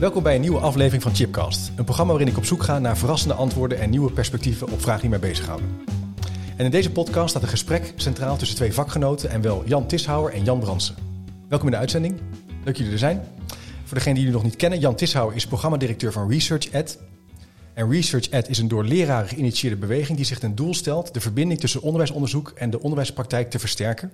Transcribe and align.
Welkom 0.00 0.22
bij 0.22 0.34
een 0.34 0.40
nieuwe 0.40 0.58
aflevering 0.58 1.02
van 1.02 1.14
Chipcast. 1.14 1.72
Een 1.76 1.84
programma 1.84 2.12
waarin 2.12 2.30
ik 2.30 2.36
op 2.36 2.44
zoek 2.44 2.62
ga 2.62 2.78
naar 2.78 2.96
verrassende 2.96 3.34
antwoorden 3.34 3.78
en 3.78 3.90
nieuwe 3.90 4.12
perspectieven 4.12 4.70
op 4.70 4.80
vragen 4.80 5.00
die 5.00 5.10
mij 5.10 5.18
bezighouden. 5.18 5.80
En 6.56 6.64
in 6.64 6.70
deze 6.70 6.90
podcast 6.90 7.30
staat 7.30 7.42
een 7.42 7.48
gesprek 7.48 7.92
centraal 7.96 8.36
tussen 8.36 8.56
twee 8.56 8.72
vakgenoten 8.72 9.30
en 9.30 9.40
wel 9.40 9.62
Jan 9.66 9.86
Tishouwer 9.86 10.32
en 10.32 10.44
Jan 10.44 10.58
Bransen. 10.58 10.94
Welkom 11.48 11.68
in 11.68 11.72
de 11.72 11.80
uitzending. 11.80 12.20
Leuk 12.48 12.64
dat 12.64 12.76
jullie 12.76 12.92
er 12.92 12.98
zijn. 12.98 13.24
Voor 13.84 13.96
degenen 13.96 14.14
die 14.14 14.24
jullie 14.24 14.38
nog 14.38 14.42
niet 14.42 14.56
kennen, 14.56 14.78
Jan 14.78 14.94
Tishouwer 14.94 15.36
is 15.36 15.46
programmadirecteur 15.46 16.12
van 16.12 16.30
Research 16.30 16.68
Ed. 16.68 16.98
En 17.74 17.90
Research 17.90 18.28
Ed 18.28 18.48
is 18.48 18.58
een 18.58 18.68
door 18.68 18.84
leraren 18.84 19.28
geïnitieerde 19.28 19.76
beweging 19.76 20.16
die 20.16 20.26
zich 20.26 20.38
ten 20.38 20.54
doel 20.54 20.74
stelt 20.74 21.14
de 21.14 21.20
verbinding 21.20 21.60
tussen 21.60 21.82
onderwijsonderzoek 21.82 22.52
en 22.56 22.70
de 22.70 22.80
onderwijspraktijk 22.80 23.50
te 23.50 23.58
versterken. 23.58 24.10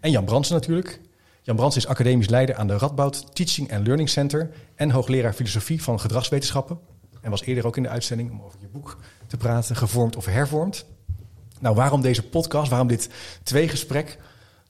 En 0.00 0.10
Jan 0.10 0.24
Bransen 0.24 0.54
natuurlijk. 0.54 1.00
Jan 1.42 1.56
Bransen 1.56 1.80
is 1.80 1.86
academisch 1.86 2.28
leider 2.28 2.54
aan 2.54 2.66
de 2.66 2.78
Radboud 2.78 3.34
Teaching 3.34 3.72
and 3.72 3.86
Learning 3.86 4.08
Center 4.08 4.50
en 4.74 4.90
hoogleraar 4.90 5.32
filosofie 5.32 5.82
van 5.82 6.00
gedragswetenschappen. 6.00 6.78
En 7.20 7.30
was 7.30 7.42
eerder 7.42 7.66
ook 7.66 7.76
in 7.76 7.82
de 7.82 7.88
uitzending 7.88 8.30
om 8.30 8.42
over 8.42 8.58
je 8.60 8.68
boek 8.68 8.98
te 9.26 9.36
praten, 9.36 9.76
gevormd 9.76 10.16
of 10.16 10.24
hervormd. 10.24 10.84
Nou, 11.60 11.74
waarom 11.74 12.00
deze 12.00 12.22
podcast? 12.22 12.70
Waarom 12.70 12.88
dit 12.88 13.08
tweegesprek? 13.42 14.18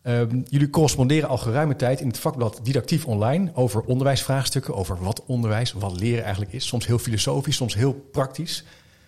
Um, 0.02 0.44
jullie 0.48 0.70
corresponderen 0.70 1.28
al 1.28 1.38
geruime 1.38 1.76
tijd 1.76 2.00
in 2.00 2.06
het 2.06 2.18
vakblad 2.18 2.60
Didactief 2.62 3.06
Online 3.06 3.50
over 3.54 3.80
onderwijsvraagstukken, 3.80 4.74
over 4.74 5.02
wat 5.02 5.24
onderwijs, 5.24 5.72
wat 5.72 6.00
leren 6.00 6.22
eigenlijk 6.22 6.52
is. 6.52 6.66
Soms 6.66 6.86
heel 6.86 6.98
filosofisch, 6.98 7.56
soms 7.56 7.74
heel 7.74 7.92
praktisch. 7.92 8.64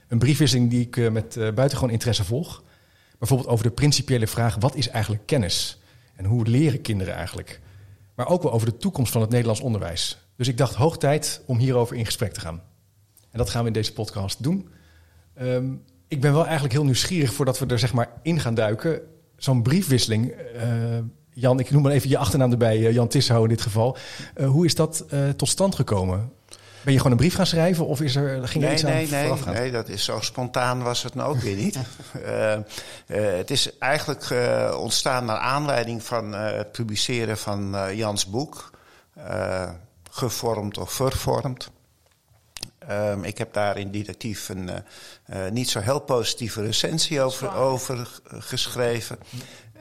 Een 0.09 0.19
briefwisseling 0.19 0.71
die 0.71 0.81
ik 0.81 0.97
uh, 0.97 1.11
met 1.11 1.37
uh, 1.37 1.53
buitengewoon 1.53 1.93
interesse 1.93 2.25
volg. 2.25 2.63
Bijvoorbeeld 3.19 3.49
over 3.49 3.65
de 3.65 3.71
principiële 3.71 4.27
vraag: 4.27 4.57
wat 4.61 4.75
is 4.75 4.89
eigenlijk 4.89 5.27
kennis? 5.27 5.82
En 6.23 6.29
hoe 6.29 6.47
leren 6.47 6.81
kinderen 6.81 7.15
eigenlijk? 7.15 7.61
Maar 8.15 8.29
ook 8.29 8.43
wel 8.43 8.53
over 8.53 8.67
de 8.67 8.77
toekomst 8.77 9.13
van 9.13 9.21
het 9.21 9.31
Nederlands 9.31 9.61
onderwijs. 9.61 10.19
Dus 10.37 10.49
ik 10.49 10.59
dacht 10.59 10.75
hoog 10.75 10.99
tijd 10.99 11.43
om 11.47 11.59
hierover 11.59 11.97
in 11.97 12.05
gesprek 12.05 12.33
te 12.33 12.41
gaan. 12.41 12.63
En 13.31 13.39
dat 13.39 13.51
gaan 13.51 13.61
we 13.61 13.67
in 13.67 13.73
deze 13.73 13.93
podcast 13.93 14.43
doen. 14.43 14.69
Um, 15.41 15.83
ik 16.09 16.21
ben 16.21 16.33
wel 16.33 16.45
eigenlijk 16.45 16.73
heel 16.73 16.85
nieuwsgierig 16.85 17.33
voordat 17.33 17.59
we 17.59 17.67
er 17.67 17.79
zeg 17.79 17.93
maar 17.93 18.11
in 18.23 18.41
gaan 18.41 18.55
duiken. 18.55 19.01
Zo'n 19.37 19.63
briefwisseling. 19.63 20.35
Uh, 20.57 20.99
Jan, 21.31 21.61
ik 21.61 21.71
noem 21.71 21.83
maar 21.83 21.93
even 21.93 22.09
je 22.09 22.19
achternaam 22.19 22.51
erbij, 22.51 22.79
uh, 22.79 22.93
Jan 22.93 23.09
Tissou 23.09 23.43
in 23.43 23.49
dit 23.49 23.63
geval. 23.63 23.97
Uh, 24.37 24.47
hoe 24.47 24.65
is 24.65 24.75
dat 24.75 25.07
tot 25.37 25.49
stand 25.49 25.75
gekomen? 25.75 26.32
Ben 26.85 26.93
je 26.93 26.99
gewoon 26.99 27.13
een 27.13 27.19
brief 27.19 27.35
gaan 27.35 27.47
schrijven 27.47 27.87
of 27.87 28.01
is 28.01 28.17
er, 28.17 28.49
ging 28.49 28.55
er 28.55 28.61
nee, 28.61 28.73
iets 28.73 28.83
nee, 28.83 29.05
aan 29.05 29.11
nee, 29.11 29.23
voorafgaan? 29.23 29.55
Nee, 29.55 29.71
dat 29.71 29.89
is 29.89 30.05
zo 30.05 30.21
spontaan 30.21 30.83
was 30.83 31.03
het 31.03 31.15
nou 31.15 31.35
ook 31.35 31.41
weer 31.41 31.57
niet. 31.57 31.79
uh, 32.17 32.53
uh, 32.57 32.63
het 33.37 33.51
is 33.51 33.79
eigenlijk 33.79 34.31
uh, 34.31 34.77
ontstaan 34.79 35.25
naar 35.25 35.39
aanleiding 35.39 36.03
van 36.03 36.33
het 36.33 36.73
publiceren 36.73 37.39
van 37.39 37.77
Jans 37.95 38.27
boek. 38.27 38.71
gevormd 40.11 40.79
of 40.79 40.93
vervormd. 40.93 41.71
Um, 42.91 43.25
ik 43.25 43.39
heb 43.39 43.53
daar 43.53 43.79
in 43.79 43.91
didactief 43.91 44.49
een 44.49 44.71
niet 45.51 45.71
zo 45.71 45.81
heel 45.81 46.01
positieve 46.01 46.63
recensie 46.63 47.21
over, 47.21 47.55
over 47.55 48.09
geschreven. 48.25 49.19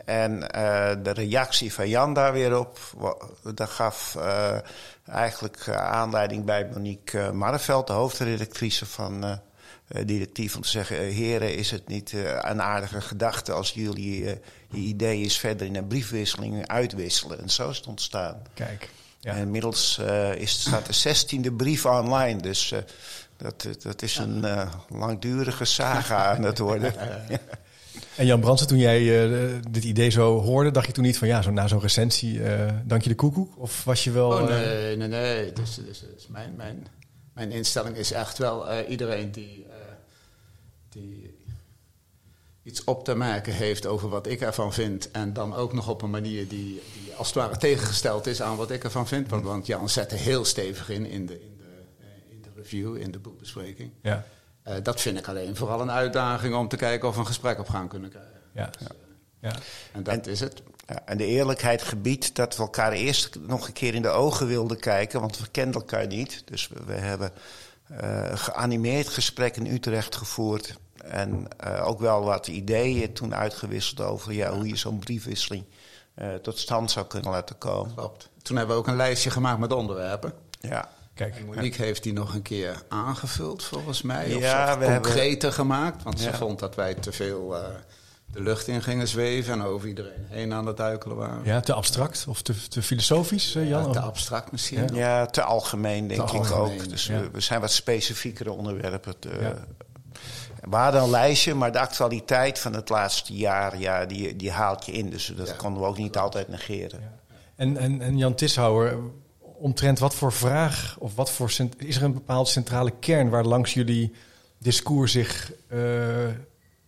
En 0.06 0.34
uh, 0.34 0.92
de 1.04 1.12
reactie 1.12 1.74
van 1.74 1.90
Jan 1.90 2.14
daar 2.14 2.34
weer 2.34 2.60
op, 2.60 2.80
dat 3.56 3.70
gaf 3.70 4.16
uh, 4.18 4.58
eigenlijk 5.06 5.66
uh, 5.70 5.76
aanleiding 5.76 6.46
bij 6.46 6.70
Monique 6.74 7.32
Marreveld, 7.32 7.88
de 7.88 7.94
hoofdredactrice 7.94 8.86
van 8.86 9.40
Directief, 10.06 10.56
om 10.56 10.62
te 10.62 10.70
zeggen: 10.70 10.98
Heren, 10.98 11.56
is 11.56 11.72
het 11.72 11.88
niet 11.88 12.14
een 12.42 12.62
aardige 12.62 13.02
gedachte 13.02 13.52
als 13.52 13.72
jullie 13.72 14.24
je 14.70 14.78
idee 14.78 15.22
is 15.22 15.38
verder 15.38 15.68
in 15.68 15.76
een 15.76 15.88
briefwisseling 15.88 16.68
uitwisselen? 16.68 17.42
En 17.42 17.50
zo 17.50 17.70
is 17.70 17.78
het 17.78 17.88
ontstaan. 17.88 18.42
Kijk. 18.54 18.90
Ja. 19.20 19.32
En 19.32 19.38
inmiddels 19.38 20.00
is, 20.36 20.62
staat 20.62 20.86
de 20.86 20.94
zestiende 20.94 21.52
brief 21.52 21.86
online, 21.86 22.42
dus 22.42 22.74
dat, 23.38 23.68
dat 23.82 24.02
is 24.02 24.18
een 24.18 24.46
langdurige 24.90 25.66
saga 25.66 26.36
aan 26.36 26.44
het 26.44 26.58
worden. 26.58 26.94
En 28.16 28.26
Jan 28.26 28.40
Bransen, 28.40 28.68
toen 28.68 28.78
jij 28.78 29.30
uh, 29.30 29.60
dit 29.70 29.84
idee 29.84 30.10
zo 30.10 30.40
hoorde, 30.40 30.72
dacht 30.72 30.88
je 30.88 30.92
toen 30.92 31.04
niet 31.04 31.18
van 31.18 31.28
ja, 31.28 31.42
zo, 31.42 31.52
na 31.52 31.68
zo'n 31.68 31.80
recensie, 31.80 32.40
uh, 32.40 32.72
dank 32.86 33.02
je 33.02 33.10
de 33.10 33.16
koekoek? 33.16 33.54
Of 33.58 33.84
was 33.84 34.04
je 34.04 34.12
wel... 34.12 34.30
Oh, 34.30 34.48
nee, 34.48 34.96
nee, 34.98 35.08
nee. 35.08 35.54
Dus, 35.54 35.76
dus, 35.76 36.04
dus 36.16 36.28
mijn, 36.28 36.54
mijn, 36.56 36.88
mijn 37.34 37.52
instelling 37.52 37.96
is 37.96 38.12
echt 38.12 38.38
wel 38.38 38.72
uh, 38.72 38.90
iedereen 38.90 39.32
die, 39.32 39.66
die 40.90 41.40
iets 42.64 42.84
op 42.84 43.06
te 43.06 43.16
merken 43.16 43.54
heeft 43.54 43.86
over 43.86 44.10
wat 44.10 44.28
ik 44.28 44.42
ervan 44.42 44.74
vind. 44.74 45.12
En 45.12 45.34
dan 45.34 45.56
ook 45.56 45.74
nog 45.74 45.90
op 45.90 46.02
een 46.02 46.10
manier 46.10 46.48
die, 46.48 46.82
die 47.04 47.14
als 47.16 47.28
het 47.28 47.36
ware 47.36 47.58
tegengesteld 47.58 48.28
is 48.28 48.42
aan 48.42 48.56
wat 48.58 48.72
ik 48.72 48.84
ervan 48.84 49.08
vind. 49.08 49.30
Want, 49.30 49.44
want 49.44 49.66
Jan 49.66 49.90
zette 49.90 50.16
heel 50.16 50.46
stevig 50.46 50.90
in, 50.90 51.06
in 51.06 51.26
de, 51.26 51.42
in 51.42 51.58
de, 51.58 51.64
in 52.30 52.42
de 52.42 52.50
review, 52.56 52.98
in 52.98 53.12
de 53.12 53.20
boekbespreking. 53.20 53.92
Ja. 54.02 54.26
Uh, 54.68 54.74
dat 54.84 55.02
vind 55.02 55.18
ik 55.18 55.28
alleen 55.28 55.56
vooral 55.56 55.82
een 55.82 55.92
uitdaging 55.92 56.56
om 56.56 56.68
te 56.68 56.76
kijken 56.76 57.08
of 57.08 57.14
we 57.14 57.20
een 57.20 57.26
gesprek 57.26 57.60
op 57.60 57.70
gaan 57.70 57.88
kunnen 57.88 58.10
krijgen. 58.10 58.40
Ja. 58.54 58.70
Dus, 58.78 58.82
uh, 58.82 58.88
ja. 59.40 59.54
En 59.92 60.04
dat 60.04 60.14
en, 60.14 60.32
is 60.32 60.40
het. 60.40 60.62
Ja, 60.88 61.02
en 61.06 61.18
de 61.18 61.26
eerlijkheid 61.26 61.82
gebiedt 61.82 62.36
dat 62.36 62.56
we 62.56 62.62
elkaar 62.62 62.92
eerst 62.92 63.40
nog 63.40 63.68
een 63.68 63.74
keer 63.74 63.96
in 63.96 64.02
de 64.02 64.10
ogen 64.10 64.48
wilden 64.48 64.80
kijken, 64.80 65.20
want 65.20 65.40
we 65.40 65.48
kenden 65.52 65.82
elkaar 65.82 66.08
niet. 66.08 66.42
Dus 66.46 66.68
we, 66.68 66.84
we 66.86 66.94
hebben 66.94 67.32
uh, 67.92 68.32
geanimeerd 68.34 69.08
gesprek 69.08 69.58
in 69.58 69.66
Utrecht 69.66 70.16
gevoerd. 70.16 70.78
En 71.06 71.48
ook 71.84 72.00
wel 72.00 72.24
wat 72.24 72.48
ideeën 72.48 73.14
toen 73.14 73.36
uitgewisseld 73.36 74.02
over 74.02 74.34
ja, 74.34 74.54
hoe 74.54 74.68
je 74.68 74.76
zo'n 74.76 75.00
briefwisseling 75.00 75.64
tot 76.42 76.58
stand 76.58 76.92
zou 76.92 77.06
kunnen 77.06 77.32
laten 77.32 77.58
komen. 77.58 77.96
Klopt. 77.96 78.30
Toen 78.42 78.58
hebben 78.58 78.76
we 78.76 78.82
ook 78.82 78.88
een 78.88 78.96
lijstje 78.96 79.30
gemaakt 79.30 79.60
met 79.60 79.74
onderwerpen. 79.74 80.34
Ja. 80.60 80.90
Kijk, 81.22 81.36
en 81.36 81.46
Monique 81.46 81.78
ja. 81.78 81.84
heeft 81.84 82.04
die 82.04 82.14
nog 82.14 82.34
een 82.34 82.42
keer 82.42 82.84
aangevuld, 82.90 83.64
volgens 83.64 84.02
mij. 84.02 84.30
Ja, 84.30 84.74
of 84.74 84.80
we 84.80 84.86
concreter 84.86 85.32
hebben... 85.32 85.54
gemaakt. 85.54 86.04
Want 86.04 86.22
ja. 86.22 86.32
ze 86.32 86.38
vond 86.38 86.60
dat 86.60 86.76
wij 86.76 86.94
te 86.94 87.12
veel 87.12 87.56
uh, 87.56 87.64
de 88.26 88.42
lucht 88.42 88.68
in 88.68 88.82
gingen 88.82 89.08
zweven 89.08 89.54
en 89.54 89.64
over 89.64 89.88
iedereen 89.88 90.26
heen 90.30 90.54
aan 90.54 90.66
het 90.66 90.78
duikelen 90.78 91.18
waren. 91.18 91.44
Ja, 91.44 91.60
te 91.60 91.74
abstract 91.74 92.26
of 92.28 92.42
te, 92.42 92.68
te 92.68 92.82
filosofisch, 92.82 93.56
uh, 93.56 93.70
Jan? 93.70 93.86
Ja, 93.86 93.92
te 93.92 94.00
abstract 94.00 94.52
misschien. 94.52 94.88
Ja, 94.94 94.96
ja 94.96 95.26
te 95.26 95.42
algemeen, 95.42 96.08
denk 96.08 96.28
te 96.28 96.36
ik 96.36 96.40
algemeen, 96.40 96.82
ook. 96.82 96.90
Dus 96.90 97.08
we, 97.08 97.30
we, 97.32 97.40
zijn 97.40 97.62
wat 97.62 97.72
specifiekere 97.72 98.52
onderwerpen. 98.52 99.20
Te, 99.20 99.56
we 100.62 100.76
hadden 100.76 101.02
een 101.02 101.10
lijstje, 101.10 101.54
maar 101.54 101.72
de 101.72 101.80
actualiteit 101.80 102.60
van 102.60 102.74
het 102.74 102.90
laatste 102.90 103.34
jaar, 103.34 103.80
ja, 103.80 104.06
die, 104.06 104.36
die 104.36 104.52
haalt 104.52 104.86
je 104.86 104.92
in. 104.92 105.10
Dus 105.10 105.34
dat 105.36 105.56
konden 105.56 105.82
we 105.82 105.88
ook 105.88 105.98
niet 105.98 106.18
altijd 106.18 106.48
negeren. 106.48 107.20
En, 107.56 107.78
en, 107.78 108.02
en 108.02 108.18
Jan 108.18 108.36
Tishouwer, 108.36 108.98
omtrent 109.62 110.00
wat 110.00 110.16
voor 110.16 110.34
vraag 110.34 110.96
of 111.00 111.16
wat 111.16 111.32
voor 111.32 111.52
is 111.78 111.96
er 111.96 112.04
een 112.04 112.14
bepaald 112.14 112.48
centrale 112.48 112.94
kern 113.00 113.30
waar 113.30 113.46
langs 113.46 113.74
jullie 113.74 114.14
discours 114.58 115.12
zich 115.12 115.52
uh, 115.68 116.28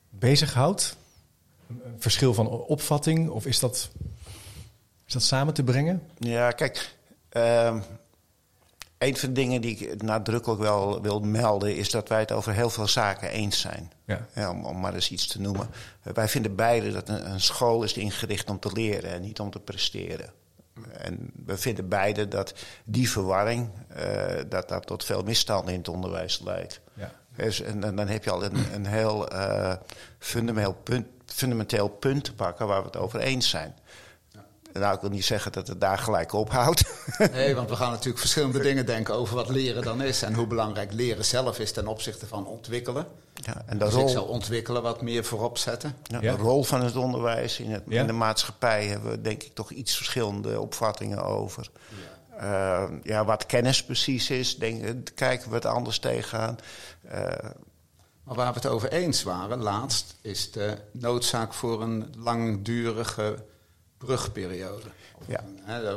bezighoudt? 0.10 0.98
Een 1.68 1.96
verschil 1.98 2.34
van 2.34 2.48
opvatting 2.48 3.30
of 3.30 3.46
is 3.46 3.60
dat, 3.60 3.90
is 5.06 5.14
dat 5.14 5.24
samen 5.24 5.54
te 5.54 5.64
brengen? 5.64 6.02
Ja, 6.18 6.52
kijk, 6.52 6.96
uh, 7.32 7.76
een 8.98 9.18
van 9.18 9.30
de 9.30 9.36
dingen 9.36 9.62
die 9.62 9.78
ik 9.78 10.02
nadrukkelijk 10.02 10.62
wel 10.62 11.02
wil 11.02 11.20
melden 11.20 11.76
is 11.76 11.92
dat 11.92 12.10
wij 12.10 12.20
het 12.20 12.32
over 12.32 12.54
heel 12.54 12.70
veel 12.70 12.88
zaken 12.88 13.30
eens 13.30 13.60
zijn. 13.60 13.92
Ja. 14.06 14.28
Ja, 14.36 14.50
om, 14.50 14.66
om, 14.66 14.80
maar 14.80 14.94
eens 14.94 15.12
iets 15.12 15.28
te 15.28 15.42
noemen. 15.42 15.70
Wij 16.02 16.28
vinden 16.28 16.56
beide 16.56 16.92
dat 16.92 17.10
een, 17.10 17.32
een 17.32 17.42
school 17.42 17.84
is 17.84 17.94
ingericht 17.94 18.50
om 18.50 18.60
te 18.60 18.72
leren 18.74 19.12
en 19.12 19.22
niet 19.22 19.40
om 19.40 19.52
te 19.52 19.60
presteren. 19.60 20.34
En 20.92 21.32
we 21.46 21.58
vinden 21.58 21.88
beide 21.88 22.28
dat 22.28 22.54
die 22.84 23.10
verwarring 23.10 23.70
uh, 23.98 24.42
dat 24.50 24.70
dat 24.70 24.88
tot 24.88 25.04
veel 25.04 25.24
misstanden 25.24 25.74
in 25.74 25.80
het 25.80 25.88
onderwijs 25.88 26.40
leidt. 26.40 26.82
Ja. 26.94 27.12
Dus, 27.36 27.62
en, 27.62 27.84
en, 27.84 27.96
dan 27.96 28.08
heb 28.08 28.24
je 28.24 28.32
al 28.32 28.44
een, 28.44 28.74
een 28.74 28.86
heel 28.86 29.34
uh, 29.34 29.74
fundamenteel, 30.20 30.74
punt, 30.74 31.08
fundamenteel 31.26 31.88
punt 31.88 32.24
te 32.24 32.34
pakken 32.34 32.68
waar 32.68 32.80
we 32.80 32.86
het 32.86 32.98
over 32.98 33.20
eens 33.20 33.50
zijn. 33.50 33.76
Nou, 34.74 34.96
ik 34.96 35.02
wil 35.02 35.10
niet 35.10 35.26
zeggen 35.26 35.52
dat 35.52 35.68
het 35.68 35.82
daar 35.82 35.98
gelijk 35.98 36.34
ophoudt. 36.34 36.84
Nee, 37.32 37.56
want 37.56 37.70
we 37.70 37.76
gaan 37.76 37.90
natuurlijk 37.92 38.20
verschillende 38.20 38.60
dingen 38.70 38.86
denken 38.86 39.14
over 39.14 39.36
wat 39.36 39.50
leren 39.50 39.84
dan 39.84 40.02
is. 40.02 40.22
En 40.22 40.34
hoe 40.34 40.48
belangrijk 40.48 40.94
leren 40.94 41.26
zelf 41.26 41.60
is 41.60 41.72
ten 41.72 41.88
opzichte 41.88 42.28
van 42.28 42.48
ontwikkelen. 42.48 43.06
Ja, 43.34 43.64
en 43.66 43.78
de 43.78 43.86
Dus 43.86 43.96
ik 43.96 44.08
zou 44.10 44.28
ontwikkelen 44.28 44.82
wat 44.82 45.02
meer 45.02 45.24
voorop 45.26 45.58
zetten. 45.58 45.96
ja, 46.04 46.22
Ja. 46.22 46.36
de 46.36 46.42
rol 46.42 46.64
van 46.64 46.82
het 46.84 46.96
onderwijs 46.96 47.60
in, 47.60 47.72
het, 47.72 47.84
Ja. 47.88 48.02
in 48.02 48.08
de 48.08 48.14
maatschappij 48.14 48.86
hebben 48.86 49.12
we 49.12 49.22
denk 49.22 49.44
ik 49.44 49.54
toch 49.54 49.72
iets 49.72 49.96
verschillende 49.96 50.60
opvattingen 50.62 51.24
over. 51.24 51.70
Ja, 52.40 52.90
ja 53.04 53.26
wat 53.26 53.46
kennis 53.46 53.84
precies 53.84 54.30
is, 54.30 54.58
denk, 54.58 55.06
kijken 55.16 55.50
we 55.50 55.56
het 55.56 55.66
anders 55.66 56.00
tegenaan. 56.00 56.58
Eh, 57.08 57.22
Maar 58.24 58.36
waar 58.36 58.48
we 58.54 58.60
het 58.60 58.68
over 58.68 58.92
eens 58.92 59.24
waren, 59.24 59.62
laatst, 59.62 60.16
is 60.22 60.52
de 60.52 60.78
noodzaak 60.92 61.54
voor 61.54 61.82
een 61.82 62.14
langdurige 62.18 63.36
brugperiode. 64.06 64.88
Ja. 65.26 65.44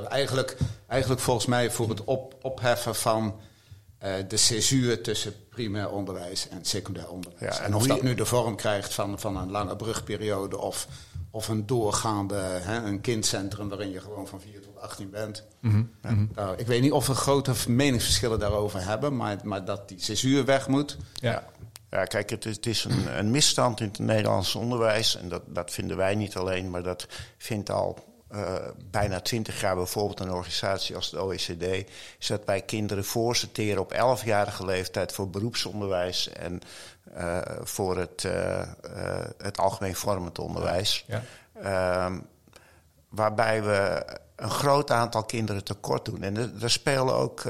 Eigenlijk, 0.09 0.57
eigenlijk 0.87 1.21
volgens 1.21 1.47
mij 1.47 1.71
voor 1.71 1.89
het 1.89 2.05
op, 2.05 2.35
opheffen 2.43 2.95
van 2.95 3.41
eh, 3.99 4.13
de 4.29 4.37
césuur 4.37 5.03
tussen 5.03 5.35
primair 5.49 5.91
onderwijs 5.91 6.49
en 6.49 6.65
secundair 6.65 7.09
onderwijs. 7.11 7.57
Ja, 7.57 7.61
en 7.63 7.67
en 7.67 7.75
of 7.75 7.87
dat 7.87 8.03
nu 8.03 8.15
de 8.15 8.25
vorm 8.25 8.57
krijgt 8.57 8.95
van, 8.95 9.19
van 9.19 9.37
een 9.37 9.51
lange 9.51 9.77
brugperiode 9.77 10.59
of, 10.59 10.89
of 11.31 11.49
een 11.49 11.67
doorgaande, 11.67 12.35
hè, 12.39 12.83
een 12.83 13.01
kindcentrum 13.01 13.69
waarin 13.69 13.91
je 13.91 14.01
gewoon 14.01 14.27
van 14.29 14.41
4 14.41 14.61
tot 14.61 14.81
18 14.81 15.11
bent. 15.11 15.45
Mhm, 15.61 15.83
Ja, 16.03 16.15
nou, 16.35 16.57
ik 16.57 16.67
weet 16.67 16.81
niet 16.81 16.93
of 16.93 17.07
we 17.07 17.15
grote 17.15 17.53
meningsverschillen 17.69 18.39
daarover 18.39 18.85
hebben, 18.85 19.17
maar, 19.17 19.37
maar 19.43 19.65
dat 19.65 19.89
die 19.89 20.01
césuur 20.01 20.45
weg 20.45 20.69
moet. 20.69 20.97
Ja. 21.15 21.45
Ja, 21.91 22.05
kijk, 22.05 22.31
het 22.31 22.45
is, 22.45 22.57
het 22.57 22.67
is 22.67 22.85
een, 22.85 23.19
een 23.19 23.31
misstand 23.31 23.81
in 23.81 23.87
het 23.87 23.99
Nederlands 23.99 24.55
onderwijs. 24.55 25.17
En 25.17 25.29
dat, 25.29 25.43
dat 25.47 25.71
vinden 25.71 25.97
wij 25.97 26.15
niet 26.15 26.37
alleen, 26.37 26.71
maar 26.71 26.83
dat 26.83 27.07
vindt 27.39 27.71
al 27.71 27.99
eh, 28.29 28.55
bijna 28.91 29.21
twintig 29.21 29.61
jaar 29.61 29.75
bijvoorbeeld 29.75 30.21
een 30.21 30.33
organisatie 30.33 30.97
als 30.97 31.11
de 31.11 31.23
OECD. 31.23 31.91
Is 32.19 32.27
dat 32.27 32.45
wij 32.45 32.63
kinderen 32.63 33.05
voorsorteren 33.05 33.83
op 33.83 33.93
11-jarige 33.93 34.65
leeftijd 34.65 35.13
voor 35.13 35.31
beroepsonderwijs 35.31 36.29
en 36.29 36.61
eh, 37.15 37.41
voor 37.63 37.99
het, 37.99 38.25
eh, 38.25 38.63
het 39.39 39.59
algemeen 39.59 39.95
vormend 39.95 40.39
onderwijs. 40.39 41.05
Ja. 41.07 41.23
Ehm, 41.63 42.19
waarbij 43.09 43.63
we 43.63 44.07
een 44.37 44.51
groot 44.51 44.91
aantal 44.91 45.25
kinderen 45.25 45.65
tekort 45.65 46.05
doen. 46.05 46.23
En 46.23 46.61
er 46.63 46.71
spelen 46.71 47.15
ook, 47.15 47.43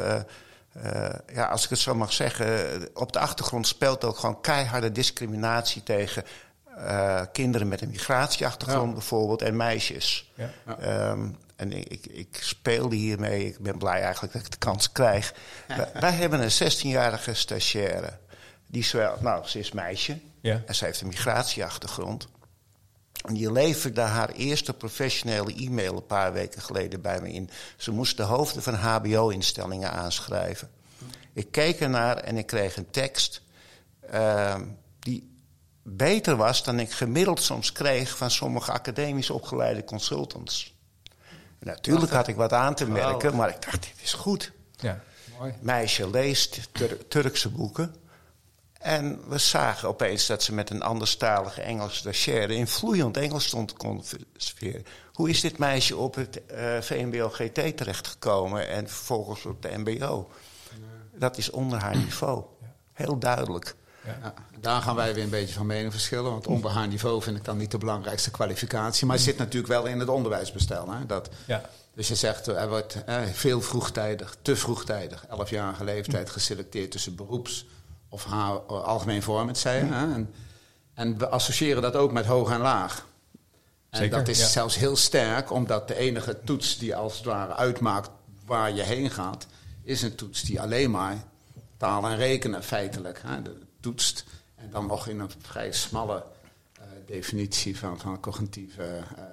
eh, 0.83 1.35
ja, 1.35 1.45
als 1.45 1.65
ik 1.65 1.71
het 1.71 1.79
zo 1.79 1.95
mag 1.95 2.13
zeggen, 2.13 2.89
op 2.95 3.13
de 3.13 3.19
achtergrond 3.19 3.67
speelt 3.67 4.05
ook 4.05 4.17
gewoon 4.19 4.41
keiharde 4.41 4.93
discriminatie 4.93 5.83
tegen 5.83 6.25
eh, 6.77 7.21
kinderen 7.33 7.69
met 7.69 7.81
een 7.81 7.91
migratieachtergrond 7.91 8.89
Ja. 8.89 8.93
bijvoorbeeld 8.93 9.43
en 9.43 9.57
meisjes. 9.57 10.33
Ja. 10.35 10.51
Ehm, 10.81 11.29
en 11.57 11.73
ik, 11.73 11.87
ik, 11.89 12.07
ik 12.07 12.39
speelde 12.41 12.97
hiermee, 12.97 13.47
ik 13.47 13.59
ben 13.59 13.79
blij 13.79 14.03
eigenlijk 14.03 14.33
dat 14.33 14.43
ik 14.45 14.51
de 14.51 14.59
kans 14.59 14.93
krijg. 14.93 15.35
Wij, 15.67 15.91
wij 16.01 16.13
hebben 16.13 16.41
een 16.43 16.73
16-jarige 16.73 17.35
stagiaire. 17.35 18.19
Die 18.67 18.83
is 18.83 18.93
wel, 18.93 19.17
nou, 19.21 19.47
ze 19.47 19.59
is 19.59 19.73
meisje 19.73 20.19
en 20.67 20.75
ze 20.75 20.85
heeft 20.85 21.01
een 21.01 21.07
migratieachtergrond. 21.09 22.29
En 23.25 23.35
die 23.35 23.53
leverde 23.53 24.01
haar 24.01 24.31
eerste 24.31 24.73
professionele 24.75 25.55
e-mail 25.55 25.97
een 25.97 26.07
paar 26.07 26.33
weken 26.33 26.63
geleden 26.63 27.01
bij 27.01 27.21
me 27.21 27.33
in. 27.33 27.51
Ze 27.77 27.91
moest 27.91 28.17
de 28.17 28.23
hoofden 28.23 28.63
van 28.63 28.75
HBO-instellingen 28.75 29.93
aanschrijven. 29.93 30.71
Ik 31.33 31.51
keek 31.51 31.81
ernaar 31.81 32.17
en 32.17 32.37
ik 32.37 32.47
kreeg 32.47 32.77
een 32.77 32.91
tekst 32.91 33.43
ehm, 34.11 34.65
die 34.99 35.31
beter 35.83 36.37
was 36.37 36.65
dan 36.65 36.79
ik 36.79 36.91
gemiddeld 36.93 37.43
soms 37.43 37.73
kreeg 37.73 38.17
van 38.17 38.31
sommige 38.31 38.73
academisch 38.73 39.31
opgeleide 39.31 39.85
consultants. 39.85 40.75
Natuurlijk 41.59 42.13
had 42.13 42.29
ik 42.29 42.37
wat 42.37 42.53
aan 42.53 42.75
te 42.75 42.87
merken, 42.87 43.37
maar 43.37 43.49
ik 43.49 43.63
dacht, 43.63 43.83
dit 43.83 44.03
is 44.03 44.13
goed. 44.13 44.53
Ja. 44.77 45.01
Mooi. 45.39 45.55
Meisje 45.61 46.11
leest 46.11 46.61
Tur- 46.73 47.09
Turkse 47.09 47.49
boeken. 47.49 47.95
En 48.79 49.21
we 49.29 49.39
zagen 49.39 49.89
opeens 49.89 50.27
dat 50.27 50.43
ze 50.43 50.55
met 50.55 50.71
een 50.71 50.83
anderstalige 50.83 51.61
Engelse 51.61 51.97
stagiaire 51.97 52.55
in 52.55 52.67
vloeiend 52.67 53.17
Engels 53.17 53.45
stond 53.45 53.69
te 53.69 53.75
converseren. 53.75 54.85
Hoe 55.13 55.31
is 55.31 55.41
dit 55.41 55.59
meisje 55.59 55.97
op 55.97 56.15
het 56.15 56.47
eh, 56.47 56.81
VMBO-GT 56.81 57.77
terechtgekomen 57.77 58.69
en 58.69 58.89
vervolgens 58.89 59.45
op 59.45 59.63
de 59.63 59.71
MBO? 59.77 60.31
Dat 61.15 61.39
is 61.39 61.51
onder 61.51 61.79
haar 61.79 61.97
niveau. 61.97 62.45
Heel 62.93 63.19
duidelijk. 63.19 63.75
Ja, 64.05 64.35
daar 64.61 64.83
gaan 64.83 64.95
wij 64.95 65.15
weer 65.15 65.25
een 65.25 65.31
beetje 65.31 65.55
van 65.55 65.67
mening 65.67 65.93
verschillen. 65.93 66.31
Want 66.31 66.47
onder 66.47 66.71
haar 66.71 66.89
niveau 66.89 67.23
vind 67.23 67.37
ik 67.37 67.45
dan 67.45 67.57
niet 67.57 67.71
de 67.71 67.79
belangrijkste 67.79 68.31
kwalificatie. 68.31 69.07
Maar 69.07 69.17
het 69.17 69.25
zit 69.25 69.39
natuurlijk 69.39 69.73
wel 69.73 69.87
in 69.87 69.99
het 69.99 70.09
onderwijsbestel. 70.09 70.91
Hè? 70.91 71.07
Dat, 71.07 71.29
Ja. 71.47 71.71
Dus 71.95 72.09
je 72.09 72.15
zegt, 72.15 72.47
er 72.47 72.69
wordt 72.69 73.05
eh, 73.05 73.23
veel 73.33 73.61
vroegtijdig, 73.61 74.37
te 74.43 74.57
vroegtijdig, 74.57 75.27
11-jarige 75.27 75.85
leeftijd 75.85 76.31
geselecteerd 76.31 76.91
tussen 76.91 77.15
beroeps 77.15 77.67
of 78.17 78.25
haar, 78.25 78.53
eh, 78.55 78.85
algemeen 78.85 79.23
vormend. 79.23 79.63
Hè? 79.63 79.79
En, 79.79 80.35
en 80.95 81.19
we 81.19 81.29
associëren 81.29 81.83
dat 81.83 81.97
ook 81.97 82.13
met 82.13 82.27
hoog 82.27 82.51
en 82.51 82.61
laag. 82.61 83.07
En 83.91 83.99
Zeker, 83.99 84.19
dat 84.19 84.29
is 84.29 84.39
ja. 84.39 84.47
zelfs 84.47 84.77
heel 84.77 84.97
sterk, 84.97 85.51
omdat 85.51 85.89
de 85.89 85.97
enige 85.97 86.41
toets 86.45 86.79
die 86.79 86.97
als 86.97 87.17
het 87.17 87.25
ware 87.25 87.55
uitmaakt 87.55 88.11
waar 88.47 88.73
je 88.73 88.83
heen 88.83 89.11
gaat, 89.11 89.47
is 89.83 90.03
een 90.03 90.15
toets 90.15 90.43
die 90.43 90.61
alleen 90.61 90.91
maar 90.91 91.17
taal 91.77 92.07
en 92.09 92.17
rekenen 92.17 92.63
feitelijk 92.63 93.21
hè, 93.23 93.43
de- 93.43 93.59
toetst. 93.81 94.25
En 94.55 94.71
dan 94.71 94.87
nog 94.87 95.07
in 95.07 95.21
een 95.21 95.31
vrij 95.39 95.73
smalle 95.73 96.25
eh, 96.73 96.83
definitie 97.07 97.79
van, 97.79 97.99
van 97.99 98.21
cognitieve 98.21 98.83
eh, 98.83 99.25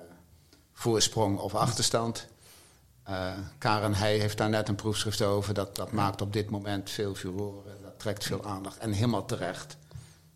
voorsprong 0.74 1.40
of 1.40 1.56
achterstand. 1.56 2.28
Karen 3.58 3.94
Heij 3.94 4.18
heeft 4.18 4.38
daar 4.38 4.50
net 4.50 4.68
een 4.68 4.76
proefschrift 4.76 5.22
over. 5.22 5.54
Dat, 5.54 5.76
dat 5.76 5.92
maakt 5.92 6.22
op 6.22 6.34
dit 6.34 6.50
moment 6.50 6.90
veel 6.90 7.16
furoren. 7.16 7.83
Trekt 8.04 8.24
veel 8.24 8.44
aandacht. 8.46 8.78
En 8.78 8.92
helemaal 8.92 9.26
terecht. 9.26 9.78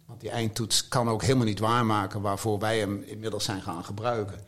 Want 0.06 0.22
die 0.22 0.30
eindtoets 0.30 0.88
kan 0.88 1.10
ook 1.10 1.22
helemaal 1.22 1.46
niet 1.46 1.60
waarmaken 1.60 2.22
waarvoor 2.22 2.60
wij 2.60 2.80
hem 2.80 3.04
inmiddels 3.06 3.44
zijn 3.44 3.62
gaan 3.62 3.86
gebruiken. 3.86 4.40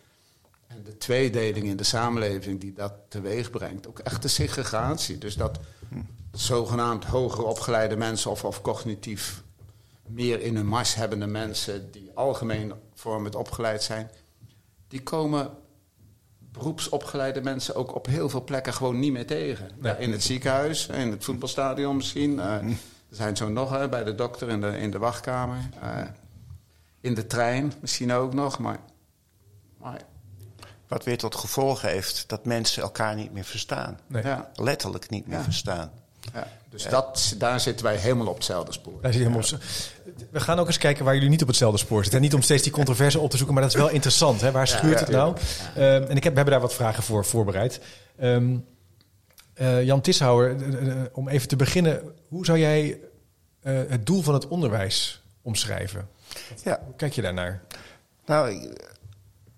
En 0.68 0.83
de 0.83 0.98
tweedeling 0.98 1.66
in 1.66 1.77
de 1.77 1.83
samenleving 1.83 2.60
die 2.60 2.74
dat 2.74 2.94
teweeg 3.10 3.50
brengt, 3.50 3.88
ook 3.88 4.00
echt 4.00 4.21
de 4.21 4.27
segregatie. 4.27 5.18
Dus 5.18 5.36
dat 5.36 5.60
zogenaamd 6.31 7.06
hoger 7.06 7.44
opgeleide 7.45 7.95
mensen 7.95 8.31
of, 8.31 8.44
of 8.44 8.62
cognitief 8.62 9.44
meer 10.07 10.42
in 10.42 10.56
hun 10.56 10.68
mars 10.68 10.95
hebbende 10.95 11.27
mensen 11.27 11.92
die 11.92 12.12
algemeen 12.13 12.74
vormend 12.94 13.36
opgeleid 13.36 13.83
zijn, 13.83 14.12
die 14.88 15.04
komen 15.04 15.51
beroepsopgeleide 16.51 17.42
mensen 17.42 17.75
ook 17.75 17.95
op 17.95 18.06
heel 18.06 18.30
veel 18.30 18.44
plekken 18.44 18.74
gewoon 18.74 19.00
niet 19.00 19.12
meer 19.12 19.27
tegen. 19.27 19.69
Ja. 19.81 19.95
In 19.95 20.12
het 20.12 20.24
ziekenhuis, 20.24 20.88
in 20.88 21.12
het 21.12 21.24
voetbalstadion 21.24 21.95
misschien. 21.95 22.39
eh, 22.39 22.57
er 23.09 23.15
zijn 23.15 23.38
zo 23.38 23.50
nog 23.50 23.69
hè, 23.69 23.89
bij 23.89 24.03
de 24.03 24.15
dokter 24.15 24.50
in 24.50 24.61
de, 24.61 24.77
in 24.79 24.91
de 24.91 24.97
wachtkamer. 24.97 25.57
eh, 25.81 26.01
in 27.01 27.13
de 27.13 27.27
trein 27.27 27.73
misschien 27.81 28.11
ook 28.13 28.33
nog. 28.33 28.59
Maar, 28.59 28.79
maar 29.77 30.01
Wat 30.88 31.03
weer 31.03 31.17
tot 31.17 31.35
gevolg 31.35 31.81
heeft 31.81 32.23
dat 32.27 32.45
mensen 32.45 32.83
elkaar 32.83 33.15
niet 33.15 33.33
meer 33.33 33.44
verstaan. 33.44 34.00
Nee. 34.07 34.23
ja, 34.23 34.50
Letterlijk 34.56 35.09
niet 35.09 35.27
meer 35.27 35.38
Ja. 35.38 35.44
verstaan. 35.44 35.92
ja. 36.33 36.47
Dus 36.69 36.83
Dat, 36.87 37.35
daar 37.37 37.59
zitten 37.59 37.85
wij 37.85 37.95
helemaal 37.95 38.28
op 38.28 38.35
hetzelfde 38.35 38.71
spoor. 38.71 39.01
Daar 39.01 39.13
zit 39.13 39.21
helemaal 39.21 39.44
op- 39.54 39.59
We 40.31 40.39
gaan 40.39 40.59
ook 40.59 40.68
eens 40.68 40.78
kijken 40.78 41.06
waar 41.06 41.13
jullie 41.13 41.30
niet 41.30 41.42
op 41.42 41.47
hetzelfde 41.47 41.78
spoor 41.78 41.99
zitten. 42.01 42.16
En 42.19 42.25
niet 42.25 42.33
om 42.33 42.42
steeds 42.42 42.63
die 42.63 42.71
controverse 42.71 43.19
op 43.19 43.30
te 43.30 43.35
zoeken, 43.37 43.56
maar 43.56 43.63
dat 43.63 43.73
is 43.73 43.80
wel 43.80 43.89
interessant. 43.89 44.42
Hè? 44.42 44.51
Waar 44.51 44.68
schuurt 44.68 44.94
ja, 44.99 45.06
het 45.06 45.09
nou? 45.16 45.37
Ehm, 45.75 46.04
en 46.04 46.16
ik 46.18 46.23
heb, 46.23 46.31
we 46.31 46.39
hebben 46.39 46.45
daar 46.45 46.59
wat 46.59 46.73
vragen 46.73 47.04
voor 47.04 47.25
voorbereid. 47.25 47.81
Ehm, 48.18 48.57
eh, 49.59 49.83
Jan 49.83 50.01
Tishouwer, 50.01 50.56
eh, 50.56 50.92
eh, 50.92 51.06
om 51.11 51.28
even 51.28 51.47
te 51.47 51.56
beginnen. 51.56 52.16
Hoe 52.28 52.45
zou 52.45 52.57
jij 52.57 52.99
het 53.61 54.06
doel 54.06 54.21
van 54.21 54.33
het 54.33 54.47
onderwijs 54.47 55.23
omschrijven? 55.42 56.09
Ja, 56.63 56.81
Hoe 56.85 56.95
kijk 56.95 57.13
je 57.13 57.21
daarnaar? 57.21 57.61
Nou, 58.25 58.73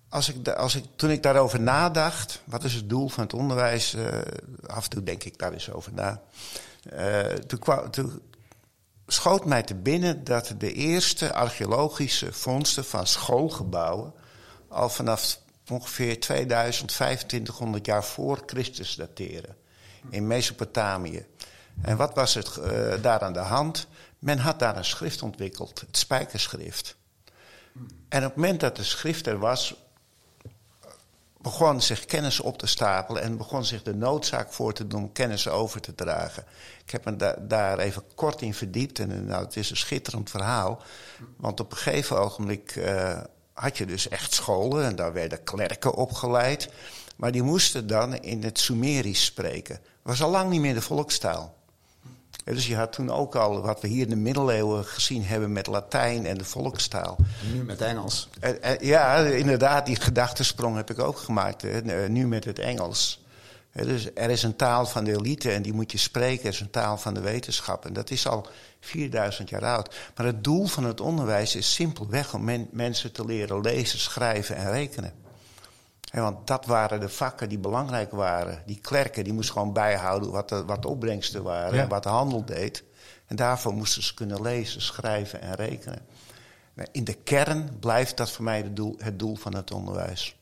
als 0.08 0.28
ik, 0.28 0.48
als 0.48 0.74
ik, 0.74 0.84
toen 0.96 1.10
ik 1.10 1.22
daarover 1.22 1.60
nadacht, 1.60 2.42
wat 2.44 2.64
is 2.64 2.74
het 2.74 2.88
doel 2.88 3.08
van 3.08 3.22
het 3.22 3.34
onderwijs? 3.34 3.96
af 4.66 4.84
en 4.84 4.90
toe 4.90 5.02
denk 5.02 5.24
ik 5.24 5.38
daar 5.38 5.52
eens 5.52 5.70
over 5.70 5.92
na. 5.92 6.22
Toen, 7.46 7.58
kwam, 7.58 7.90
toen 7.90 8.22
schoot 9.06 9.44
mij 9.44 9.62
te 9.62 9.74
binnen 9.74 10.24
dat 10.24 10.54
de 10.58 10.72
eerste 10.72 11.32
archeologische 11.32 12.32
vondsten 12.32 12.84
van 12.84 13.06
schoolgebouwen 13.06 14.12
al 14.68 14.88
vanaf 14.88 15.38
ongeveer 15.70 16.20
2000, 16.20 16.88
2500 16.88 17.86
jaar 17.86 18.04
voor 18.04 18.42
Christus 18.46 18.94
dateren. 18.94 19.56
In 20.08 20.26
Mesopotamië. 20.26 21.26
En 21.82 21.96
wat 21.96 22.14
was 22.14 22.34
het 22.34 22.56
eh, 22.56 23.02
daar 23.02 23.20
aan 23.20 23.32
de 23.32 23.38
hand? 23.38 23.86
Men 24.18 24.38
had 24.38 24.58
daar 24.58 24.76
een 24.76 24.84
schrift 24.84 25.22
ontwikkeld, 25.22 25.80
het 25.80 25.96
spijkerschrift. 25.96 26.96
En 28.08 28.18
op 28.18 28.28
het 28.28 28.36
moment 28.36 28.60
dat 28.60 28.76
de 28.76 28.84
schrift 28.84 29.26
er 29.26 29.38
was, 29.38 29.74
begon 31.38 31.80
zich 31.80 32.04
kennis 32.04 32.40
op 32.40 32.58
te 32.58 32.66
stapelen 32.66 33.22
en 33.22 33.36
begon 33.36 33.64
zich 33.64 33.82
de 33.82 33.94
noodzaak 33.94 34.52
voor 34.52 34.72
te 34.72 34.86
doen 34.86 35.12
kennis 35.12 35.48
over 35.48 35.80
te 35.80 35.94
dragen. 35.94 36.44
Ik 36.84 36.90
heb 36.90 37.04
me 37.04 37.16
da- 37.16 37.36
daar 37.40 37.78
even 37.78 38.02
kort 38.14 38.42
in 38.42 38.54
verdiept 38.54 38.98
en 38.98 39.12
eh, 39.12 39.18
nou, 39.18 39.44
het 39.44 39.56
is 39.56 39.70
een 39.70 39.76
schitterend 39.76 40.30
verhaal. 40.30 40.82
Want 41.36 41.60
op 41.60 41.70
een 41.70 41.76
gegeven 41.78 42.18
ogenblik 42.18 42.76
eh, 42.76 43.20
had 43.52 43.78
je 43.78 43.86
dus 43.86 44.08
echt 44.08 44.34
scholen 44.34 44.84
en 44.84 44.96
daar 44.96 45.12
werden 45.12 45.44
klerken 45.44 45.94
opgeleid. 45.94 46.68
Maar 47.16 47.32
die 47.32 47.42
moesten 47.42 47.86
dan 47.86 48.16
in 48.16 48.42
het 48.42 48.58
Sumerisch 48.58 49.24
spreken. 49.24 49.74
Dat 49.74 49.84
was 50.02 50.22
al 50.22 50.30
lang 50.30 50.50
niet 50.50 50.60
meer 50.60 50.74
de 50.74 50.80
volkstaal. 50.80 51.56
dus 52.44 52.66
je 52.66 52.76
had 52.76 52.92
toen 52.92 53.10
ook 53.10 53.36
al 53.36 53.60
wat 53.60 53.80
we 53.80 53.88
hier 53.88 54.02
in 54.02 54.10
de 54.10 54.16
middeleeuwen 54.16 54.84
gezien 54.84 55.24
hebben 55.24 55.52
met 55.52 55.66
Latijn 55.66 56.26
en 56.26 56.38
de 56.38 56.44
volkstaal. 56.44 57.16
Nu 57.52 57.62
met 57.62 57.80
Engels. 57.80 58.28
ja, 58.80 59.16
inderdaad, 59.16 59.86
die 59.86 59.96
gedachtesprong 59.96 60.76
heb 60.76 60.90
ik 60.90 60.98
ook 60.98 61.18
gemaakt. 61.18 61.62
Hè, 61.62 62.08
nu 62.08 62.26
met 62.26 62.44
het 62.44 62.58
Engels. 62.58 63.24
dus 63.72 64.10
er 64.14 64.30
is 64.30 64.42
een 64.42 64.56
taal 64.56 64.86
van 64.86 65.04
de 65.04 65.12
elite 65.12 65.50
en 65.50 65.62
die 65.62 65.72
moet 65.72 65.92
je 65.92 65.98
spreken. 65.98 66.44
Er 66.44 66.52
is 66.52 66.60
een 66.60 66.70
taal 66.70 66.98
van 66.98 67.14
de 67.14 67.20
wetenschap. 67.20 67.86
En 67.86 67.92
dat 67.92 68.10
is 68.10 68.26
al 68.26 68.46
4000 68.80 69.48
jaar 69.48 69.64
oud. 69.64 69.94
Maar 70.16 70.26
het 70.26 70.44
doel 70.44 70.66
van 70.66 70.84
het 70.84 71.00
onderwijs 71.00 71.56
is 71.56 71.74
simpelweg 71.74 72.34
om 72.34 72.68
mensen 72.70 73.12
te 73.12 73.24
leren 73.24 73.60
lezen, 73.60 73.98
schrijven 73.98 74.56
en 74.56 74.70
rekenen. 74.70 75.21
Want 76.20 76.46
dat 76.46 76.66
waren 76.66 77.00
de 77.00 77.08
vakken 77.08 77.48
die 77.48 77.58
belangrijk 77.58 78.10
waren. 78.10 78.62
Die 78.66 78.80
klerken 78.80 79.24
die 79.24 79.32
moesten 79.32 79.54
gewoon 79.54 79.72
bijhouden 79.72 80.30
wat 80.30 80.48
de, 80.48 80.64
wat 80.64 80.82
de 80.82 80.88
opbrengsten 80.88 81.42
waren 81.42 81.80
en 81.80 81.88
wat 81.88 82.02
de 82.02 82.08
handel 82.08 82.44
deed. 82.44 82.84
En 83.26 83.36
daarvoor 83.36 83.74
moesten 83.74 84.02
ze 84.02 84.14
kunnen 84.14 84.42
lezen, 84.42 84.82
schrijven 84.82 85.40
en 85.40 85.54
rekenen. 85.54 85.98
In 86.92 87.04
de 87.04 87.14
kern 87.14 87.76
blijft 87.80 88.16
dat 88.16 88.30
voor 88.30 88.44
mij 88.44 88.56
het 88.56 88.76
doel, 88.76 88.96
het 88.98 89.18
doel 89.18 89.36
van 89.36 89.54
het 89.54 89.70
onderwijs. 89.70 90.36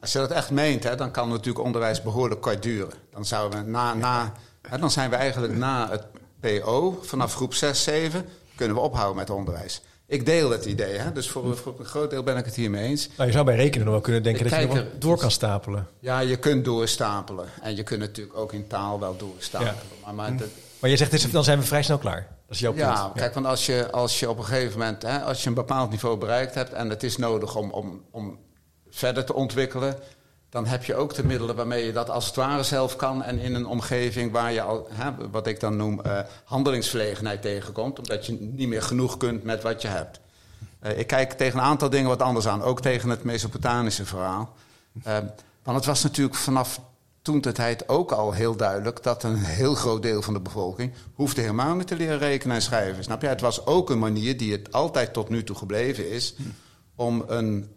Als 0.00 0.12
je 0.12 0.18
dat 0.18 0.30
echt 0.30 0.50
meent, 0.50 0.82
hè, 0.82 0.96
dan 0.96 1.10
kan 1.10 1.28
natuurlijk 1.28 1.64
onderwijs 1.64 2.02
behoorlijk 2.02 2.40
kort 2.40 2.62
duren. 2.62 2.98
Dan, 3.10 3.24
zouden 3.24 3.64
we 3.64 3.70
na, 3.70 3.94
na, 3.94 4.32
hè, 4.68 4.78
dan 4.78 4.90
zijn 4.90 5.10
we 5.10 5.16
eigenlijk 5.16 5.56
na 5.56 5.90
het 5.90 6.04
PO, 6.40 6.98
vanaf 7.02 7.34
groep 7.34 7.54
6, 7.54 7.82
7, 7.82 8.28
kunnen 8.54 8.76
we 8.76 8.82
ophouden 8.82 9.16
met 9.16 9.30
onderwijs. 9.30 9.82
Ik 10.06 10.26
deel 10.26 10.50
het 10.50 10.64
idee, 10.64 10.98
hè? 10.98 11.12
dus 11.12 11.30
voor, 11.30 11.56
voor, 11.56 11.74
een 11.78 11.84
groot 11.84 12.10
deel 12.10 12.22
ben 12.22 12.36
ik 12.36 12.44
het 12.44 12.54
hiermee 12.54 12.88
eens. 12.88 13.08
Nou, 13.16 13.26
je 13.26 13.32
zou 13.32 13.44
bij 13.44 13.56
rekenen 13.56 13.84
nog 13.84 13.94
wel 13.94 14.02
kunnen 14.02 14.22
denken 14.22 14.50
dat 14.50 14.60
je 14.60 14.66
nog 14.66 14.84
door 14.98 15.18
kan 15.18 15.30
stapelen. 15.30 15.88
Ja, 15.98 16.20
je 16.20 16.36
kunt 16.36 16.64
doorstapelen. 16.64 17.48
En 17.62 17.76
je 17.76 17.82
kunt 17.82 18.00
natuurlijk 18.00 18.36
ook 18.36 18.52
in 18.52 18.66
taal 18.66 19.00
wel 19.00 19.16
doorstapelen. 19.16 19.74
Maar, 20.04 20.14
maar, 20.14 20.32
maar, 20.78 20.90
je 20.90 20.96
zegt, 20.96 21.32
dan 21.32 21.44
zijn 21.44 21.58
we 21.58 21.64
vrij 21.64 21.82
snel 21.82 21.98
klaar. 21.98 22.26
Dat 22.46 22.54
is 22.54 22.58
jouw 22.58 22.72
punt. 22.72 22.84
Ja, 22.84 23.12
kijk, 23.14 23.34
want 23.34 23.46
als 23.46 23.66
je, 23.66 23.90
als 23.90 24.20
je 24.20 24.30
op 24.30 24.38
een 24.38 24.44
gegeven 24.44 24.78
moment, 24.78 25.02
hè, 25.02 25.18
als 25.20 25.42
je 25.42 25.48
een 25.48 25.54
bepaald 25.54 25.90
niveau 25.90 26.18
bereikt 26.18 26.54
hebt 26.54 26.72
en 26.72 26.90
het 26.90 27.02
is 27.02 27.16
nodig 27.16 27.56
om, 27.56 27.70
om, 27.70 28.04
om 28.10 28.38
verder 28.90 29.24
te 29.24 29.34
ontwikkelen, 29.34 29.96
dan 30.54 30.66
heb 30.66 30.84
je 30.84 30.94
ook 30.94 31.14
de 31.14 31.24
middelen 31.24 31.56
waarmee 31.56 31.84
je 31.84 31.92
dat 31.92 32.10
als 32.10 32.26
het 32.26 32.34
ware 32.34 32.62
zelf 32.62 32.96
kan. 32.96 33.22
En 33.22 33.38
in 33.38 33.54
een 33.54 33.66
omgeving 33.66 34.32
waar 34.32 34.52
je 34.52 34.62
al, 34.62 34.88
hè, 34.90 35.30
wat 35.30 35.46
ik 35.46 35.60
dan 35.60 35.76
noem, 35.76 36.00
uh, 36.06 36.18
handelingsverlegenheid 36.44 37.42
tegenkomt. 37.42 37.98
Omdat 37.98 38.26
je 38.26 38.32
niet 38.40 38.68
meer 38.68 38.82
genoeg 38.82 39.16
kunt 39.16 39.44
met 39.44 39.62
wat 39.62 39.82
je 39.82 39.88
hebt. 39.88 40.20
Uh, 40.82 40.98
ik 40.98 41.06
kijk 41.06 41.32
tegen 41.32 41.58
een 41.58 41.64
aantal 41.64 41.90
dingen 41.90 42.08
wat 42.08 42.22
anders 42.22 42.46
aan. 42.46 42.62
Ook 42.62 42.80
tegen 42.80 43.08
het 43.08 43.24
Mesopotamische 43.24 44.04
verhaal. 44.04 44.54
Uh, 45.06 45.16
want 45.62 45.76
het 45.76 45.86
was 45.86 46.02
natuurlijk 46.02 46.34
vanaf 46.36 46.80
toen 47.22 47.40
de 47.40 47.52
tijd 47.52 47.88
ook 47.88 48.12
al 48.12 48.32
heel 48.32 48.56
duidelijk 48.56 49.02
dat 49.02 49.22
een 49.22 49.36
heel 49.36 49.74
groot 49.74 50.02
deel 50.02 50.22
van 50.22 50.34
de 50.34 50.40
bevolking 50.40 50.92
hoefde 51.14 51.40
helemaal 51.40 51.74
niet 51.74 51.86
te 51.86 51.96
leren 51.96 52.18
rekenen 52.18 52.56
en 52.56 52.62
schrijven. 52.62 53.04
Snap 53.04 53.22
je? 53.22 53.28
Het 53.28 53.40
was 53.40 53.66
ook 53.66 53.90
een 53.90 53.98
manier 53.98 54.36
die 54.36 54.52
het 54.52 54.72
altijd 54.72 55.12
tot 55.12 55.28
nu 55.28 55.44
toe 55.44 55.56
gebleven 55.56 56.10
is 56.10 56.34
om 56.94 57.24
een 57.26 57.68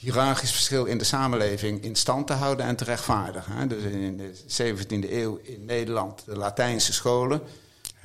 hiërarchisch 0.00 0.52
verschil 0.52 0.84
in 0.84 0.98
de 0.98 1.04
samenleving 1.04 1.82
in 1.82 1.96
stand 1.96 2.26
te 2.26 2.32
houden 2.32 2.66
en 2.66 2.76
te 2.76 2.84
rechtvaardigen. 2.84 3.68
Dus 3.68 3.82
in 3.82 4.16
de 4.16 4.32
17e 4.46 5.10
eeuw 5.10 5.38
in 5.42 5.64
Nederland, 5.64 6.24
de 6.24 6.36
Latijnse 6.36 6.92
scholen, 6.92 7.40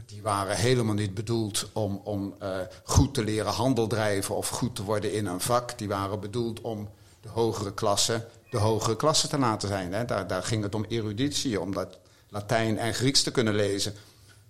die 0.05 0.21
waren 0.21 0.55
helemaal 0.55 0.93
niet 0.93 1.13
bedoeld 1.13 1.69
om, 1.73 2.01
om 2.03 2.35
uh, 2.41 2.57
goed 2.83 3.13
te 3.13 3.23
leren 3.23 3.51
handel 3.51 3.87
drijven 3.87 4.35
of 4.35 4.49
goed 4.49 4.75
te 4.75 4.83
worden 4.83 5.13
in 5.13 5.25
een 5.25 5.41
vak. 5.41 5.77
Die 5.77 5.87
waren 5.87 6.19
bedoeld 6.19 6.61
om 6.61 6.89
de 7.21 7.29
hogere 7.29 7.73
klasse 7.73 8.27
de 8.55 8.61
hogere 8.61 8.95
klasse 8.95 9.27
te 9.27 9.37
laten 9.37 9.67
zijn. 9.67 9.93
Hè. 9.93 10.05
Daar, 10.05 10.27
daar 10.27 10.43
ging 10.43 10.63
het 10.63 10.75
om 10.75 10.85
eruditie, 10.87 11.61
om 11.61 11.73
dat 11.73 11.97
Latijn 12.29 12.77
en 12.77 12.93
Grieks 12.93 13.23
te 13.23 13.31
kunnen 13.31 13.55
lezen. 13.55 13.93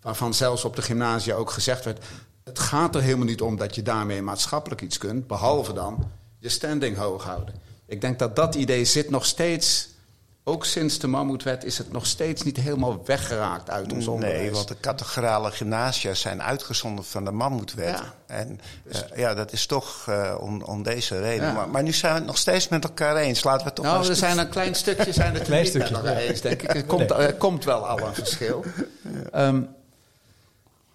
Waarvan 0.02 0.34
zelfs 0.34 0.66
op 0.66 0.76
de 0.76 0.82
gymnasia 0.82 1.36
ook 1.36 1.50
gezegd 1.50 1.86
werd... 1.86 2.06
het 2.44 2.60
gaat 2.60 2.96
er 2.96 3.02
helemaal 3.02 3.26
niet 3.26 3.42
om 3.42 3.58
dat 3.58 3.76
je 3.76 3.82
daarmee 3.82 4.22
maatschappelijk 4.22 4.82
iets 4.82 4.98
kunt... 4.98 5.28
behalve 5.28 5.74
dan 5.74 6.12
je 6.46 6.52
standing 6.52 6.98
hoog 6.98 7.24
houden. 7.24 7.56
Ik 7.86 8.02
denk 8.02 8.20
dat 8.20 8.36
dat 8.36 8.56
idee 8.56 8.86
zit 8.86 9.10
nog 9.10 9.26
steeds, 9.26 9.90
ook 10.44 10.66
sinds 10.66 11.00
de 11.00 11.08
Mammoetwet, 11.08 11.64
is 11.64 11.78
het 11.78 11.92
nog 11.92 12.06
steeds 12.06 12.44
niet 12.44 12.58
helemaal 12.58 13.06
weggeraakt 13.06 13.70
uit 13.70 13.94
ons 13.94 14.08
onderwijs. 14.08 14.42
Nee, 14.42 14.52
want 14.52 14.68
de 14.68 14.80
categorale 14.80 15.52
gymnasia 15.52 16.14
zijn 16.14 16.44
uitgezonderd 16.44 17.08
van 17.08 17.26
de 17.26 17.32
Mammoetwet. 17.32 17.98
Ja. 18.00 18.14
En 18.26 18.60
uh, 18.84 19.00
ja, 19.16 19.34
dat 19.34 19.52
is 19.52 19.66
toch 19.66 20.06
uh, 20.10 20.36
om, 20.40 20.62
om 20.62 20.84
deze 20.84 21.20
reden. 21.20 21.54
Maar, 21.54 21.70
maar, 21.70 21.84
nu 21.84 21.94
zijn 21.94 22.12
we 22.14 22.18
het 22.18 22.28
nog 22.28 22.38
steeds 22.38 22.68
met 22.68 22.84
elkaar 22.84 23.16
eens. 23.16 23.44
Laten 23.44 23.68
we 23.68 23.74
toch 23.74 23.86
nou, 23.86 24.08
er 24.08 24.16
zijn 24.16 24.38
een 24.38 24.50
klein 24.50 24.76
stukje 24.76 25.14
zijn 25.14 25.34
het 25.40 25.44
klein 25.44 25.66
stukje, 25.66 25.92
met 25.92 26.04
elkaar 26.04 26.18
eens, 26.18 26.42
denk 26.42 26.62
ik. 26.62 26.76
Er 26.76 26.86
komt, 26.94 27.12
er 27.12 27.34
komt 27.34 27.64
wel 27.64 27.88
al 27.88 28.00
een 28.00 28.16
verschil. 28.16 28.64
Ja. 29.32 29.48
Um, 29.48 29.68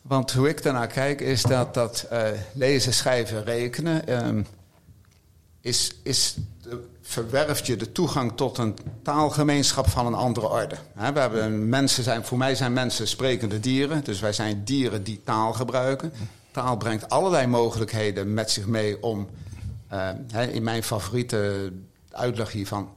want 0.02 0.32
hoe 0.32 0.48
ik 0.48 0.62
daarnaar 0.62 0.86
kijk 0.86 1.20
is 1.20 1.42
dat, 1.42 1.74
dat 1.74 2.06
uh, 2.12 2.22
lezen, 2.52 2.92
schrijven, 2.92 3.44
rekenen... 3.44 4.26
Um, 4.26 4.46
is, 5.60 5.90
is 6.02 6.36
de, 6.62 7.60
je 7.62 7.76
de 7.76 7.92
toegang 7.92 8.32
tot 8.36 8.58
een 8.58 8.76
taalgemeenschap 9.02 9.88
van 9.88 10.06
een 10.06 10.14
andere 10.14 10.48
orde. 10.48 10.76
we 10.94 11.20
hebben 11.20 11.68
mensen 11.68 12.04
zijn, 12.04 12.24
voor 12.24 12.38
mij 12.38 12.54
zijn 12.54 12.72
mensen 12.72 13.08
sprekende 13.08 13.60
dieren, 13.60 14.04
dus 14.04 14.20
wij 14.20 14.32
zijn 14.32 14.64
dieren 14.64 15.02
die 15.02 15.20
taal 15.24 15.52
gebruiken. 15.52 16.12
Taal 16.50 16.76
brengt 16.76 17.08
allerlei 17.08 17.46
mogelijkheden 17.46 18.34
met 18.34 18.50
zich 18.50 18.66
mee 18.66 19.02
om, 19.02 19.28
uh, 19.92 20.54
in 20.54 20.62
mijn 20.62 20.82
favoriete 20.82 21.72
uitleg 22.10 22.52
hiervan, 22.52 22.88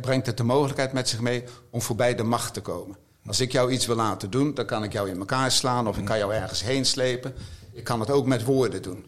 brengt 0.00 0.26
het 0.26 0.36
de 0.36 0.42
mogelijkheid 0.42 0.92
met 0.92 1.08
zich 1.08 1.20
mee 1.20 1.44
om 1.70 1.82
voorbij 1.82 2.14
de 2.14 2.22
macht 2.22 2.54
te 2.54 2.60
komen. 2.60 2.96
Als 3.26 3.40
ik 3.40 3.52
jou 3.52 3.72
iets 3.72 3.86
wil 3.86 3.96
laten 3.96 4.30
doen, 4.30 4.54
dan 4.54 4.66
kan 4.66 4.84
ik 4.84 4.92
jou 4.92 5.08
in 5.10 5.18
elkaar 5.18 5.50
slaan 5.50 5.88
of 5.88 5.98
ik 5.98 6.04
kan 6.04 6.18
jou 6.18 6.34
ergens 6.34 6.62
heen 6.62 6.84
slepen. 6.84 7.34
Ik 7.72 7.84
kan 7.84 8.00
het 8.00 8.10
ook 8.10 8.26
met 8.26 8.44
woorden 8.44 8.82
doen. 8.82 9.04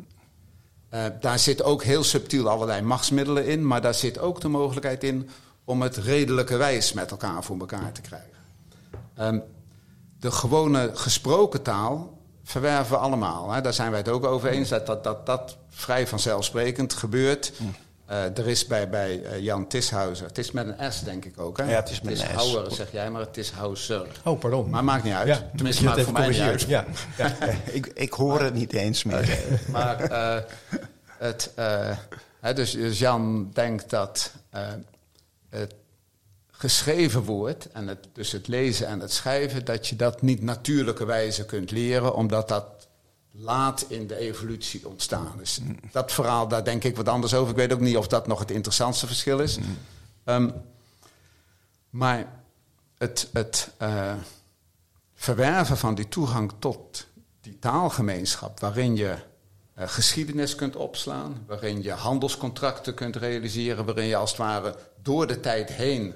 Uh, 0.94 1.04
daar 1.20 1.38
zit 1.38 1.62
ook 1.62 1.82
heel 1.82 2.04
subtiel 2.04 2.48
allerlei 2.48 2.82
machtsmiddelen 2.82 3.46
in, 3.46 3.66
maar 3.66 3.80
daar 3.80 3.94
zit 3.94 4.18
ook 4.18 4.40
de 4.40 4.48
mogelijkheid 4.48 5.04
in 5.04 5.28
om 5.64 5.82
het 5.82 5.96
redelijke 5.96 6.56
wijs 6.56 6.92
met 6.92 7.10
elkaar 7.10 7.44
voor 7.44 7.58
elkaar 7.58 7.92
te 7.92 8.00
krijgen. 8.00 8.28
Um, 9.20 9.42
de 10.20 10.30
gewone 10.30 10.90
gesproken 10.94 11.62
taal 11.62 12.18
verwerven 12.44 12.92
we 12.92 12.98
allemaal. 12.98 13.50
Hè. 13.50 13.60
Daar 13.60 13.72
zijn 13.72 13.90
wij 13.90 13.98
het 13.98 14.08
ook 14.08 14.24
over 14.24 14.48
eens, 14.48 14.68
dat 14.68 14.86
dat, 14.86 15.04
dat, 15.04 15.26
dat 15.26 15.56
vrij 15.68 16.06
vanzelfsprekend 16.06 16.92
gebeurt. 16.92 17.52
Uh, 18.10 18.38
er 18.38 18.48
is 18.48 18.66
bij, 18.66 18.88
bij 18.88 19.22
uh, 19.22 19.38
Jan 19.38 19.66
Tishuizer, 19.66 20.26
het 20.26 20.38
is 20.38 20.50
met 20.50 20.66
een 20.66 20.92
S 20.92 21.00
denk 21.00 21.24
ik 21.24 21.40
ook. 21.40 21.58
Hè? 21.58 21.64
Ja, 21.70 21.76
het 21.76 21.90
is 21.90 22.00
met 22.00 22.20
een 22.20 22.40
S. 22.40 22.76
Zeg 22.76 22.92
jij, 22.92 23.10
maar 23.10 23.20
het 23.20 23.36
is 23.36 23.50
Houser. 23.50 24.06
Oh, 24.24 24.38
pardon. 24.40 24.70
Maar 24.70 24.84
maakt 24.84 25.04
niet 25.04 25.12
uit. 25.12 25.26
Ja, 25.26 25.50
Tenminste, 25.54 25.84
maakt 25.84 26.02
voor 26.02 26.12
mij 26.12 26.28
niet 26.28 26.40
uit. 26.40 26.60
Ja. 26.62 26.84
ja. 27.16 27.36
ik, 27.64 27.86
ik 27.86 28.12
hoor 28.12 28.32
maar, 28.32 28.42
het 28.42 28.54
niet 28.54 28.72
eens 28.72 29.04
meer. 29.04 29.38
maar 29.70 30.10
uh, 30.10 30.36
het, 31.18 31.52
hè, 32.40 32.54
dus, 32.54 32.70
dus, 32.70 32.98
Jan 32.98 33.50
denkt 33.52 33.90
dat 33.90 34.32
het 35.48 35.74
geschreven 36.50 37.22
woord, 37.22 37.70
en 37.70 37.88
het, 37.88 38.08
dus 38.12 38.32
het 38.32 38.48
lezen 38.48 38.86
en 38.86 39.00
het 39.00 39.12
schrijven, 39.12 39.64
dat 39.64 39.86
je 39.86 39.96
dat 39.96 40.22
niet 40.22 40.42
natuurlijke 40.42 41.04
wijze 41.04 41.44
kunt 41.44 41.70
leren, 41.70 42.14
omdat 42.14 42.48
dat 42.48 42.88
laat 43.30 43.84
in 43.88 44.06
de 44.06 44.16
evolutie 44.16 44.88
ontstaan 44.88 45.40
is. 45.40 45.60
Dat 45.92 46.12
verhaal, 46.12 46.48
daar 46.48 46.64
denk 46.64 46.84
ik 46.84 46.96
wat 46.96 47.08
anders 47.08 47.34
over. 47.34 47.50
Ik 47.50 47.56
weet 47.56 47.72
ook 47.72 47.80
niet 47.80 47.96
of 47.96 48.06
dat 48.06 48.26
nog 48.26 48.38
het 48.38 48.50
interessantste 48.50 49.06
verschil 49.06 49.38
is. 49.38 49.58
Um, 50.24 50.52
maar 51.90 52.26
het, 52.98 53.28
het 53.32 53.70
uh, 53.82 54.14
verwerven 55.14 55.76
van 55.76 55.94
die 55.94 56.08
toegang 56.08 56.52
tot 56.58 57.06
die 57.40 57.58
taalgemeenschap, 57.58 58.60
waarin 58.60 58.96
je 58.96 59.16
geschiedenis 59.78 60.54
kunt 60.54 60.76
opslaan, 60.76 61.44
waarin 61.46 61.82
je 61.82 61.92
handelscontracten 61.92 62.94
kunt 62.94 63.16
realiseren, 63.16 63.84
waarin 63.84 64.06
je 64.06 64.16
als 64.16 64.30
het 64.30 64.38
ware 64.38 64.74
door 65.02 65.26
de 65.26 65.40
tijd 65.40 65.72
heen 65.72 66.14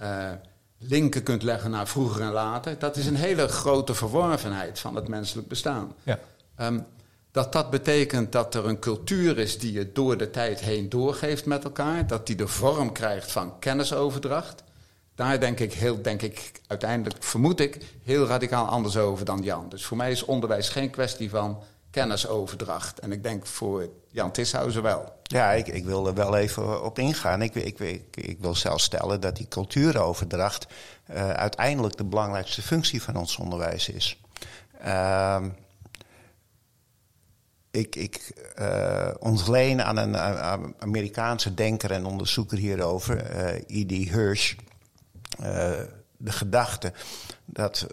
uh, 0.00 0.30
linken 0.78 1.22
kunt 1.22 1.42
leggen 1.42 1.70
naar 1.70 1.88
vroeger 1.88 2.22
en 2.22 2.32
later. 2.32 2.78
Dat 2.78 2.96
is 2.96 3.06
een 3.06 3.16
hele 3.16 3.48
grote 3.48 3.94
verworvenheid 3.94 4.78
van 4.78 4.94
het 4.94 5.08
menselijk 5.08 5.48
bestaan. 5.48 5.94
Ja. 6.02 6.18
Um, 6.60 6.86
dat 7.30 7.52
dat 7.52 7.70
betekent 7.70 8.32
dat 8.32 8.54
er 8.54 8.66
een 8.66 8.78
cultuur 8.78 9.38
is 9.38 9.58
die 9.58 9.72
je 9.72 9.92
door 9.92 10.16
de 10.16 10.30
tijd 10.30 10.60
heen 10.60 10.88
doorgeeft 10.88 11.46
met 11.46 11.64
elkaar. 11.64 12.06
Dat 12.06 12.26
die 12.26 12.36
de 12.36 12.48
vorm 12.48 12.92
krijgt 12.92 13.32
van 13.32 13.58
kennisoverdracht. 13.58 14.62
Daar 15.14 15.40
denk 15.40 15.60
ik, 15.60 15.72
heel, 15.72 16.02
denk 16.02 16.22
ik 16.22 16.52
uiteindelijk, 16.66 17.22
vermoed 17.22 17.60
ik, 17.60 17.78
heel 18.02 18.26
radicaal 18.26 18.66
anders 18.66 18.96
over 18.96 19.24
dan 19.24 19.42
Jan. 19.42 19.68
Dus 19.68 19.84
voor 19.84 19.96
mij 19.96 20.10
is 20.10 20.24
onderwijs 20.24 20.68
geen 20.68 20.90
kwestie 20.90 21.30
van 21.30 21.62
kennisoverdracht. 21.92 22.98
En 22.98 23.12
ik 23.12 23.22
denk 23.22 23.46
voor 23.46 23.88
Jan 24.08 24.32
Tishouser 24.32 24.82
wel. 24.82 25.12
Ja, 25.22 25.52
ik, 25.52 25.66
ik 25.66 25.84
wil 25.84 26.06
er 26.06 26.14
wel 26.14 26.36
even 26.36 26.84
op 26.84 26.98
ingaan. 26.98 27.42
Ik, 27.42 27.54
ik, 27.54 27.78
ik, 27.78 28.16
ik 28.16 28.38
wil 28.40 28.54
zelfs 28.54 28.84
stellen 28.84 29.20
dat 29.20 29.36
die 29.36 29.48
cultuuroverdracht 29.48 30.66
uh, 31.10 31.30
uiteindelijk 31.30 31.96
de 31.96 32.04
belangrijkste 32.04 32.62
functie 32.62 33.02
van 33.02 33.16
ons 33.16 33.36
onderwijs 33.36 33.88
is. 33.88 34.20
Uh, 34.84 35.44
ik, 37.70 37.96
ik 37.96 38.32
uh, 38.58 39.08
ontleen 39.18 39.82
aan 39.82 39.96
een 39.96 40.16
Amerikaanse 40.78 41.54
denker 41.54 41.90
en 41.90 42.04
onderzoeker 42.04 42.58
hierover, 42.58 43.36
uh, 43.36 43.80
E.D. 43.80 43.90
Hirsch, 43.90 44.54
de 46.22 46.32
gedachte 46.32 46.92
dat 47.44 47.86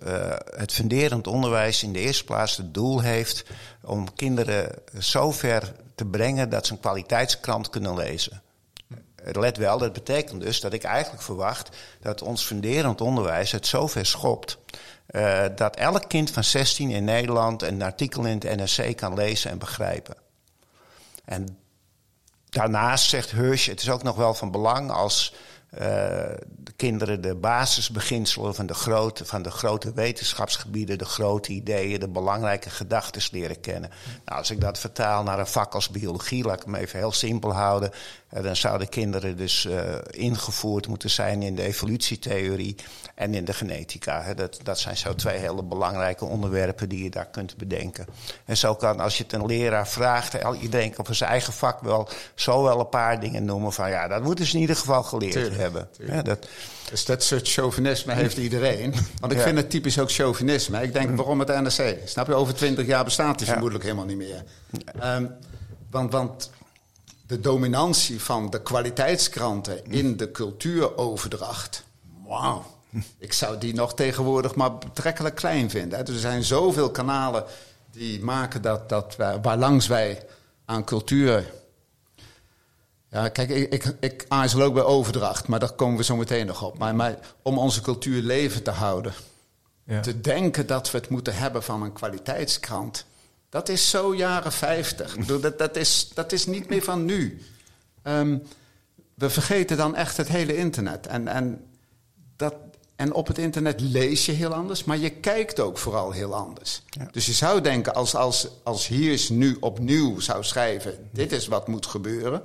het 0.56 0.74
funderend 0.74 1.28
onderwijs 1.28 1.84
in 1.84 1.94
de 1.94 2.00
eerste 2.00 2.24
plaats 2.24 2.58
het 2.58 2.74
doel 2.74 3.00
heeft 3.00 3.44
om 3.82 4.14
kinderen 4.14 4.72
zo 5.00 5.32
ver 5.32 5.72
te 5.96 6.06
brengen 6.06 6.50
dat 6.50 6.66
ze 6.66 6.74
een 6.74 6.80
kwaliteitskrant 6.80 7.70
kunnen 7.70 7.96
lezen. 7.96 8.42
Let 9.24 9.58
wel, 9.58 9.78
dat 9.78 9.94
betekent 9.94 10.42
dus 10.42 10.60
dat 10.60 10.74
ik 10.74 10.84
eigenlijk 10.84 11.24
verwacht 11.24 11.70
dat 12.02 12.22
ons 12.22 12.44
funderend 12.44 13.02
onderwijs 13.02 13.52
het 13.52 13.68
zo 13.68 13.88
ver 13.88 14.06
schopt 14.06 14.58
uh, 15.12 15.46
dat 15.56 15.76
elk 15.76 16.08
kind 16.08 16.32
van 16.32 16.44
16 16.44 16.90
in 16.90 17.04
Nederland 17.04 17.62
een 17.62 17.82
artikel 17.82 18.26
in 18.26 18.40
het 18.40 18.78
NRC 18.78 18.98
kan 18.98 19.14
lezen 19.14 19.52
en 19.52 19.58
begrijpen. 19.58 20.16
En 21.26 21.58
daarnaast 22.50 23.10
zegt 23.10 23.32
Hirsch, 23.32 23.68
het 23.68 23.82
is 23.82 23.90
ook 23.90 24.04
nog 24.04 24.16
wel 24.16 24.34
van 24.34 24.52
belang 24.52 24.92
als 24.92 25.34
uh, 25.74 25.80
de 26.64 26.72
kinderen 26.76 27.22
de 27.22 27.36
basisbeginselen 27.36 28.56
van 28.56 28.66
de, 28.66 28.74
grote, 28.74 29.26
van 29.26 29.42
de 29.42 29.52
grote 29.52 29.94
wetenschapsgebieden, 29.94 30.98
de 30.98 31.06
grote 31.06 31.52
ideeën, 31.52 32.00
de 32.00 32.08
belangrijke 32.08 32.70
gedachten 32.70 33.22
leren 33.32 33.60
kennen. 33.60 33.90
Nou, 34.26 34.40
als 34.40 34.52
ik 34.52 34.62
dat 34.62 34.80
vertaal 34.80 35.24
naar 35.24 35.40
een 35.40 35.48
vak 35.48 35.74
als 35.74 35.90
biologie, 35.90 36.44
laat 36.44 36.60
ik 36.60 36.66
hem 36.66 36.76
even 36.76 37.00
heel 37.00 37.12
simpel 37.12 37.54
houden, 37.54 37.92
uh, 38.34 38.44
dan 38.44 38.56
zouden 38.56 38.90
kinderen 38.90 39.38
dus 39.38 39.66
uh, 39.66 39.96
ingevoerd 40.10 40.88
moeten 40.88 41.10
zijn 41.10 41.42
in 41.42 41.56
de 41.56 41.64
evolutietheorie 41.64 42.76
en 43.16 43.34
in 43.34 43.46
de 43.46 43.54
genetica. 43.54 44.22
Hè. 44.22 44.36
Dat, 44.36 44.60
dat 44.64 44.80
zijn 44.80 44.98
zo 44.98 45.16
twee 45.16 45.38
hele 45.38 45.64
belangrijke 45.64 46.26
onderwerpen 46.26 46.90
die 46.90 47.04
je 47.04 47.10
daar 47.10 47.30
kunt 47.30 47.58
bedenken. 47.58 48.06
En 48.46 48.58
zo 48.58 48.76
kan, 48.76 49.00
als 49.00 49.18
je 49.18 49.24
het 49.24 49.34
een 49.34 49.46
leraar 49.46 49.88
vraagt, 49.88 50.38
iedereen 50.62 50.94
kan 50.94 51.06
voor 51.06 51.16
zijn 51.16 51.30
eigen 51.30 51.54
vak 51.54 51.82
wel 51.82 52.10
zo 52.36 52.64
wel 52.64 52.80
een 52.80 52.90
paar 52.90 53.20
dingen 53.20 53.46
noemen 53.46 53.74
van 53.74 53.90
ja, 53.90 54.08
dat 54.08 54.24
moeten 54.24 54.46
ze 54.46 54.56
in 54.56 54.62
ieder 54.62 54.76
geval 54.76 55.04
geleerd 55.04 55.58
hebben. 55.60 55.90
Ja, 56.08 56.22
dat, 56.22 56.48
dus 56.90 57.06
dat 57.06 57.24
soort 57.24 57.50
chauvinisme 57.50 58.14
heeft 58.14 58.38
iedereen. 58.38 58.94
Want 59.20 59.32
ik 59.32 59.38
ja. 59.38 59.44
vind 59.44 59.58
het 59.58 59.70
typisch 59.70 60.00
ook 60.00 60.12
chauvinisme. 60.12 60.82
Ik 60.82 60.94
denk, 60.94 61.16
waarom 61.16 61.40
het 61.40 61.48
NRC? 61.48 61.98
Snap 62.06 62.28
je, 62.28 62.34
over 62.34 62.56
twintig 62.56 62.86
jaar 62.86 63.04
bestaat 63.04 63.38
die 63.38 63.46
ja. 63.46 63.52
vermoedelijk 63.52 63.86
helemaal 63.86 64.06
niet 64.06 64.18
meer. 64.18 64.44
Um, 65.04 65.32
want, 65.90 66.12
want 66.12 66.50
de 67.28 67.40
dominantie 67.40 68.22
van 68.22 68.50
de 68.50 68.62
kwaliteitskranten 68.62 69.86
in 69.86 70.18
de 70.18 70.32
cultuuroverdracht. 70.32 71.84
Wauw. 72.26 72.66
Ik 73.18 73.34
zou 73.34 73.58
die 73.58 73.74
nog 73.74 73.94
tegenwoordig 73.94 74.56
maar 74.56 74.78
betrekkelijk 74.78 75.36
klein 75.36 75.70
vinden. 75.70 76.06
Dus 76.06 76.16
er 76.16 76.22
zijn 76.22 76.44
zoveel 76.44 76.92
kanalen 76.92 77.44
die 77.92 78.24
maken 78.24 78.62
dat, 78.62 78.90
dat 78.90 79.16
wij, 79.16 79.42
waarlangs 79.42 79.88
wij 79.88 80.26
aan 80.66 80.84
cultuur. 80.84 81.52
Ja, 83.12 83.30
kijk, 83.30 83.50
ik, 83.50 83.74
ik, 83.74 83.96
ik 84.00 84.26
aarzel 84.28 84.62
ook 84.62 84.74
bij 84.74 84.84
overdracht, 84.84 85.48
maar 85.48 85.60
daar 85.60 85.72
komen 85.72 85.98
we 85.98 86.04
zo 86.04 86.16
meteen 86.16 86.46
nog 86.46 86.64
op. 86.64 86.78
Maar, 86.78 86.96
maar 86.96 87.18
om 87.42 87.58
onze 87.58 87.82
cultuur 87.82 88.22
leven 88.22 88.64
te 88.64 88.72
houden, 88.72 89.14
ja. 89.84 90.00
te 90.00 90.22
denken 90.22 90.68
dat 90.68 90.92
we 90.92 90.98
het 90.98 91.10
moeten 91.10 91.36
hebben 91.36 91.64
van 91.64 91.82
een 91.82 91.94
kwaliteitskrant, 91.94 93.06
dat 93.50 93.70
is 93.70 93.90
zo 93.90 94.16
jaren 94.16 94.52
50. 94.52 95.16
dat, 95.16 95.58
dat, 95.58 95.76
is, 95.76 96.12
dat 96.14 96.32
is 96.32 96.46
niet 96.46 96.70
meer 96.70 96.84
van 96.84 97.06
nu. 97.06 97.42
Um, 98.04 98.44
we 99.14 99.30
vergeten 99.30 99.78
dan 99.78 99.96
echt 99.96 100.18
het 100.18 100.28
hele 100.28 100.58
internet. 100.58 101.08
En, 101.08 101.28
en, 101.28 101.66
dat, 102.36 102.56
en 102.96 103.14
op 103.14 103.28
het 103.28 103.38
internet 103.38 103.82
lees 103.82 104.26
je 104.26 104.32
heel 104.32 104.54
anders, 104.54 104.84
maar 104.84 104.98
je 104.98 105.10
kijkt 105.10 105.60
ook 105.60 105.78
vooral 105.78 106.12
heel 106.12 106.36
anders. 106.36 106.82
Ja. 106.90 107.08
Dus 107.12 107.26
je 107.26 107.34
zou 107.34 107.62
denken, 107.62 107.94
als, 107.94 108.16
als, 108.16 108.48
als 108.64 108.88
Hiers 108.88 109.30
nu 109.30 109.58
opnieuw 109.60 110.20
zou 110.20 110.44
schrijven: 110.44 111.10
dit 111.12 111.32
is 111.32 111.48
wat 111.48 111.68
moet 111.68 111.86
gebeuren. 111.86 112.44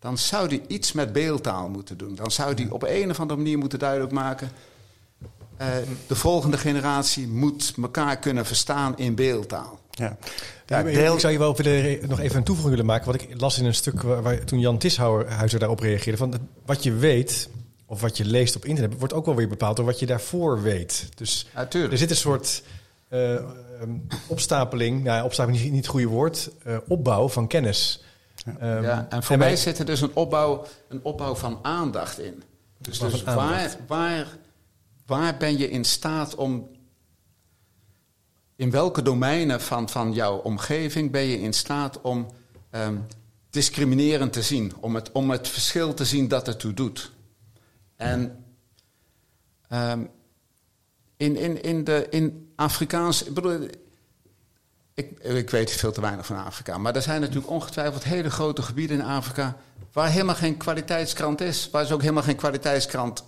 Dan 0.00 0.18
zou 0.18 0.48
hij 0.48 0.62
iets 0.66 0.92
met 0.92 1.12
beeldtaal 1.12 1.68
moeten 1.68 1.98
doen. 1.98 2.14
Dan 2.14 2.30
zou 2.30 2.54
hij 2.54 2.66
op 2.70 2.82
een 2.82 3.10
of 3.10 3.20
andere 3.20 3.40
manier 3.40 3.58
moeten 3.58 3.78
duidelijk 3.78 4.12
maken. 4.12 4.50
Uh, 5.60 5.66
de 6.06 6.14
volgende 6.14 6.58
generatie 6.58 7.28
moet 7.28 7.72
elkaar 7.82 8.18
kunnen 8.18 8.46
verstaan 8.46 8.98
in 8.98 9.14
beeldtaal. 9.14 9.80
Ja. 9.90 10.16
Ja, 10.66 10.82
deel... 10.82 11.14
Ik 11.14 11.20
zou 11.20 11.32
je 11.32 11.38
wel 11.38 11.56
willen, 11.56 12.08
nog 12.08 12.20
even 12.20 12.36
een 12.36 12.44
toevoeging 12.44 12.76
willen 12.76 12.90
maken. 12.90 13.06
Wat 13.06 13.22
ik 13.22 13.40
las 13.40 13.58
in 13.58 13.64
een 13.64 13.74
stuk 13.74 14.02
waar, 14.02 14.22
waar 14.22 14.44
toen 14.44 14.60
Jan 14.60 14.78
Tishuizer 14.78 15.58
daarop 15.58 15.80
reageerde. 15.80 16.18
Van 16.18 16.34
wat 16.66 16.82
je 16.82 16.92
weet, 16.92 17.48
of 17.86 18.00
wat 18.00 18.16
je 18.16 18.24
leest 18.24 18.56
op 18.56 18.64
internet, 18.64 18.98
wordt 18.98 19.14
ook 19.14 19.26
wel 19.26 19.34
weer 19.34 19.48
bepaald 19.48 19.76
door 19.76 19.84
wat 19.84 19.98
je 19.98 20.06
daarvoor 20.06 20.62
weet. 20.62 21.08
Dus 21.14 21.46
ja, 21.54 21.70
er 21.70 21.98
zit 21.98 22.10
een 22.10 22.16
soort 22.16 22.62
uh, 23.10 23.32
um, 23.82 24.06
opstapeling, 24.26 25.04
nou, 25.04 25.24
opstapeling 25.24 25.62
is 25.62 25.70
niet 25.70 25.76
het 25.76 25.86
goede 25.86 26.06
woord, 26.06 26.50
uh, 26.66 26.76
opbouw 26.88 27.28
van 27.28 27.46
kennis. 27.46 28.02
Ja. 28.44 28.76
Um, 28.76 28.82
ja, 28.82 29.06
en 29.08 29.22
voor 29.22 29.32
en 29.32 29.38
mij 29.38 29.56
zit 29.56 29.78
er 29.78 29.84
dus 29.84 30.00
een 30.00 30.14
opbouw, 30.14 30.66
een 30.88 31.00
opbouw 31.02 31.34
van 31.34 31.58
aandacht 31.62 32.18
in. 32.18 32.42
Dus, 32.78 32.98
dus 32.98 33.22
waar, 33.22 33.76
waar, 33.86 34.26
waar 35.06 35.36
ben 35.36 35.58
je 35.58 35.70
in 35.70 35.84
staat 35.84 36.34
om 36.34 36.70
in 38.56 38.70
welke 38.70 39.02
domeinen 39.02 39.60
van, 39.60 39.88
van 39.88 40.12
jouw 40.12 40.36
omgeving 40.36 41.10
ben 41.10 41.22
je 41.22 41.40
in 41.40 41.52
staat 41.52 42.00
om 42.00 42.26
um, 42.70 43.06
discriminerend 43.50 44.32
te 44.32 44.42
zien, 44.42 44.72
om 44.80 44.94
het, 44.94 45.12
om 45.12 45.30
het 45.30 45.48
verschil 45.48 45.94
te 45.94 46.04
zien 46.04 46.28
dat 46.28 46.46
het 46.46 46.58
toe 46.58 46.74
doet. 46.74 47.12
En 47.96 48.44
um, 49.72 50.10
in, 51.16 51.36
in, 51.36 51.62
in, 51.62 51.84
de, 51.84 52.06
in 52.10 52.52
Afrikaans. 52.56 53.24
Ik 53.24 53.34
bedoel, 53.34 53.68
ik, 55.00 55.18
ik 55.18 55.50
weet 55.50 55.70
veel 55.70 55.92
te 55.92 56.00
weinig 56.00 56.26
van 56.26 56.44
Afrika, 56.44 56.78
maar 56.78 56.94
er 56.94 57.02
zijn 57.02 57.20
natuurlijk 57.20 57.50
ongetwijfeld 57.50 58.04
hele 58.04 58.30
grote 58.30 58.62
gebieden 58.62 58.98
in 58.98 59.04
Afrika 59.04 59.56
waar 59.92 60.08
helemaal 60.08 60.34
geen 60.34 60.56
kwaliteitskrant 60.56 61.40
is, 61.40 61.68
waar 61.72 61.86
ze 61.86 61.94
ook 61.94 62.00
helemaal 62.00 62.22
geen 62.22 62.36
kwaliteitskrant 62.36 63.24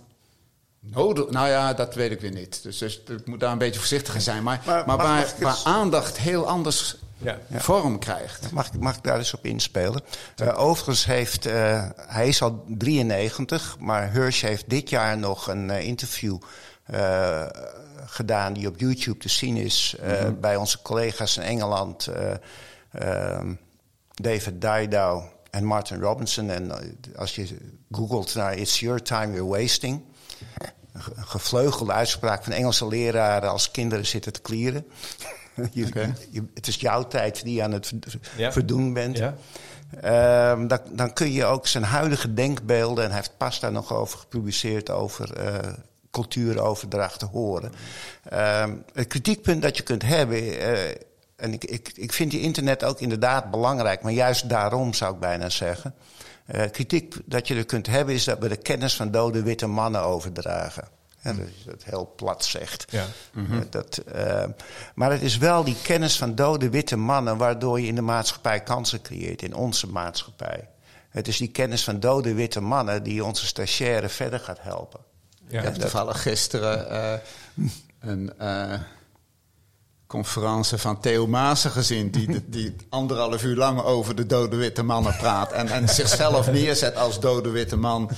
Nodig? 0.85 1.29
Nou 1.29 1.47
ja, 1.47 1.73
dat 1.73 1.95
weet 1.95 2.11
ik 2.11 2.21
weer 2.21 2.31
niet. 2.31 2.63
Dus, 2.63 2.77
dus 2.77 3.01
ik 3.07 3.27
moet 3.27 3.39
daar 3.39 3.51
een 3.51 3.57
beetje 3.57 3.79
voorzichtig 3.79 4.15
in 4.15 4.21
zijn. 4.21 4.43
Maar, 4.43 4.61
maar, 4.65 4.83
maar 4.85 4.97
waar, 4.97 5.21
eens... 5.21 5.33
waar, 5.39 5.57
aandacht 5.63 6.17
heel 6.17 6.47
anders 6.47 6.95
ja, 7.17 7.37
vorm 7.51 7.99
krijgt. 7.99 8.51
Mag, 8.51 8.73
mag 8.79 8.95
ik 8.95 9.03
daar 9.03 9.17
eens 9.17 9.33
op 9.33 9.45
inspelen? 9.45 10.01
Uh, 10.41 10.59
overigens 10.59 11.05
heeft, 11.05 11.47
uh, 11.47 11.89
hij 11.95 12.27
is 12.27 12.41
al 12.41 12.65
93, 12.67 13.75
maar 13.79 14.11
Hirsch 14.11 14.41
heeft 14.41 14.69
dit 14.69 14.89
jaar 14.89 15.17
nog 15.17 15.47
een 15.47 15.69
uh, 15.69 15.81
interview 15.81 16.37
gedaan 18.13 18.53
die 18.53 18.67
op 18.67 18.79
YouTube 18.79 19.17
te 19.17 19.29
zien 19.29 19.57
is 19.57 19.95
mm 20.01 20.09
-hmm. 20.09 20.39
bij 20.39 20.55
onze 20.55 20.81
collega's 20.81 21.37
in 21.37 21.43
Engeland, 21.43 22.09
ehm, 22.91 23.53
David 24.13 24.61
Didow 24.61 25.23
en 25.49 25.63
Martin 25.63 26.01
Robinson. 26.01 26.49
En 26.49 26.71
als 27.15 27.35
je 27.35 27.57
googelt 27.91 28.35
naar 28.35 28.57
It's 28.57 28.79
Your 28.79 29.01
Time 29.01 29.33
You're 29.33 29.61
Wasting 29.61 30.01
een 30.93 31.25
gevleugelde 31.25 31.91
uitspraak 31.91 32.43
van 32.43 32.53
Engelse 32.53 32.87
leraren 32.87 33.49
als 33.49 33.71
kinderen 33.71 34.05
zitten 34.05 34.33
te 34.33 34.41
klieren. 34.41 34.85
je, 35.71 35.85
okay. 35.85 36.13
je, 36.31 36.43
het 36.53 36.67
is 36.67 36.75
jouw 36.75 37.07
tijd 37.07 37.43
die 37.43 37.55
je 37.55 37.63
aan 37.63 37.71
het 37.71 37.93
ja. 38.37 38.51
verdoen 38.51 38.93
bent. 38.93 39.17
Ja. 39.17 39.35
Um, 40.51 40.67
dan, 40.67 40.79
dan, 40.91 41.13
kun 41.13 41.31
je 41.31 41.45
ook 41.45 41.67
zijn 41.67 41.83
huidige 41.83 42.33
denkbeelden, 42.33 43.03
en 43.03 43.09
hij 43.09 43.19
heeft 43.19 43.37
pas 43.37 43.59
daar 43.59 43.71
nog 43.71 43.93
over 43.93 44.19
gepubliceerd, 44.19 44.89
over 44.89 45.45
uh, 45.45 45.73
cultuuroverdrachten 46.13 47.27
horen. 47.27 47.71
Um, 48.33 48.83
het 48.93 49.07
kritiekpunt 49.07 49.61
dat 49.61 49.77
je 49.77 49.83
kunt 49.83 50.03
hebben, 50.03 50.43
uh, 50.43 50.89
en 51.35 51.53
ik, 51.53 51.63
ik, 51.63 51.91
ik 51.95 52.13
vind 52.13 52.31
die 52.31 52.41
internet 52.41 52.83
ook 52.83 52.99
inderdaad 52.99 53.51
belangrijk, 53.51 54.01
maar 54.01 54.11
juist 54.11 54.49
daarom 54.49 54.93
zou 54.93 55.13
ik 55.13 55.19
bijna 55.19 55.49
zeggen. 55.49 55.93
Uh, 56.55 56.61
kritiek 56.71 57.15
dat 57.25 57.47
je 57.47 57.55
er 57.55 57.65
kunt 57.65 57.87
hebben 57.87 58.15
is 58.15 58.23
dat 58.23 58.39
we 58.39 58.47
de 58.47 58.55
kennis 58.55 58.95
van 58.95 59.11
dode 59.11 59.43
witte 59.43 59.67
mannen 59.67 60.01
overdragen. 60.01 60.87
Ja, 61.21 61.33
dat 61.33 61.47
is 61.47 61.65
het 61.65 61.83
heel 61.85 62.13
plat 62.15 62.45
zegt. 62.45 62.85
Ja. 62.89 63.05
Mm 63.33 63.45
-hmm. 63.45 63.63
dat, 63.69 64.01
uh, 64.15 64.43
maar 64.95 65.11
het 65.11 65.21
is 65.21 65.37
wel 65.37 65.63
die 65.63 65.77
kennis 65.83 66.17
van 66.17 66.35
dode 66.35 66.69
witte 66.69 66.95
mannen 66.95 67.37
waardoor 67.37 67.79
je 67.79 67.87
in 67.87 67.95
de 67.95 68.01
maatschappij 68.01 68.63
kansen 68.63 69.01
creëert, 69.01 69.41
in 69.41 69.55
onze 69.55 69.87
maatschappij. 69.87 70.67
Het 71.09 71.27
is 71.27 71.37
die 71.37 71.51
kennis 71.51 71.83
van 71.83 71.99
dode 71.99 72.33
witte 72.33 72.61
mannen 72.61 73.03
die 73.03 73.25
onze 73.25 73.45
stagiaire 73.45 74.09
verder 74.09 74.39
gaat 74.39 74.61
helpen. 74.61 74.99
Ja, 75.53 75.59
ik 75.59 75.65
heb 75.65 75.75
toevallig 75.75 76.21
gisteren 76.21 76.91
uh, 76.91 77.13
een 77.99 78.31
conferentie 80.13 80.77
van 80.77 80.99
Theo 80.99 81.27
Maassen 81.27 81.71
gezien... 81.71 82.11
Die, 82.11 82.49
die 82.49 82.75
anderhalf 82.89 83.43
uur 83.43 83.55
lang 83.55 83.81
over 83.81 84.15
de 84.15 84.25
dode 84.25 84.55
witte 84.55 84.83
mannen 84.83 85.15
praat... 85.17 85.51
en, 85.51 85.67
en 85.67 85.89
zichzelf 85.89 86.51
neerzet 86.51 86.95
als 86.95 87.19
dode 87.19 87.49
witte 87.49 87.75
man... 87.75 88.09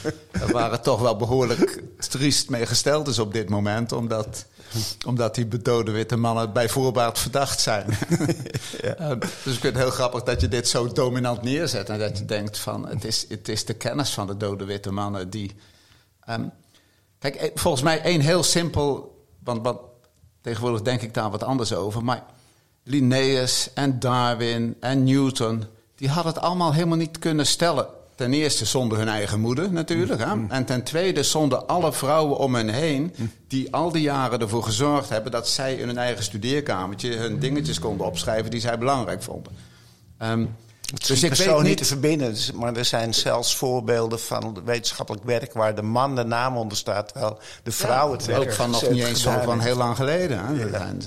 waar 0.51 0.71
het 0.71 0.83
toch 0.83 1.01
wel 1.01 1.15
behoorlijk 1.15 1.83
triest 1.97 2.49
mee 2.49 2.65
gesteld 2.65 3.07
is 3.07 3.19
op 3.19 3.33
dit 3.33 3.49
moment... 3.49 3.91
omdat, 3.91 4.45
omdat 5.05 5.35
die 5.35 5.47
dode 5.47 5.91
witte 5.91 6.15
mannen 6.15 6.53
bij 6.53 6.69
voorbaat 6.69 7.19
verdacht 7.19 7.59
zijn. 7.59 7.85
ja. 8.81 8.99
uh, 8.99 9.09
dus 9.19 9.53
ik 9.53 9.59
vind 9.59 9.63
het 9.63 9.77
heel 9.77 9.91
grappig 9.91 10.23
dat 10.23 10.41
je 10.41 10.47
dit 10.47 10.67
zo 10.67 10.87
dominant 10.87 11.41
neerzet... 11.41 11.89
en 11.89 11.99
dat 11.99 12.17
je 12.17 12.25
denkt 12.25 12.57
van 12.57 12.87
het 12.87 13.05
is, 13.05 13.25
het 13.29 13.49
is 13.49 13.65
de 13.65 13.73
kennis 13.73 14.09
van 14.09 14.27
de 14.27 14.37
dode 14.37 14.65
witte 14.65 14.91
mannen 14.91 15.29
die... 15.29 15.55
Um, 16.29 16.51
kijk, 17.31 17.35
eh, 17.35 17.51
volgens 17.55 17.83
mij 17.83 18.01
één 18.01 18.21
heel 18.21 18.43
simpel... 18.43 19.13
Want, 19.43 19.63
want 19.63 19.79
Tegenwoordig 20.45 20.81
denk 20.81 21.01
ik 21.01 21.13
daar 21.13 21.31
wat 21.31 21.43
anders 21.43 21.73
over. 21.73 22.03
Maar 22.03 22.23
Linnaeus 22.83 23.69
en 23.73 23.99
Darwin 23.99 24.75
en 24.79 25.03
Newton, 25.03 25.63
die 25.95 26.09
hadden 26.09 26.33
het 26.33 26.41
allemaal 26.41 26.73
helemaal 26.73 26.97
niet 26.97 27.19
kunnen 27.19 27.45
stellen. 27.45 27.87
Ten 28.15 28.33
eerste 28.33 28.65
zonder 28.65 28.97
hun 28.97 29.07
eigen 29.07 29.39
moeder 29.39 29.71
natuurlijk. 29.71 30.23
Hè? 30.23 30.47
En 30.47 30.65
ten 30.65 30.83
tweede 30.83 31.23
zonder 31.23 31.57
alle 31.57 31.93
vrouwen 31.93 32.37
om 32.37 32.55
hen 32.55 32.69
heen... 32.69 33.15
die 33.47 33.73
al 33.73 33.91
die 33.91 34.01
jaren 34.01 34.39
ervoor 34.39 34.63
gezorgd 34.63 35.09
hebben... 35.09 35.31
dat 35.31 35.47
zij 35.47 35.75
in 35.75 35.87
hun 35.87 35.97
eigen 35.97 36.23
studeerkamertje 36.23 37.15
hun 37.15 37.39
dingetjes 37.39 37.79
konden 37.79 38.05
opschrijven... 38.05 38.51
die 38.51 38.59
zij 38.59 38.77
belangrijk 38.77 39.23
vonden. 39.23 39.53
Ehm, 40.85 41.07
dus 41.07 41.23
ik 41.23 41.33
weet 41.33 41.61
niet 41.61 41.77
te 41.77 41.85
verbinden, 41.85 42.33
dus- 42.33 42.51
maar 42.51 42.75
er 42.75 42.85
zijn 42.85 43.13
zelfs 43.13 43.55
voorbeelden 43.55 44.19
van 44.19 44.61
wetenschappelijk 44.65 45.23
werk 45.23 45.53
waar 45.53 45.75
de 45.75 45.81
man 45.81 46.15
de 46.15 46.23
naam 46.23 46.57
onder 46.57 46.77
staat, 46.77 47.07
terwijl 47.07 47.39
de 47.63 47.71
vrouw 47.71 48.11
het 48.11 48.25
werk 48.25 48.41
Ook 48.41 48.53
van 48.53 48.69
nog 48.69 48.89
niet 48.89 49.03
eens 49.03 49.21
zo 49.21 49.39
van 49.43 49.59
heel 49.59 49.75
lang 49.75 49.95
geleden. 49.95 50.45
Hè? 50.45 50.53
Ja. 50.53 50.97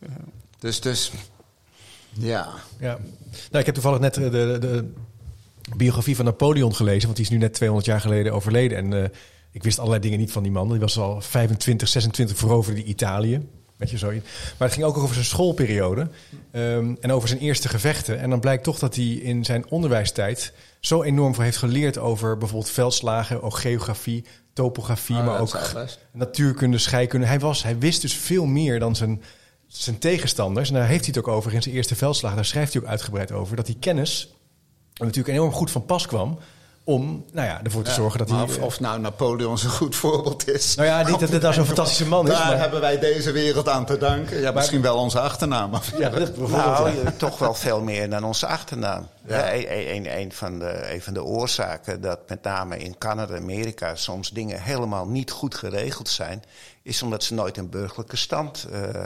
Ja. 0.00 0.08
Dus, 0.58 0.80
dus 0.80 1.12
ja. 2.12 2.48
ja. 2.78 2.98
Nou, 3.30 3.58
ik 3.58 3.66
heb 3.66 3.74
toevallig 3.74 4.00
net 4.00 4.14
de, 4.14 4.30
de, 4.30 4.58
de, 4.60 4.92
biografie 5.76 6.16
van 6.16 6.24
Napoleon 6.24 6.74
gelezen, 6.74 7.04
want 7.04 7.16
die 7.16 7.24
is 7.24 7.30
nu 7.30 7.38
net 7.38 7.54
200 7.54 7.88
jaar 7.88 8.00
geleden 8.00 8.32
overleden. 8.32 8.78
En 8.78 8.92
uh, 8.92 9.04
ik 9.50 9.62
wist 9.62 9.78
allerlei 9.78 10.02
dingen 10.02 10.18
niet 10.18 10.32
van 10.32 10.42
die 10.42 10.52
man. 10.52 10.68
Die 10.68 10.80
was 10.80 10.98
al 10.98 11.20
25, 11.20 11.88
26 11.88 12.36
veroverde 12.36 12.80
die 12.80 12.88
Italië. 12.88 13.48
Weet 13.76 13.90
je, 13.90 13.98
zo. 13.98 14.06
Maar 14.06 14.68
het 14.68 14.72
ging 14.72 14.84
ook 14.84 14.96
over 14.96 15.14
zijn 15.14 15.26
schoolperiode 15.26 16.08
um, 16.52 16.96
en 17.00 17.12
over 17.12 17.28
zijn 17.28 17.40
eerste 17.40 17.68
gevechten. 17.68 18.18
En 18.18 18.30
dan 18.30 18.40
blijkt 18.40 18.64
toch 18.64 18.78
dat 18.78 18.94
hij 18.94 19.04
in 19.04 19.44
zijn 19.44 19.70
onderwijstijd 19.70 20.52
zo 20.80 21.02
enorm 21.02 21.34
veel 21.34 21.42
heeft 21.42 21.56
geleerd 21.56 21.98
over 21.98 22.38
bijvoorbeeld 22.38 22.70
veldslagen, 22.70 23.42
ook 23.42 23.56
geografie, 23.56 24.24
topografie, 24.52 25.16
oh, 25.16 25.26
maar 25.26 25.40
ook 25.40 25.72
natuurkunde, 26.12 26.78
scheikunde. 26.78 27.26
Hij, 27.26 27.38
was, 27.38 27.62
hij 27.62 27.78
wist 27.78 28.00
dus 28.00 28.14
veel 28.14 28.46
meer 28.46 28.78
dan 28.78 28.96
zijn, 28.96 29.22
zijn 29.66 29.98
tegenstanders. 29.98 30.68
En 30.68 30.74
daar 30.74 30.86
heeft 30.86 31.04
hij 31.04 31.14
het 31.16 31.24
ook 31.26 31.34
over 31.34 31.54
in 31.54 31.62
zijn 31.62 31.74
eerste 31.74 31.94
veldslag. 31.94 32.34
Daar 32.34 32.44
schrijft 32.44 32.72
hij 32.72 32.82
ook 32.82 32.88
uitgebreid 32.88 33.32
over 33.32 33.56
dat 33.56 33.66
die 33.66 33.78
kennis 33.78 34.34
natuurlijk 34.94 35.28
enorm 35.28 35.52
goed 35.52 35.70
van 35.70 35.84
pas 35.84 36.06
kwam 36.06 36.38
om 36.86 37.24
nou 37.32 37.46
ja, 37.46 37.60
ervoor 37.62 37.82
te 37.82 37.90
zorgen 37.90 38.18
dat 38.18 38.30
hij... 38.30 38.42
Of, 38.42 38.58
of, 38.58 38.80
nou 38.80 39.00
Napoleon 39.00 39.58
zo'n 39.58 39.70
goed 39.70 39.96
voorbeeld 39.96 40.48
is. 40.48 40.74
Nou 40.74 40.88
ja, 40.88 41.02
niet 41.02 41.20
dat 41.20 41.28
het 41.28 41.42
daar 41.42 41.54
zo'n 41.54 41.64
fantastische 41.74 42.06
man 42.06 42.26
is. 42.28 42.32
Daar 42.32 42.46
maar... 42.46 42.58
hebben 42.58 42.80
wij 42.80 42.98
deze 42.98 43.32
wereld 43.32 43.68
aan 43.68 43.86
te 43.86 43.98
danken. 43.98 44.40
Ja, 44.40 44.50
misschien 44.50 44.82
wel 44.82 44.96
onze 44.96 45.20
achternaam. 45.20 45.72
Ja, 45.98 46.10
bijvoorbeeld, 46.10 46.50
nou, 46.50 47.16
toch 47.16 47.38
wel 47.38 47.54
veel 47.54 47.80
meer 47.80 48.10
dan 48.10 48.24
onze 48.24 48.46
achternaam. 48.46 49.08
Ja. 49.26 49.54
Een, 49.54 49.94
een, 49.94 50.18
een, 50.18 50.32
van 50.32 50.58
de, 50.58 50.92
een 50.92 51.02
van 51.02 51.14
de 51.14 51.24
oorzaken 51.24 52.00
dat 52.00 52.18
met 52.28 52.42
name 52.42 52.78
in 52.78 52.98
Canada 52.98 53.34
en 53.34 53.42
Amerika... 53.42 53.94
soms 53.94 54.30
dingen 54.30 54.62
helemaal 54.62 55.06
niet 55.06 55.30
goed 55.30 55.54
geregeld 55.54 56.08
zijn... 56.08 56.42
is 56.82 57.02
omdat 57.02 57.24
ze 57.24 57.34
nooit 57.34 57.56
een 57.56 57.70
burgerlijke 57.70 58.16
stand... 58.16 58.66
Uh, 58.72 59.02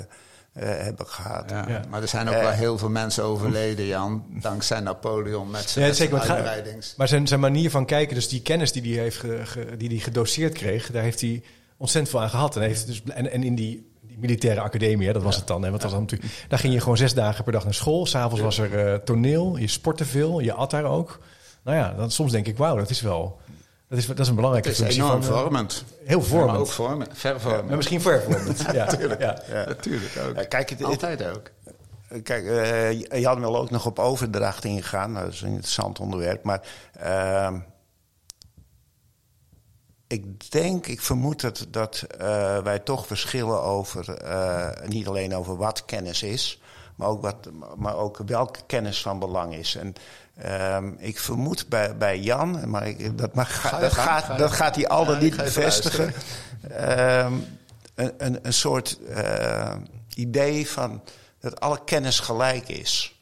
hebben 0.53 1.07
gehad. 1.07 1.51
Ja, 1.51 1.83
Maar 1.91 2.03
er 2.03 2.09
zijn 2.09 2.29
ook 2.29 2.35
uh, 2.35 2.41
wel 2.41 2.51
heel 2.51 2.79
veel 2.79 2.89
mensen 2.89 3.25
overleden, 3.25 3.87
Jan, 3.87 4.25
dankzij 4.29 4.81
Napoleon 4.81 5.51
met 5.51 5.71
zijn, 5.71 5.87
ja, 5.87 5.93
zeker, 5.93 6.19
uitbreidings. 6.19 6.95
Maar 6.97 7.09
zijn, 7.09 7.27
zijn 7.27 7.41
manier 7.41 7.71
van 7.71 7.87
kijken, 7.87 8.15
dus 8.15 8.29
die 8.29 8.43
kennis 8.43 8.73
die 8.73 8.95
hij 8.95 9.03
heeft 9.03 9.17
ge, 9.17 9.41
ge, 9.45 9.77
die 9.77 9.89
die 9.89 10.01
gedoseerd 10.01 10.55
kreeg, 10.55 10.91
daar 10.91 11.03
heeft 11.03 11.21
hij 11.21 11.43
ontzettend 11.77 12.15
veel 12.15 12.23
aan 12.23 12.31
gehad. 12.31 12.57
En, 12.57 12.63
heeft 12.63 12.87
dus, 12.87 13.03
en, 13.03 13.31
en 13.31 13.43
in 13.43 13.55
die, 13.55 13.91
die 14.01 14.19
militaire 14.19 14.61
academie, 14.61 15.07
hè, 15.07 15.13
dat 15.13 15.23
was 15.23 15.37
het 15.37 15.47
dan. 15.47 15.63
Hè, 15.63 15.71
wat 15.71 15.83
was 15.83 15.93
dan 15.93 16.01
natuurlijk, 16.01 16.33
daar 16.49 16.59
ging 16.59 16.73
je 16.73 16.81
gewoon 16.81 16.97
zes 16.97 17.15
dagen 17.15 17.45
per 17.45 17.53
dag 17.53 17.65
naar 17.65 17.75
school. 17.75 18.07
S'avonds 18.07 18.41
was 18.41 18.59
er 18.59 18.93
uh, 18.93 18.95
toneel, 18.95 19.57
je 19.57 19.69
sportte 19.69 20.05
veel, 20.05 20.41
je 20.41 20.53
at 20.53 20.71
daar 20.71 20.85
ook. 20.85 21.21
Nou 21.65 21.77
ja, 21.77 21.93
dan, 21.93 22.11
soms 22.11 22.33
denk 22.33 22.47
ik, 22.47 22.57
wauw, 22.57 22.77
dat 22.77 22.91
is 22.91 23.01
wel 23.01 23.41
dat 23.91 23.99
is, 23.99 24.07
dat 24.07 24.19
is 24.19 24.29
een 24.29 24.35
belangrijke 24.35 24.69
het 24.69 24.79
is 24.79 24.85
functie. 24.85 25.03
enorm 25.03 25.23
van, 25.23 25.39
vormend. 25.39 25.85
Heel 26.05 26.23
vormend. 26.23 26.59
ook 26.59 26.67
vormend. 26.67 27.11
Vervormend. 27.13 27.69
Ja, 27.69 27.77
misschien 27.77 28.01
vervormend. 28.01 28.61
ja, 28.61 28.85
natuurlijk. 28.91 29.21
Ja. 29.21 29.43
Ja. 29.49 29.65
Natuurlijk 29.65 30.17
ook. 30.29 30.37
Ja, 30.37 30.45
kijk, 30.45 30.71
het, 30.71 30.85
Altijd 30.85 31.25
ook. 31.25 31.51
Kijk, 32.23 32.45
uh, 32.45 33.21
Jan 33.21 33.41
wil 33.41 33.57
ook 33.57 33.71
nog 33.71 33.87
op 33.87 33.99
overdracht 33.99 34.65
ingaan. 34.65 35.15
Dat 35.15 35.33
is 35.33 35.41
een 35.41 35.49
interessant 35.49 36.01
onderwerp. 36.01 36.45
Maar 36.45 36.63
uh, 37.03 37.53
ik 40.07 40.51
denk, 40.51 40.87
ik 40.87 41.01
vermoed 41.01 41.41
dat, 41.41 41.67
dat 41.69 42.07
uh, 42.21 42.59
wij 42.59 42.79
toch 42.79 43.07
verschillen 43.07 43.63
over... 43.63 44.23
Uh, 44.25 44.69
niet 44.87 45.09
alleen 45.09 45.35
over 45.35 45.57
wat 45.57 45.85
kennis 45.85 46.23
is... 46.23 46.61
maar 46.95 47.09
ook, 47.09 47.23
wat, 47.23 47.49
maar 47.77 47.97
ook 47.97 48.19
welke 48.27 48.61
kennis 48.67 49.03
van 49.03 49.19
belang 49.19 49.55
is. 49.55 49.75
En 49.75 49.95
Um, 50.47 50.97
ik 50.99 51.19
vermoed 51.19 51.69
bij, 51.69 51.97
bij 51.97 52.19
Jan, 52.19 52.71
maar 52.71 52.89
ik, 52.89 53.19
dat, 53.19 53.35
mag, 53.35 53.61
ga 53.61 53.79
dat, 53.79 53.93
gaat, 53.93 54.25
ga 54.25 54.37
dat 54.37 54.53
gaat 54.53 54.75
hij 54.75 54.89
al 54.89 55.17
niet 55.17 55.37
bevestigen. 55.37 56.15
Um, 57.27 57.59
een, 57.95 58.13
een, 58.19 58.39
een 58.43 58.53
soort 58.53 58.99
uh, 59.09 59.75
idee 60.15 60.69
van 60.69 61.03
dat 61.41 61.61
alle 61.61 61.85
kennis 61.85 62.21
gelijk 62.21 62.69
is. 62.69 63.19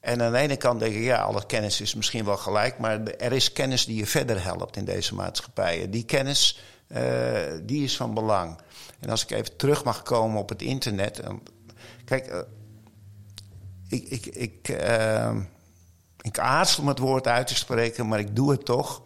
En 0.00 0.22
aan 0.22 0.32
de 0.32 0.38
ene 0.38 0.56
kant 0.56 0.80
denk 0.80 0.94
ik, 0.94 1.02
ja, 1.02 1.22
alle 1.22 1.46
kennis 1.46 1.80
is 1.80 1.94
misschien 1.94 2.24
wel 2.24 2.36
gelijk, 2.36 2.78
maar 2.78 3.02
er 3.04 3.32
is 3.32 3.52
kennis 3.52 3.84
die 3.84 3.96
je 3.96 4.06
verder 4.06 4.42
helpt 4.42 4.76
in 4.76 4.84
deze 4.84 5.14
maatschappijen. 5.14 5.90
Die 5.90 6.04
kennis, 6.04 6.60
uh, 6.88 7.00
die 7.62 7.84
is 7.84 7.96
van 7.96 8.14
belang. 8.14 8.60
En 9.00 9.10
als 9.10 9.22
ik 9.22 9.30
even 9.30 9.56
terug 9.56 9.84
mag 9.84 10.02
komen 10.02 10.40
op 10.40 10.48
het 10.48 10.62
internet. 10.62 11.20
Kijk, 12.04 12.32
uh, 12.32 12.38
ik, 13.88 14.08
ik, 14.08 14.26
ik 14.26 14.68
uh, 14.68 15.36
ik 16.22 16.38
aarzel 16.38 16.82
om 16.82 16.88
het 16.88 16.98
woord 16.98 17.26
uit 17.26 17.46
te 17.46 17.54
spreken, 17.54 18.08
maar 18.08 18.18
ik 18.18 18.36
doe 18.36 18.50
het 18.50 18.64
toch. 18.64 19.02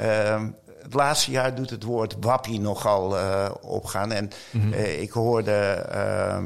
Uh, 0.00 0.42
het 0.82 0.94
laatste 0.94 1.30
jaar 1.30 1.54
doet 1.54 1.70
het 1.70 1.82
woord 1.82 2.16
wappie 2.20 2.60
nogal 2.60 3.18
uh, 3.18 3.50
opgaan. 3.60 4.12
En 4.12 4.30
mm 4.50 4.60
-hmm. 4.60 4.72
uh, 4.72 5.00
ik 5.00 5.10
hoorde 5.10 5.86
uh, 5.94 6.42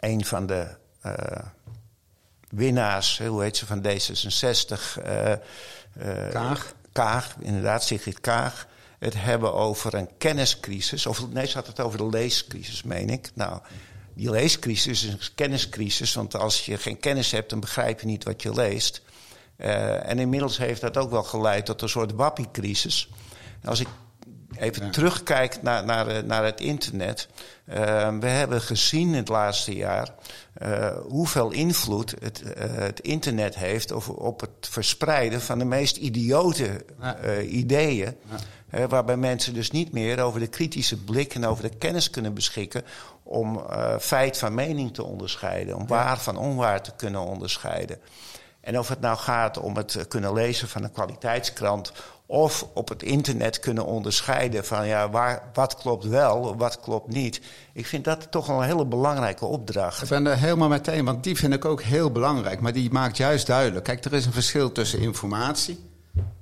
een 0.00 0.24
van 0.24 0.46
de 0.46 0.66
winnaars, 2.48 3.18
hoe 3.18 3.42
heet 3.42 3.56
ze, 3.56 3.66
van 3.66 3.84
D66. 3.86 5.02
Kaag. 6.30 6.74
Kaag, 6.92 7.36
inderdaad, 7.38 7.84
Sigrid 7.84 8.20
Kaag. 8.20 8.66
Het 8.98 9.14
hebben 9.16 9.54
over 9.54 9.94
een 9.94 10.08
kenniscrisis. 10.18 11.06
Of 11.06 11.28
nee, 11.28 11.46
ze 11.46 11.56
had 11.56 11.66
het 11.66 11.80
over 11.80 11.98
de 11.98 12.08
leescrisis, 12.08 12.82
meen 12.82 13.10
ik. 13.10 13.30
Nou, 13.34 13.60
die 14.16 14.30
leescrisis 14.30 15.04
is 15.04 15.12
een 15.12 15.34
kenniscrisis. 15.34 16.14
Want 16.14 16.34
als 16.34 16.66
je 16.66 16.76
geen 16.76 16.98
kennis 16.98 17.30
hebt, 17.30 17.50
dan 17.50 17.60
begrijp 17.60 18.00
je 18.00 18.06
niet 18.06 18.24
wat 18.24 18.42
je 18.42 18.54
leest. 18.54 19.02
Uh, 19.58 20.08
en 20.08 20.18
inmiddels 20.18 20.58
heeft 20.58 20.80
dat 20.80 20.96
ook 20.96 21.10
wel 21.10 21.22
geleid 21.22 21.66
tot 21.66 21.82
een 21.82 21.88
soort 21.88 22.12
wappiecrisis. 22.12 23.08
Als 23.64 23.80
ik 23.80 23.88
even 24.58 24.84
ja. 24.84 24.90
terugkijk 24.90 25.62
naar, 25.62 25.84
naar, 25.84 26.24
naar 26.24 26.44
het 26.44 26.60
internet. 26.60 27.28
Uh, 27.68 27.74
we 28.18 28.26
hebben 28.26 28.60
gezien 28.60 29.08
in 29.08 29.14
het 29.14 29.28
laatste 29.28 29.74
jaar 29.74 30.14
uh, 30.62 30.96
hoeveel 31.08 31.50
invloed 31.50 32.14
het, 32.18 32.42
het 32.58 33.00
internet 33.00 33.56
heeft 33.56 33.92
op, 33.92 34.08
op, 34.08 34.40
het 34.40 34.68
verspreiden 34.70 35.40
van 35.40 35.58
de 35.58 35.64
meest 35.64 35.96
idiote 35.96 36.84
ja. 37.00 37.40
ideeën. 37.40 38.16
Ja. 38.70 38.88
waarbij 38.88 39.16
mensen 39.16 39.54
dus 39.54 39.70
niet 39.70 39.92
meer 39.92 40.20
over 40.20 40.40
de 40.40 40.46
kritische 40.46 40.96
blik 40.96 41.34
en 41.34 41.46
over 41.46 41.62
de 41.62 41.76
kennis 41.76 42.10
kunnen 42.10 42.34
beschikken 42.34 42.84
om 43.28 43.62
feit 44.00 44.38
van 44.38 44.54
mening 44.54 44.94
te 44.94 45.04
onderscheiden, 45.04 45.76
om 45.76 45.86
waar 45.86 46.18
van 46.18 46.36
onwaar 46.36 46.82
te 46.82 46.92
kunnen 46.96 47.20
onderscheiden. 47.20 47.98
En 48.60 48.78
of 48.78 48.88
het 48.88 49.00
nou 49.00 49.16
gaat 49.16 49.58
om 49.58 49.76
het 49.76 50.04
kunnen 50.08 50.32
lezen 50.32 50.68
van 50.68 50.82
een 50.82 50.92
kwaliteitskrant 50.92 51.92
of 52.26 52.66
op 52.74 52.88
het 52.88 53.02
internet 53.02 53.58
kunnen 53.58 53.84
onderscheiden 53.84 54.64
van 54.64 54.86
ja, 54.86 55.10
waar, 55.10 55.42
wat 55.52 55.76
klopt 55.76 56.04
wel, 56.04 56.56
wat 56.56 56.80
klopt 56.80 57.08
niet. 57.08 57.40
Ik 57.72 57.86
vind 57.86 58.04
dat 58.04 58.30
toch 58.30 58.48
een 58.48 58.62
hele 58.62 58.86
belangrijke 58.86 59.44
opdracht. 59.44 60.02
Ik 60.02 60.08
ben 60.08 60.26
er 60.26 60.36
helemaal 60.36 60.68
meteen, 60.68 61.04
want 61.04 61.24
die 61.24 61.36
vind 61.36 61.54
ik 61.54 61.64
ook 61.64 61.82
heel 61.82 62.12
belangrijk. 62.12 62.60
Maar 62.60 62.72
die 62.72 62.90
maakt 62.90 63.16
juist 63.16 63.46
duidelijk. 63.46 63.84
Kijk, 63.84 64.04
er 64.04 64.12
is 64.12 64.26
een 64.26 64.32
verschil 64.32 64.72
tussen 64.72 64.98
informatie 64.98 65.90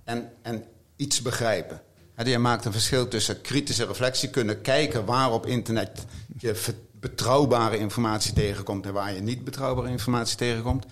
en, 0.04 0.32
en 0.42 0.64
iets 0.96 1.22
begrijpen. 1.22 1.80
Je 2.22 2.38
maakt 2.38 2.64
een 2.64 2.72
verschil 2.72 3.08
tussen 3.08 3.40
kritische 3.40 3.86
reflectie, 3.86 4.30
kunnen 4.30 4.60
kijken 4.60 5.04
waar 5.04 5.32
op 5.32 5.46
internet 5.46 6.04
je 6.38 6.74
betrouwbare 6.92 7.78
informatie 7.78 8.32
tegenkomt 8.32 8.86
en 8.86 8.92
waar 8.92 9.14
je 9.14 9.20
niet 9.20 9.44
betrouwbare 9.44 9.88
informatie 9.88 10.36
tegenkomt. 10.36 10.86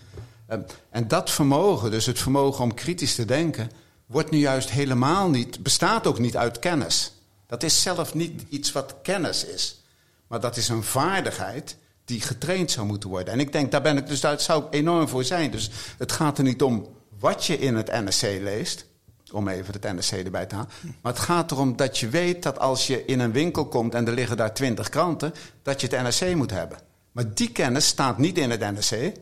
Ehm, 0.46 0.60
en 0.90 1.08
dat 1.08 1.30
vermogen, 1.30 1.90
dus 1.90 2.06
het 2.06 2.18
vermogen 2.18 2.64
om 2.64 2.74
kritisch 2.74 3.14
te 3.14 3.24
denken, 3.24 3.70
wordt 4.06 4.30
nu 4.30 4.38
juist 4.38 4.70
helemaal 4.70 5.30
niet, 5.30 5.62
bestaat 5.62 6.06
ook 6.06 6.18
niet 6.18 6.36
uit 6.36 6.58
kennis. 6.58 7.12
Dat 7.46 7.62
is 7.62 7.82
zelf 7.82 8.14
niet 8.14 8.42
iets 8.48 8.72
wat 8.72 8.94
kennis 9.02 9.44
is. 9.44 9.82
Maar 10.26 10.40
dat 10.40 10.56
is 10.56 10.68
een 10.68 10.82
vaardigheid 10.82 11.76
die 12.04 12.20
getraind 12.20 12.70
zou 12.70 12.86
moeten 12.86 13.08
worden. 13.08 13.32
En 13.32 13.40
ik 13.40 13.52
denk, 13.52 13.70
daar 13.70 13.82
ben 13.82 13.96
ik 13.96 14.06
dus 14.06 14.20
daar 14.20 14.40
zou 14.40 14.64
ik 14.64 14.74
enorm 14.74 15.08
voor 15.08 15.24
zijn. 15.24 15.50
Dus 15.50 15.70
het 15.98 16.12
gaat 16.12 16.38
er 16.38 16.44
niet 16.44 16.62
om 16.62 16.88
wat 17.18 17.44
je 17.44 17.58
in 17.58 17.76
het 17.76 17.92
NSC 17.92 18.22
leest, 18.22 18.86
om 19.32 19.48
even 19.48 19.74
het 19.80 19.96
NSC 19.96 20.12
erbij 20.12 20.46
te 20.46 20.54
halen. 20.54 20.70
Maar 21.02 21.12
het 21.12 21.22
gaat 21.22 21.50
erom 21.50 21.76
dat 21.76 21.98
je 21.98 22.08
weet 22.08 22.42
dat 22.42 22.58
als 22.58 22.86
je 22.86 23.04
in 23.04 23.20
een 23.20 23.32
winkel 23.32 23.66
komt 23.66 23.94
en 23.94 24.06
er 24.06 24.14
liggen 24.14 24.36
daar 24.36 24.54
twintig 24.54 24.88
kranten, 24.88 25.34
dat 25.62 25.80
je 25.80 25.86
het 25.86 26.06
NSC 26.08 26.34
moet 26.34 26.50
hebben. 26.50 26.78
Maar 27.12 27.34
die 27.34 27.52
kennis 27.52 27.86
staat 27.86 28.18
niet 28.18 28.38
in 28.38 28.50
het 28.50 28.60
NSC. 28.60 29.12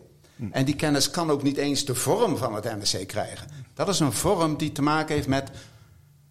En 0.50 0.64
die 0.64 0.76
kennis 0.76 1.10
kan 1.10 1.30
ook 1.30 1.42
niet 1.42 1.56
eens 1.56 1.84
de 1.84 1.94
vorm 1.94 2.36
van 2.36 2.54
het 2.54 2.64
NRC 2.64 3.06
krijgen. 3.06 3.48
Dat 3.74 3.88
is 3.88 4.00
een 4.00 4.12
vorm 4.12 4.56
die 4.56 4.72
te 4.72 4.82
maken 4.82 5.14
heeft 5.14 5.28
met 5.28 5.50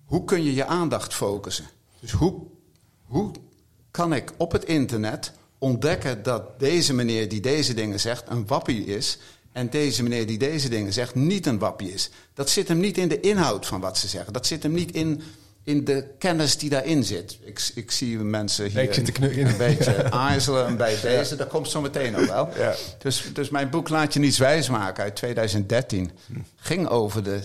hoe 0.05 0.23
kun 0.23 0.43
je 0.43 0.53
je 0.53 0.65
aandacht 0.65 1.13
focussen. 1.13 1.65
Dus 1.99 2.11
hoe, 2.11 2.41
hoe 3.03 3.31
kan 3.91 4.13
ik 4.13 4.33
op 4.37 4.51
het 4.51 4.65
internet 4.65 5.31
ontdekken 5.57 6.23
dat 6.23 6.59
deze 6.59 6.93
meneer 6.93 7.29
die 7.29 7.41
deze 7.41 7.73
dingen 7.73 7.99
zegt 7.99 8.29
een 8.29 8.47
wappie 8.47 8.85
is. 8.85 9.19
En 9.51 9.69
deze 9.69 10.03
meneer 10.03 10.27
die 10.27 10.37
deze 10.37 10.69
dingen 10.69 10.93
zegt 10.93 11.15
niet 11.15 11.45
een 11.45 11.59
wappie 11.59 11.93
is. 11.93 12.09
Dat 12.33 12.49
zit 12.49 12.67
hem 12.67 12.79
niet 12.79 12.97
in 12.97 13.07
de 13.07 13.19
inhoud 13.19 13.65
van 13.65 13.81
wat 13.81 13.97
ze 13.97 14.07
zeggen. 14.07 14.33
Dat 14.33 14.47
zit 14.47 14.63
hem 14.63 14.71
niet 14.71 14.91
in, 14.91 15.21
in 15.63 15.83
de 15.85 16.05
kennis 16.19 16.57
die 16.57 16.69
daarin 16.69 17.03
zit. 17.03 17.37
Ik, 17.43 17.71
ik 17.75 17.91
zie 17.91 18.17
mensen 18.17 18.65
hier 18.65 18.91
te 18.91 19.13
een 19.21 19.57
beetje 19.57 20.11
aarzelen 20.11 20.77
bij 20.77 20.97
deze. 21.01 21.35
Dat 21.35 21.47
komt 21.47 21.69
zo 21.69 21.81
meteen 21.81 22.11
nog 22.11 22.27
wel. 22.27 22.49
Ja. 22.57 22.75
Dus, 22.99 23.23
dus 23.33 23.49
mijn 23.49 23.69
boek 23.69 23.89
Laat 23.89 24.13
je 24.13 24.19
niets 24.19 24.37
wijsmaken 24.37 25.03
uit 25.03 25.15
2013 25.15 26.11
ging 26.55 26.87
over 26.87 27.23
de, 27.23 27.41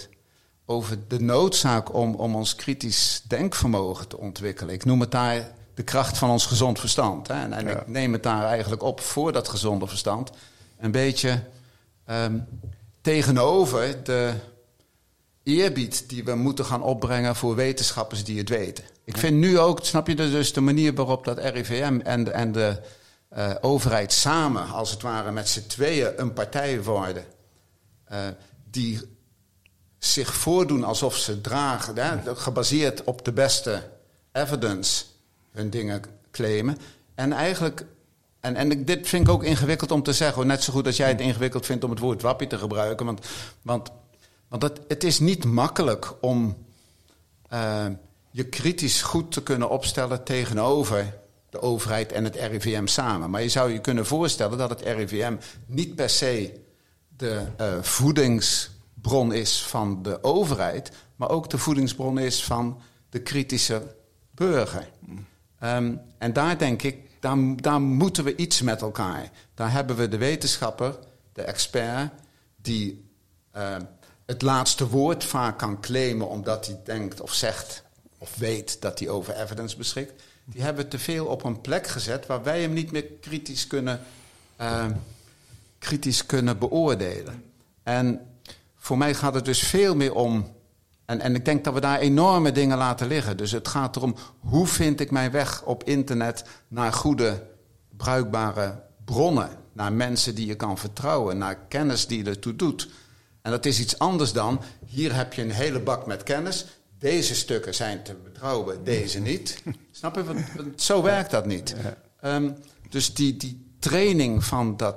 over 0.66 0.98
de 1.08 1.20
noodzaak 1.20 1.94
om, 1.94 2.14
om 2.14 2.34
ons 2.34 2.54
kritisch 2.54 3.22
denkvermogen 3.28 4.08
te 4.08 4.18
ontwikkelen. 4.18 4.74
Ik 4.74 4.84
noem 4.84 5.00
het 5.00 5.10
daar 5.10 5.50
de 5.74 5.82
kracht 5.82 6.18
van 6.18 6.30
ons 6.30 6.46
gezond 6.46 6.80
verstand. 6.80 7.28
Hè? 7.28 7.34
En, 7.34 7.52
en 7.52 7.66
Ja. 7.66 7.80
ik 7.80 7.86
neem 7.86 8.12
het 8.12 8.22
daar 8.22 8.44
eigenlijk 8.44 8.82
op 8.82 9.00
voor 9.00 9.32
dat 9.32 9.48
gezonde 9.48 9.86
verstand. 9.86 10.30
Een 10.78 10.90
beetje 10.90 11.42
ehm, 12.06 12.38
tegenover 13.00 14.04
de 14.04 14.34
eerbied 15.42 16.08
die 16.08 16.24
we 16.24 16.34
moeten 16.34 16.64
gaan 16.64 16.82
opbrengen 16.82 17.36
voor 17.36 17.54
wetenschappers 17.54 18.24
die 18.24 18.38
het 18.38 18.48
weten. 18.48 18.84
Ik 19.04 19.16
vind 19.16 19.36
nu 19.36 19.58
ook, 19.58 19.84
snap 19.84 20.06
je, 20.08 20.14
dus 20.14 20.52
de 20.52 20.60
manier 20.60 20.94
waarop 20.94 21.24
dat 21.24 21.38
RIVM 21.38 22.00
en 22.04 22.24
de, 22.24 22.30
en 22.30 22.52
de 22.52 22.80
eh, 23.28 23.54
overheid 23.60 24.12
samen, 24.12 24.68
als 24.68 24.90
het 24.90 25.02
ware 25.02 25.32
met 25.32 25.48
z'n 25.48 25.66
tweeën, 25.66 26.12
een 26.16 26.32
partij 26.32 26.82
worden. 26.82 27.24
eh, 28.04 28.18
die 28.70 29.00
zich 29.98 30.34
voordoen 30.34 30.84
alsof 30.84 31.16
ze 31.16 31.40
dragen, 31.40 31.96
hè, 31.96 32.36
gebaseerd 32.36 33.04
op 33.04 33.24
de 33.24 33.32
beste 33.32 33.90
evidence, 34.32 35.04
hun 35.50 35.70
dingen 35.70 36.02
claimen. 36.30 36.78
En 37.14 37.32
eigenlijk, 37.32 37.86
en, 38.44 38.56
en 38.56 38.84
dit 38.84 39.08
vind 39.08 39.26
ik 39.28 39.34
ook 39.34 39.44
ingewikkeld 39.44 39.90
om 39.90 40.02
te 40.02 40.12
zeggen, 40.12 40.46
net 40.46 40.62
zo 40.62 40.72
goed 40.72 40.86
als 40.86 40.96
jij 40.96 41.08
het 41.08 41.20
ingewikkeld 41.20 41.66
vindt 41.66 41.84
om 41.84 41.90
het 41.90 41.98
woord 41.98 42.22
wappie 42.22 42.46
te 42.46 42.58
gebruiken. 42.58 43.06
Want, 43.06 43.26
want, 43.62 43.90
want 44.48 44.62
het, 44.62 44.80
het 44.88 45.04
is 45.04 45.18
niet 45.18 45.44
makkelijk 45.44 46.12
om 46.20 46.56
eh, 47.48 47.86
je 48.30 48.44
kritisch 48.48 49.02
goed 49.02 49.32
te 49.32 49.42
kunnen 49.42 49.70
opstellen 49.70 50.24
tegenover 50.24 51.18
de 51.50 51.60
overheid 51.60 52.12
en 52.12 52.24
het 52.24 52.36
RIVM 52.36 52.86
samen. 52.86 53.30
Maar 53.30 53.42
je 53.42 53.48
zou 53.48 53.72
je 53.72 53.80
kunnen 53.80 54.06
voorstellen 54.06 54.58
dat 54.58 54.70
het 54.70 54.80
RIVM 54.80 55.36
niet 55.66 55.94
per 55.94 56.10
se 56.10 56.60
de 57.16 57.42
eh, 57.56 57.82
voedingsbron 57.82 59.32
is 59.32 59.62
van 59.62 60.02
de 60.02 60.22
overheid, 60.22 60.90
maar 61.16 61.30
ook 61.30 61.50
de 61.50 61.58
voedingsbron 61.58 62.18
is 62.18 62.44
van 62.44 62.80
de 63.10 63.20
kritische 63.20 63.82
burger. 64.30 64.90
Ehm, 65.58 65.96
en 66.18 66.32
daar 66.32 66.58
denk 66.58 66.82
ik, 66.82 66.96
daar, 67.56 67.80
moeten 67.80 68.24
we 68.24 68.36
iets 68.36 68.62
met 68.62 68.80
elkaar. 68.80 69.30
Daar 69.54 69.72
hebben 69.72 69.96
we 69.96 70.08
de 70.08 70.16
wetenschapper, 70.16 70.98
de 71.32 71.42
expert, 71.42 72.10
die 72.56 73.08
eh, 73.50 73.76
het 74.26 74.42
laatste 74.42 74.88
woord 74.88 75.24
vaak 75.24 75.58
kan 75.58 75.80
claimen 75.80 76.28
omdat 76.28 76.66
hij 76.66 76.80
denkt 76.84 77.20
of 77.20 77.32
zegt 77.32 77.82
of 78.18 78.36
weet 78.36 78.80
dat 78.80 78.98
hij 78.98 79.08
over 79.08 79.36
evidence 79.36 79.76
beschikt. 79.76 80.22
Die 80.44 80.62
hebben 80.62 80.84
we 80.84 80.90
te 80.90 80.98
veel 80.98 81.26
op 81.26 81.44
een 81.44 81.60
plek 81.60 81.86
gezet 81.86 82.26
waar 82.26 82.42
wij 82.42 82.60
hem 82.60 82.72
niet 82.72 82.92
meer 82.92 83.04
kritisch 83.20 83.66
kunnen, 83.66 84.00
eh, 84.56 84.86
kritisch 85.78 86.26
kunnen 86.26 86.58
beoordelen. 86.58 87.44
En 87.82 88.20
voor 88.76 88.98
mij 88.98 89.14
gaat 89.14 89.34
het 89.34 89.44
dus 89.44 89.62
veel 89.62 89.94
meer 89.94 90.14
om. 90.14 90.53
En, 91.04 91.20
en 91.20 91.34
ik 91.34 91.44
denk 91.44 91.64
dat 91.64 91.74
we 91.74 91.80
daar 91.80 91.98
enorme 91.98 92.52
dingen 92.52 92.78
laten 92.78 93.06
liggen. 93.06 93.36
Dus 93.36 93.50
het 93.50 93.68
gaat 93.68 93.96
erom 93.96 94.14
hoe 94.40 94.66
vind 94.66 95.00
ik 95.00 95.10
mijn 95.10 95.30
weg 95.30 95.62
op 95.64 95.84
internet 95.84 96.44
naar 96.68 96.92
goede, 96.92 97.42
bruikbare 97.96 98.82
bronnen. 99.04 99.62
Naar 99.72 99.92
mensen 99.92 100.34
die 100.34 100.46
je 100.46 100.54
kan 100.54 100.78
vertrouwen, 100.78 101.38
naar 101.38 101.58
kennis 101.68 102.06
die 102.06 102.24
ertoe 102.24 102.56
doet. 102.56 102.88
En 103.42 103.50
dat 103.50 103.66
is 103.66 103.80
iets 103.80 103.98
anders 103.98 104.32
dan, 104.32 104.60
hier 104.86 105.14
heb 105.14 105.32
je 105.32 105.42
een 105.42 105.50
hele 105.50 105.80
bak 105.80 106.06
met 106.06 106.22
kennis. 106.22 106.66
Deze 106.98 107.34
stukken 107.34 107.74
zijn 107.74 108.02
te 108.02 108.14
betrouwen, 108.14 108.84
deze 108.84 109.18
niet. 109.18 109.62
Snap 109.90 110.14
je? 110.14 110.24
Want, 110.24 110.42
zo 110.76 111.02
werkt 111.02 111.30
dat 111.30 111.46
niet. 111.46 111.74
Ehm, 112.20 112.50
dus 112.88 113.14
die, 113.14 113.36
die 113.36 113.76
training 113.78 114.44
van 114.44 114.76
dat 114.76 114.96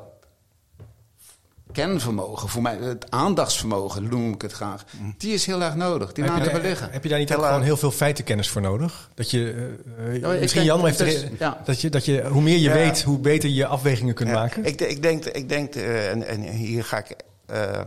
kenvermogen, 1.82 2.50
voor 2.50 2.62
mij 2.62 2.76
het 2.78 3.12
aandachtsvermogen 3.12 4.04
noem 4.10 4.34
ik 4.34 4.42
het 4.42 4.52
graag, 4.52 4.86
die 5.18 5.34
is 5.34 5.46
heel 5.46 5.62
erg 5.62 5.76
nodig. 5.76 6.14
Die 6.14 6.24
Heb 6.24 6.34
je, 6.34 6.40
laten 6.40 6.54
we 6.56 6.60
daar- 6.62 6.70
liggen. 6.70 6.92
heb 6.92 7.04
je 7.04 7.10
daar 7.10 7.20
niet 7.20 7.34
ook 7.36 7.46
gewoon 7.46 7.62
heel 7.62 7.78
veel 7.78 7.92
feitenkennis 7.92 8.50
voor 8.50 8.62
nodig? 8.62 9.10
Dat 9.14 9.32
je, 9.32 9.70
eh, 9.98 10.08
eh, 10.08 10.22
Ja, 10.22 10.34
ik 10.34 10.40
misschien 10.42 10.64
Jan, 10.64 10.82
dus, 10.82 11.24
ja. 11.40 11.62
dat, 11.66 11.82
je, 11.82 11.90
dat 11.90 12.06
je, 12.06 12.28
hoe 12.28 12.42
meer 12.42 12.58
je 12.58 12.62
Ja. 12.70 12.74
weet, 12.74 13.04
hoe 13.04 13.18
beter 13.20 13.50
je 13.50 13.66
afwegingen 13.66 14.14
kunt 14.16 14.30
Ja, 14.30 14.36
maken. 14.36 14.66
Ik, 14.66 14.82
ik 14.82 15.02
denk, 15.02 15.26
ik 15.26 15.50
denk 15.50 15.76
eh, 15.76 16.10
en, 16.10 16.28
en 16.28 16.42
hier 16.42 16.84
ga 16.84 16.98
ik 16.98 17.16
eh, 17.46 17.82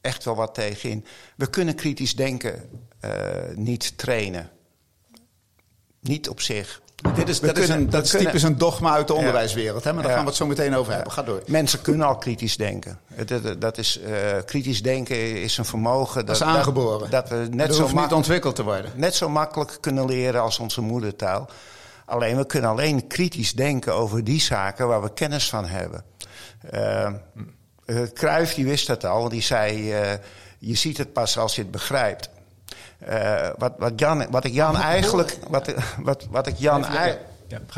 echt 0.00 0.24
wel 0.24 0.34
wat 0.34 0.54
tegen 0.54 0.90
in. 0.90 1.04
We 1.36 1.46
kunnen 1.50 1.74
kritisch 1.74 2.16
denken 2.16 2.62
eh, 3.00 3.10
niet 3.54 3.98
trainen. 3.98 4.50
Niet 6.00 6.28
op 6.28 6.40
zich. 6.40 6.80
Dit 7.14 7.28
is, 7.28 7.40
We 7.40 7.46
dat 7.46 7.56
is, 7.58 7.68
een, 7.68 7.90
dat 7.90 8.04
is 8.04 8.10
typisch 8.10 8.42
een 8.42 8.58
dogma 8.58 8.92
uit 8.92 9.06
de 9.06 9.14
onderwijswereld. 9.14 9.84
Hè? 9.84 9.92
Maar 9.92 10.02
daar 10.02 10.12
gaan 10.12 10.20
we 10.22 10.26
het 10.28 10.36
zo 10.36 10.46
meteen 10.46 10.74
over 10.74 10.92
hebben. 10.92 11.12
Ga 11.12 11.22
door. 11.22 11.42
Mensen 11.46 11.80
kunnen 11.82 12.06
al 12.06 12.16
kritisch 12.18 12.56
denken. 12.56 12.98
Het- 13.14 13.60
Dat 13.60 13.78
is, 13.78 14.00
eh, 14.00 14.12
kritisch 14.44 14.82
denken 14.82 15.16
is 15.42 15.58
een 15.58 15.64
vermogen. 15.64 16.26
Dat 16.26 16.36
is 16.36 16.42
aangeboren. 16.42 17.10
Dat, 17.10 17.28
we 17.28 17.36
Dat 17.42 17.54
net 17.54 17.74
zo, 17.74 17.82
hoeft 17.82 17.94
niet 17.94 18.12
ontwikkeld 18.12 18.54
te 18.54 18.62
worden. 18.62 18.90
net 18.94 19.14
zo 19.14 19.28
makkelijk 19.28 19.78
kunnen 19.80 20.04
leren 20.06 20.40
als 20.42 20.58
onze 20.58 20.80
moedertaal. 20.80 21.48
Alleen 22.06 22.36
we 22.36 22.46
kunnen 22.46 22.70
alleen 22.70 23.06
kritisch 23.06 23.52
denken 23.52 23.94
over 23.94 24.24
die 24.24 24.40
zaken 24.40 24.88
waar 24.88 25.02
we 25.02 25.12
kennis 25.12 25.48
van 25.48 25.64
hebben. 25.66 26.04
Cruijff 28.14 28.54
die 28.54 28.64
wist 28.64 28.86
dat 28.86 29.04
al, 29.04 29.28
die 29.28 29.42
zei: 29.42 29.94
Je 30.58 30.74
ziet 30.74 30.98
het 30.98 31.12
pas 31.12 31.38
als 31.38 31.54
je 31.54 31.62
het 31.62 31.70
begrijpt. 31.70 32.30
Eh, 33.00 33.48
wat, 33.58 33.72
wat, 33.78 33.92
Jan, 33.96 34.26
wat 34.30 34.44
ik 34.44 34.52
Jan 34.52 34.76
eigenlijk. 34.76 35.38
Wat, 35.48 35.74
wat, 35.98 36.26
wat 36.30 36.46
ik 36.46 36.56
Jan, 36.56 36.86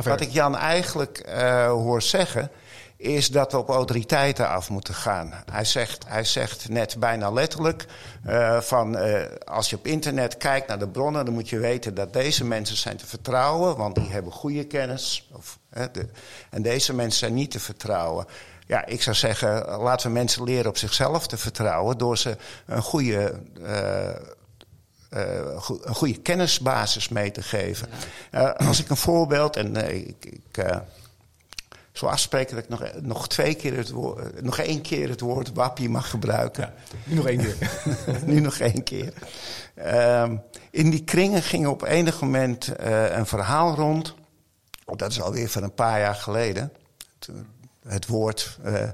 wat 0.05 0.21
ik 0.21 0.31
Jan 0.31 0.57
eigenlijk 0.57 1.19
eh, 1.19 1.67
hoor 1.67 2.03
zeggen, 2.03 2.51
is 2.97 3.29
dat 3.29 3.53
we 3.53 3.59
op 3.59 3.69
autoriteiten 3.69 4.49
af 4.49 4.71
moeten 4.71 4.95
gaan. 4.95 5.33
Hij 5.51 5.65
zegt, 5.65 6.05
hij 6.09 6.25
zegt 6.25 6.69
net 6.69 6.97
bijna 6.99 7.31
letterlijk 7.31 7.87
eh, 8.25 8.61
van 8.61 8.97
als 9.45 9.71
je 9.71 9.77
op 9.77 9.87
internet 9.87 10.37
kijkt 10.37 10.69
naar 10.69 10.79
de 10.79 10.89
bronnen, 10.89 11.25
dan 11.25 11.35
moet 11.35 11.49
je 11.49 11.59
weten 11.59 11.95
dat 11.95 12.13
deze 12.13 12.45
mensen 12.45 12.77
zijn 12.77 12.97
te 12.97 13.07
vertrouwen, 13.07 13.77
want 13.77 13.95
die 13.95 14.11
hebben 14.11 14.33
goede 14.33 14.65
kennis. 14.65 15.29
Of, 15.33 15.59
de, 15.93 16.09
en 16.51 16.63
deze 16.63 16.95
mensen 16.95 17.19
zijn 17.19 17.35
niet 17.35 17.51
te 17.51 17.61
vertrouwen. 17.61 18.27
Ja, 18.67 18.87
ik 18.87 19.03
zou 19.03 19.17
zeggen, 19.17 19.67
laten 19.79 20.07
we 20.07 20.13
mensen 20.13 20.45
leren 20.45 20.69
op 20.69 20.77
zichzelf 20.77 21.27
te 21.27 21.37
vertrouwen 21.37 21.99
door 21.99 22.19
ze 22.19 22.37
een 22.67 22.83
goede. 22.83 23.41
Go- 25.59 25.81
een 25.83 25.95
goede 25.95 26.19
kennisbasis 26.21 27.09
mee 27.09 27.31
te 27.31 27.43
geven. 27.43 27.89
Eh, 28.31 28.53
als 28.53 28.81
ik 28.81 28.91
een 28.91 28.97
voorbeeld, 28.97 29.57
en 29.57 29.77
eh, 29.77 29.97
ik, 29.97 30.25
ik 30.25 30.59
eh, 30.65 30.77
zal 31.93 32.11
afspreken 32.11 32.55
dat 32.55 32.65
ik 32.65 32.71
nog, 32.71 32.83
nog 33.01 33.29
twee 33.29 33.55
keer 33.55 33.77
het 33.77 33.91
woord, 33.91 34.43
nog 34.43 34.59
één 34.59 34.81
keer 34.81 35.09
het 35.09 35.21
woord 35.21 35.53
wappie 35.53 35.89
mag 35.89 36.11
gebruiken. 36.11 36.73
Ja, 36.91 36.97
nu 37.05 37.15
nog 37.15 37.27
één 37.27 37.39
keer. 37.39 37.57
nu 38.27 38.41
nog 38.41 38.59
één 38.59 38.83
keer. 38.83 39.13
Ehm, 39.75 40.37
in 40.71 40.91
die 40.91 41.05
kringen 41.05 41.43
ging 41.43 41.67
op 41.67 41.83
enig 41.83 42.21
moment 42.21 42.77
eh, 42.77 43.17
een 43.17 43.27
verhaal 43.27 43.75
rond. 43.75 44.15
Dat 44.97 45.11
is 45.11 45.21
alweer 45.21 45.49
van 45.49 45.63
een 45.63 45.75
paar 45.75 46.01
jaar 46.01 46.15
geleden. 46.15 46.73
Het 47.89 48.07
woord 48.07 48.59
eh, 48.63 48.89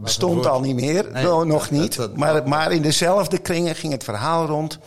bestond 0.00 0.46
al 0.46 0.60
niet 0.60 0.74
meer, 0.74 1.10
Nee, 1.12 1.24
no, 1.24 1.44
nog 1.44 1.70
niet. 1.70 1.96
dat- 1.96 2.08
dat- 2.08 2.16
maar, 2.18 2.48
maar 2.48 2.72
in 2.72 2.82
dezelfde 2.82 3.38
kringen 3.38 3.74
ging 3.74 3.92
het 3.92 4.04
verhaal 4.04 4.46
rond 4.46 4.78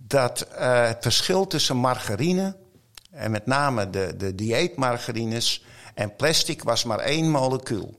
dat 0.00 0.40
eh, 0.40 0.86
het 0.86 0.96
verschil 1.00 1.46
tussen 1.46 1.76
margarine 1.76 2.56
en 3.10 3.30
met 3.30 3.46
name 3.46 3.90
de, 3.90 4.14
de 4.16 4.34
dieetmargarines 4.34 5.64
en 5.94 6.16
plastic 6.16 6.62
was 6.62 6.84
maar 6.84 6.98
één 6.98 7.30
molecuul. 7.30 7.96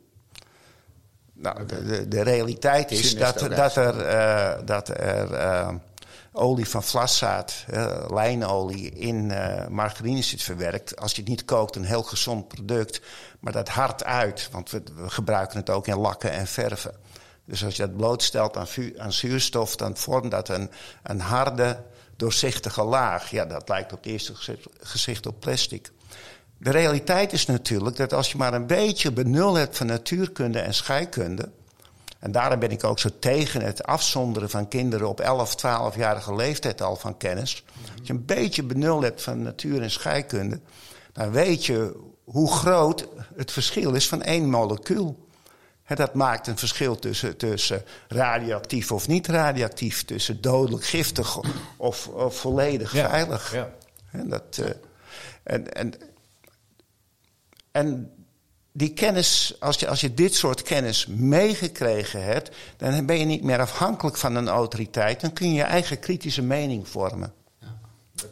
Nou, 1.34 1.66
de, 1.66 1.86
de, 1.86 2.08
de 2.08 2.22
realiteit 2.22 2.92
is 2.92 3.18
dat, 3.18 3.44
ook 3.44 3.56
dat 3.56 3.76
er, 3.76 4.02
eh, 4.02 4.52
dat 4.66 4.88
er 4.88 5.34
eh, 5.34 5.70
olie 6.40 6.70
van 6.70 6.84
vlaszaad, 6.84 7.66
eh, 7.68 8.06
lijnolie, 8.10 8.90
in 8.92 9.32
eh, 9.32 9.68
margarine 9.68 10.22
zit 10.22 10.44
verwerkt. 10.44 11.00
Als 11.00 11.12
je 11.12 11.22
het 11.22 11.30
niet 11.30 11.46
kookt, 11.46 11.76
een 11.76 11.84
heel 11.84 12.04
gezond 12.04 12.48
product, 12.48 13.02
maar 13.40 13.54
dat 13.54 13.70
hard 13.70 14.04
uit, 14.04 14.50
want 14.52 14.70
we, 14.72 14.84
gebruiken 15.08 15.58
het 15.58 15.70
ook 15.70 15.88
in 15.88 15.98
lakken 15.98 16.32
en 16.32 16.48
verven. 16.48 16.96
Dus 17.46 17.66
als 17.66 17.76
je 17.76 17.82
dat 17.82 17.98
blootstelt 17.98 18.58
aan, 18.58 18.68
aan 18.98 19.14
zuurstof, 19.14 19.76
dan 19.76 19.98
vormt 19.98 20.32
dat 20.32 20.50
een, 20.50 20.72
een 21.04 21.20
harde, 21.20 21.84
doorzichtige 22.16 22.84
laag. 22.84 23.32
Ja, 23.32 23.46
dat 23.46 23.70
lijkt 23.70 23.94
op 23.94 24.04
het 24.04 24.12
eerste 24.12 24.34
gezicht 24.80 25.28
op 25.28 25.40
plastic. 25.40 25.92
De 26.58 26.72
realiteit 26.72 27.34
is 27.34 27.46
natuurlijk 27.46 27.96
dat 27.96 28.14
als 28.14 28.32
je 28.32 28.38
maar 28.38 28.54
een 28.54 28.68
beetje 28.68 29.12
benul 29.12 29.56
hebt 29.56 29.78
van 29.78 29.88
natuurkunde 29.88 30.60
en 30.60 30.74
scheikunde. 30.74 31.50
En 32.20 32.32
daarom 32.32 32.60
ben 32.60 32.72
ik 32.72 32.84
ook 32.84 33.00
zo 33.00 33.10
tegen 33.20 33.62
het 33.62 33.84
afzonderen 33.84 34.50
van 34.50 34.68
kinderen 34.68 35.08
op 35.10 35.20
11, 35.20 35.56
12-jarige 35.56 36.36
leeftijd 36.36 36.82
al 36.82 36.96
van 36.96 37.18
kennis. 37.18 37.64
Als 37.98 38.08
je 38.08 38.14
een 38.14 38.26
beetje 38.26 38.64
benul 38.64 39.02
hebt 39.02 39.22
van 39.24 39.42
natuur 39.42 39.82
en 39.82 39.92
scheikunde, 39.92 40.60
dan 41.14 41.32
weet 41.32 41.66
je 41.66 41.96
hoe 42.24 42.52
groot 42.52 43.08
het 43.36 43.52
verschil 43.52 43.94
is 43.94 44.08
van 44.08 44.22
één 44.22 44.50
molecuul. 44.50 45.28
Hè, 45.84 45.96
dat 45.96 46.14
maakt 46.14 46.48
een 46.48 46.58
verschil 46.58 47.00
tussen, 47.00 47.38
tussen 47.38 47.84
radioactief 48.08 48.92
of 48.92 49.08
niet 49.08 49.28
radioactief, 49.28 50.06
tussen 50.06 50.42
dodelijk 50.42 50.86
giftig 50.86 51.40
of, 51.78 52.08
of 52.08 52.36
volledig 52.40 52.94
Ja, 52.94 53.10
veilig. 53.10 53.54
ja. 53.54 53.70
Dat, 54.12 54.58
eh, 54.58 54.70
en, 55.44 55.74
en, 55.74 55.94
en 57.72 58.14
die 58.72 58.94
kennis, 58.94 59.56
als 59.60 59.78
je, 59.80 59.88
als 59.88 60.02
je 60.02 60.14
dit 60.14 60.36
soort 60.36 60.62
kennis 60.62 61.06
meegekregen 61.08 62.24
hebt, 62.24 62.56
dan 62.78 63.06
ben 63.06 63.20
je 63.20 63.26
niet 63.26 63.44
meer 63.44 63.60
afhankelijk 63.60 64.18
van 64.18 64.36
een 64.36 64.48
autoriteit. 64.48 65.22
Dan 65.22 65.34
kun 65.34 65.48
je 65.48 65.54
je 65.54 65.64
eigen 65.64 66.00
kritische 66.00 66.42
mening 66.42 66.88
vormen. 66.88 67.34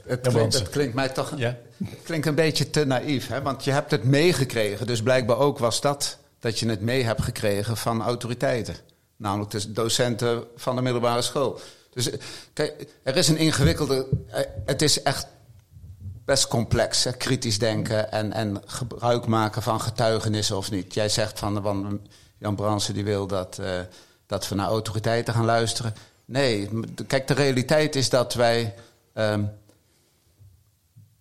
Het, 0.06 0.20
Ja, 0.26 0.32
klinkt, 0.32 0.54
het 0.54 0.70
klinkt 0.70 0.94
mij 0.94 1.10
toch 1.10 1.34
Ja. 1.38 1.58
het 1.86 2.00
klinkt 2.04 2.28
een 2.28 2.36
beetje 2.36 2.70
te 2.70 2.86
naïef, 2.86 3.28
hè? 3.28 3.42
want 3.42 3.64
je 3.64 3.72
hebt 3.72 3.92
het 3.92 4.04
meegekregen. 4.04 4.88
Dus 4.88 5.02
blijkbaar 5.04 5.38
ook 5.38 5.60
was 5.60 5.82
dat 5.82 6.18
dat 6.40 6.60
je 6.60 6.70
het 6.70 6.82
mee 6.82 7.04
hebt 7.04 7.22
gekregen 7.22 7.78
van 7.78 8.02
autoriteiten. 8.02 8.76
Namelijk 9.16 9.52
de 9.52 9.72
docenten 9.72 10.44
van 10.56 10.76
de 10.76 10.82
middelbare 10.82 11.22
school. 11.22 11.60
Dus 11.94 12.10
eh, 12.10 12.20
kijk, 12.54 12.88
er 13.04 13.16
is 13.18 13.28
een 13.28 13.38
ingewikkelde. 13.38 14.08
eh, 14.32 14.42
Het 14.66 14.82
is 14.82 15.02
echt 15.02 15.28
best 16.28 16.48
complex, 16.48 17.04
hè? 17.04 17.12
kritisch 17.12 17.60
denken 17.60 18.12
en, 18.12 18.34
en 18.34 18.62
gebruik 18.66 19.26
maken 19.26 19.62
van 19.62 19.82
getuigenissen 19.82 20.58
of 20.58 20.72
niet. 20.72 20.94
Jij 20.94 21.10
zegt 21.10 21.40
van, 21.40 21.62
van 21.62 22.02
Jan 22.38 22.56
Bransen 22.56 22.94
die 22.94 23.04
wil 23.04 23.28
dat, 23.28 23.58
eh, 23.58 23.80
dat 24.26 24.48
we 24.48 24.56
naar 24.56 24.68
autoriteiten 24.68 25.34
gaan 25.34 25.46
luisteren. 25.46 25.94
Nee, 26.26 26.70
kijk, 27.08 27.28
de 27.28 27.34
realiteit 27.34 27.96
is 27.96 28.10
dat 28.10 28.34
wij 28.34 28.74
ehm, 29.14 29.44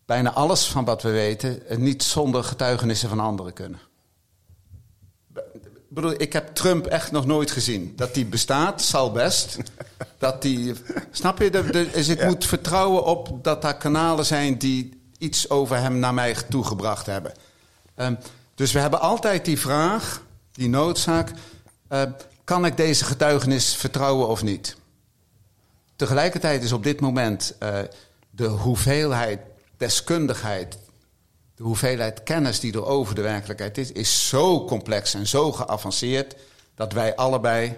bijna 0.06 0.32
alles 0.32 0.66
van 0.66 0.84
wat 0.84 1.02
we 1.02 1.10
weten 1.10 1.68
eh, 1.68 1.76
niet 1.76 2.02
zonder 2.02 2.44
getuigenissen 2.44 3.08
van 3.08 3.20
anderen 3.20 3.52
kunnen. 3.52 3.80
Ik 5.88 5.94
bedoel, 6.02 6.20
ik 6.20 6.32
heb 6.32 6.54
Trump 6.54 6.86
echt 6.86 7.10
nog 7.10 7.26
nooit 7.26 7.50
gezien. 7.50 7.92
Dat 7.96 8.14
die 8.14 8.26
bestaat, 8.26 8.82
zal 8.82 9.12
best. 9.12 9.58
Dat 10.18 10.42
die, 10.42 10.74
snap 11.10 11.38
je? 11.38 11.50
Dus 11.92 12.08
ik 12.08 12.24
moet 12.24 12.44
vertrouwen 12.44 13.04
op 13.04 13.44
dat 13.44 13.62
daar 13.62 13.76
kanalen 13.76 14.26
zijn 14.26 14.58
die 14.58 14.95
iets 15.18 15.50
over 15.50 15.76
hem 15.76 15.98
naar 15.98 16.14
mij 16.14 16.36
toegebracht 16.48 17.06
hebben. 17.06 17.32
Ehm, 17.94 18.14
dus 18.54 18.72
we 18.72 18.78
hebben 18.78 19.00
altijd 19.00 19.44
die 19.44 19.58
vraag, 19.58 20.22
die 20.52 20.68
noodzaak: 20.68 21.30
eh, 21.88 22.02
kan 22.44 22.64
ik 22.64 22.76
deze 22.76 23.04
getuigenis 23.04 23.74
vertrouwen 23.74 24.28
of 24.28 24.42
niet? 24.42 24.76
Tegelijkertijd 25.96 26.62
is 26.62 26.72
op 26.72 26.82
dit 26.82 27.00
moment 27.00 27.54
eh, 27.58 27.78
de 28.30 28.46
hoeveelheid 28.46 29.40
deskundigheid, 29.76 30.78
de 31.54 31.62
hoeveelheid 31.62 32.22
kennis 32.22 32.60
die 32.60 32.72
er 32.72 32.84
over 32.84 33.14
de 33.14 33.22
werkelijkheid 33.22 33.78
is, 33.78 33.92
is 33.92 34.28
zo 34.28 34.64
complex 34.64 35.14
en 35.14 35.26
zo 35.26 35.52
geavanceerd 35.52 36.36
dat 36.74 36.92
wij 36.92 37.16
allebei, 37.16 37.76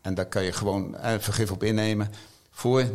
en 0.00 0.14
daar 0.14 0.26
kan 0.26 0.44
je 0.44 0.52
gewoon 0.52 0.96
eh, 0.96 1.14
vergif 1.18 1.50
op 1.50 1.62
innemen, 1.62 2.12
voor 2.58 2.84
99,99999% 2.84 2.90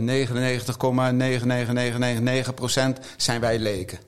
zijn 3.18 3.42
wij 3.42 3.60
leken. 3.60 4.00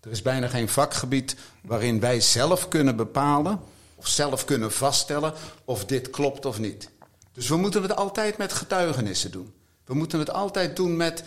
Er 0.00 0.10
is 0.10 0.22
bijna 0.22 0.48
geen 0.48 0.68
vakgebied 0.68 1.36
waarin 1.62 2.00
wij 2.00 2.20
zelf 2.20 2.68
kunnen 2.68 2.96
bepalen 2.96 3.60
of 3.94 4.08
zelf 4.08 4.44
kunnen 4.44 4.72
vaststellen 4.72 5.34
of 5.64 5.84
dit 5.84 6.10
klopt 6.10 6.46
of 6.46 6.58
niet. 6.58 6.90
Dus 7.32 7.48
we 7.48 7.56
moeten 7.56 7.82
het 7.82 7.96
altijd 7.96 8.36
met 8.38 8.52
getuigenissen 8.52 9.30
doen. 9.30 9.52
We 9.84 9.94
moeten 9.94 10.18
het 10.18 10.32
altijd 10.32 10.76
doen 10.76 10.96
met 10.96 11.24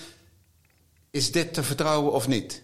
is 1.12 1.32
dit 1.32 1.54
te 1.54 1.64
vertrouwen 1.64 2.12
of 2.12 2.28
niet? 2.28 2.62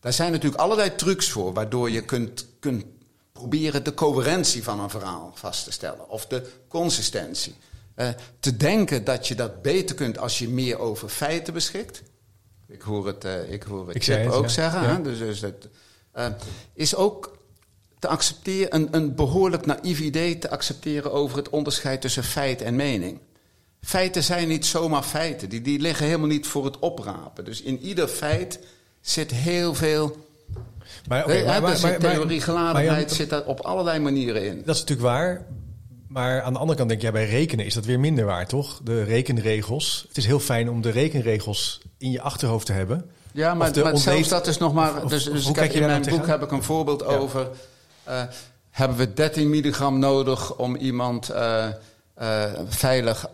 Daar 0.00 0.12
zijn 0.12 0.32
natuurlijk 0.32 0.60
allerlei 0.60 0.94
trucs 0.94 1.30
voor, 1.30 1.52
waardoor 1.52 1.90
je 1.90 2.04
kunt, 2.04 2.46
kunt 2.60 2.84
proberen 3.32 3.84
de 3.84 3.94
coherentie 3.94 4.62
van 4.62 4.80
een 4.80 4.90
verhaal 4.90 5.32
vast 5.34 5.64
te 5.64 5.70
stellen. 5.70 6.08
Of 6.08 6.26
de 6.26 6.50
consistentie. 6.68 7.54
Eh, 7.94 8.08
te 8.40 8.56
denken 8.56 9.04
dat 9.04 9.28
je 9.28 9.34
dat 9.34 9.62
beter 9.62 9.96
kunt 9.96 10.18
als 10.18 10.38
je 10.38 10.48
meer 10.48 10.78
over 10.78 11.08
feiten 11.08 11.52
beschikt. 11.52 12.02
Ik 12.68 12.82
hoor 12.82 13.06
het, 13.06 13.24
eh, 13.24 13.52
ik 13.52 13.62
hoor 13.62 13.86
het 13.86 13.96
Ik 13.96 14.04
het, 14.04 14.32
ook 14.32 14.42
ja. 14.42 14.48
zeggen. 14.48 14.82
Ja. 14.82 14.88
Hè? 14.88 15.02
Dus, 15.02 15.18
dus 15.18 15.40
dat, 15.40 15.54
eh, 16.12 16.26
is 16.74 16.94
ook 16.94 17.36
te 17.98 18.08
accepteren, 18.08 18.74
een, 18.74 18.88
een 18.90 19.14
behoorlijk 19.14 19.66
naïef 19.66 20.00
idee 20.00 20.38
te 20.38 20.50
accepteren 20.50 21.12
over 21.12 21.36
het 21.36 21.48
onderscheid 21.48 22.00
tussen 22.00 22.24
feit 22.24 22.62
en 22.62 22.76
mening. 22.76 23.18
Feiten 23.80 24.22
zijn 24.22 24.48
niet 24.48 24.66
zomaar 24.66 25.02
feiten. 25.02 25.48
Die, 25.48 25.62
die 25.62 25.80
liggen 25.80 26.06
helemaal 26.06 26.26
niet 26.26 26.46
voor 26.46 26.64
het 26.64 26.78
oprapen. 26.78 27.44
Dus 27.44 27.62
in 27.62 27.78
ieder 27.78 28.08
feit 28.08 28.58
zit 29.00 29.30
heel 29.30 29.74
veel. 29.74 30.16
Maar, 31.08 31.24
Hè, 31.24 31.44
maar, 31.44 31.62
maar, 31.62 31.80
maar- 31.80 31.80
maar- 31.80 31.98
theorie 31.98 32.40
geladenheid 32.40 33.12
zit 33.12 33.30
daar 33.30 33.44
op 33.44 33.60
allerlei 33.60 33.98
manieren 33.98 34.46
in. 34.46 34.62
Dat 34.64 34.74
is 34.74 34.80
natuurlijk 34.80 35.08
waar. 35.08 35.46
Maar 36.12 36.42
aan 36.42 36.52
de 36.52 36.58
andere 36.58 36.76
kant 36.78 36.88
denk 36.88 37.02
jij, 37.02 37.12
bij 37.12 37.26
rekenen 37.28 37.64
is 37.66 37.74
dat 37.74 37.84
weer 37.84 38.00
minder 38.00 38.24
waar, 38.24 38.46
toch? 38.46 38.80
De 38.84 39.02
rekenregels. 39.02 40.04
Het 40.08 40.16
is 40.16 40.26
heel 40.26 40.40
fijn 40.40 40.70
om 40.70 40.80
de 40.80 40.90
rekenregels 40.90 41.80
in 41.98 42.10
je 42.10 42.20
achterhoofd 42.20 42.66
te 42.66 42.72
hebben. 42.72 43.10
Ja, 43.32 43.54
maar, 43.54 43.70
maar 43.82 43.96
zelfs 43.98 44.28
dat 44.28 44.46
is 44.46 44.58
nog 44.58 44.72
maar. 44.74 45.04
of- 45.04 45.10
Dus, 45.10 45.24
dus 45.24 45.46
ik 45.46 45.52
kijk 45.54 45.66
heb 45.66 45.74
je 45.74 45.80
in 45.80 45.86
mijn 45.86 46.02
nou 46.02 46.16
boek 46.16 46.26
heb 46.26 46.42
ik 46.42 46.50
een 46.50 46.62
voorbeeld 46.62 47.00
Ja. 47.00 47.06
over. 47.06 47.48
eh, 48.04 48.22
hebben 48.70 48.96
we 48.96 49.12
13 49.12 49.50
milligram 49.50 49.98
nodig 49.98 50.56
om 50.56 50.76
iemand 50.76 51.28
eh, 51.30 51.66
eh, 52.14 52.44
veilig 52.68 53.26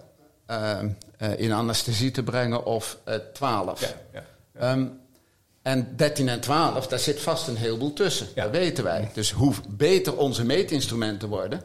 in 1.36 1.52
anesthesie 1.52 2.10
te 2.10 2.22
brengen 2.22 2.64
of 2.64 2.98
eh 3.04 3.14
12? 3.32 3.94
ja. 4.12 4.24
Ehm, 4.58 4.86
en 5.62 5.92
13 5.96 6.28
en 6.28 6.40
12, 6.40 6.86
daar 6.86 6.98
zit 6.98 7.20
vast 7.20 7.48
een 7.48 7.56
heleboel 7.56 7.92
tussen. 7.92 8.26
Ja. 8.34 8.42
Dat 8.42 8.52
weten 8.52 8.84
wij. 8.84 9.10
Dus 9.14 9.30
hoe 9.30 9.54
beter 9.68 10.16
onze 10.16 10.44
meetinstrumenten 10.44 11.28
worden, 11.28 11.62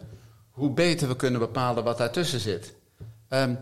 hoe 0.53 0.69
beter 0.69 1.07
we 1.07 1.15
kunnen 1.15 1.39
bepalen 1.39 1.83
wat 1.83 1.97
daartussen 1.97 2.39
zit. 2.39 2.73
Ehm, 3.29 3.55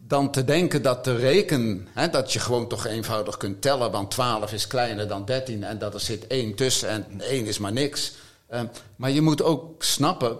dan 0.00 0.30
te 0.30 0.44
denken 0.44 0.82
dat 0.82 1.04
de 1.04 1.16
reken, 1.16 1.88
hè, 1.92 2.08
dat 2.08 2.32
je 2.32 2.38
gewoon 2.38 2.68
toch 2.68 2.86
eenvoudig 2.86 3.36
kunt 3.36 3.62
tellen, 3.62 3.90
want 3.90 4.10
12 4.10 4.52
is 4.52 4.66
kleiner 4.66 5.08
dan 5.08 5.24
13 5.24 5.64
en 5.64 5.78
dat 5.78 5.94
er 5.94 6.00
zit 6.00 6.24
1 6.28 6.54
tussen 6.54 6.88
en 6.88 7.04
1 7.18 7.46
is 7.46 7.58
maar 7.58 7.72
niks. 7.72 8.12
Ehm, 8.48 8.66
maar 8.96 9.10
je 9.10 9.20
moet 9.20 9.42
ook 9.42 9.82
snappen 9.82 10.38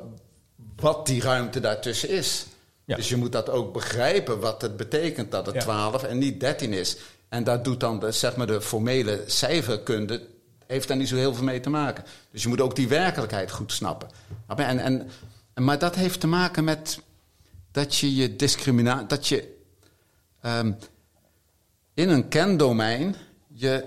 wat 0.76 1.06
die 1.06 1.22
ruimte 1.22 1.60
daartussen 1.60 2.08
is. 2.08 2.46
Ja. 2.84 2.96
Dus 2.96 3.08
je 3.08 3.16
moet 3.16 3.32
dat 3.32 3.50
ook 3.50 3.72
begrijpen 3.72 4.40
wat 4.40 4.62
het 4.62 4.76
betekent 4.76 5.30
dat 5.30 5.46
het 5.46 5.54
Ja. 5.54 5.60
12 5.60 6.02
en 6.02 6.18
niet 6.18 6.40
13 6.40 6.72
is. 6.72 6.96
En 7.28 7.44
daar 7.44 7.62
doet 7.62 7.80
dan 7.80 7.98
de, 7.98 8.12
zeg 8.12 8.36
maar 8.36 8.46
de 8.46 8.60
formele 8.60 9.22
cijferkunde, 9.26 10.26
heeft 10.66 10.88
daar 10.88 10.96
niet 10.96 11.08
zo 11.08 11.16
heel 11.16 11.34
veel 11.34 11.44
mee 11.44 11.60
te 11.60 11.70
maken. 11.70 12.04
Dus 12.30 12.42
je 12.42 12.48
moet 12.48 12.60
ook 12.60 12.76
die 12.76 12.88
werkelijkheid 12.88 13.50
goed 13.50 13.72
snappen. 13.72 14.08
En, 14.46 14.58
en, 14.58 14.78
en, 14.78 15.10
maar 15.54 15.78
dat 15.78 15.94
heeft 15.94 16.20
te 16.20 16.26
maken 16.26 16.64
met 16.64 16.98
dat 17.70 17.96
je 17.96 18.14
je 18.14 18.36
discriminatie, 18.36 19.06
dat 19.06 19.28
je 19.28 19.56
ehm, 20.40 20.72
in 21.94 22.08
een 22.08 22.28
kendomein 22.28 23.16
je 23.46 23.84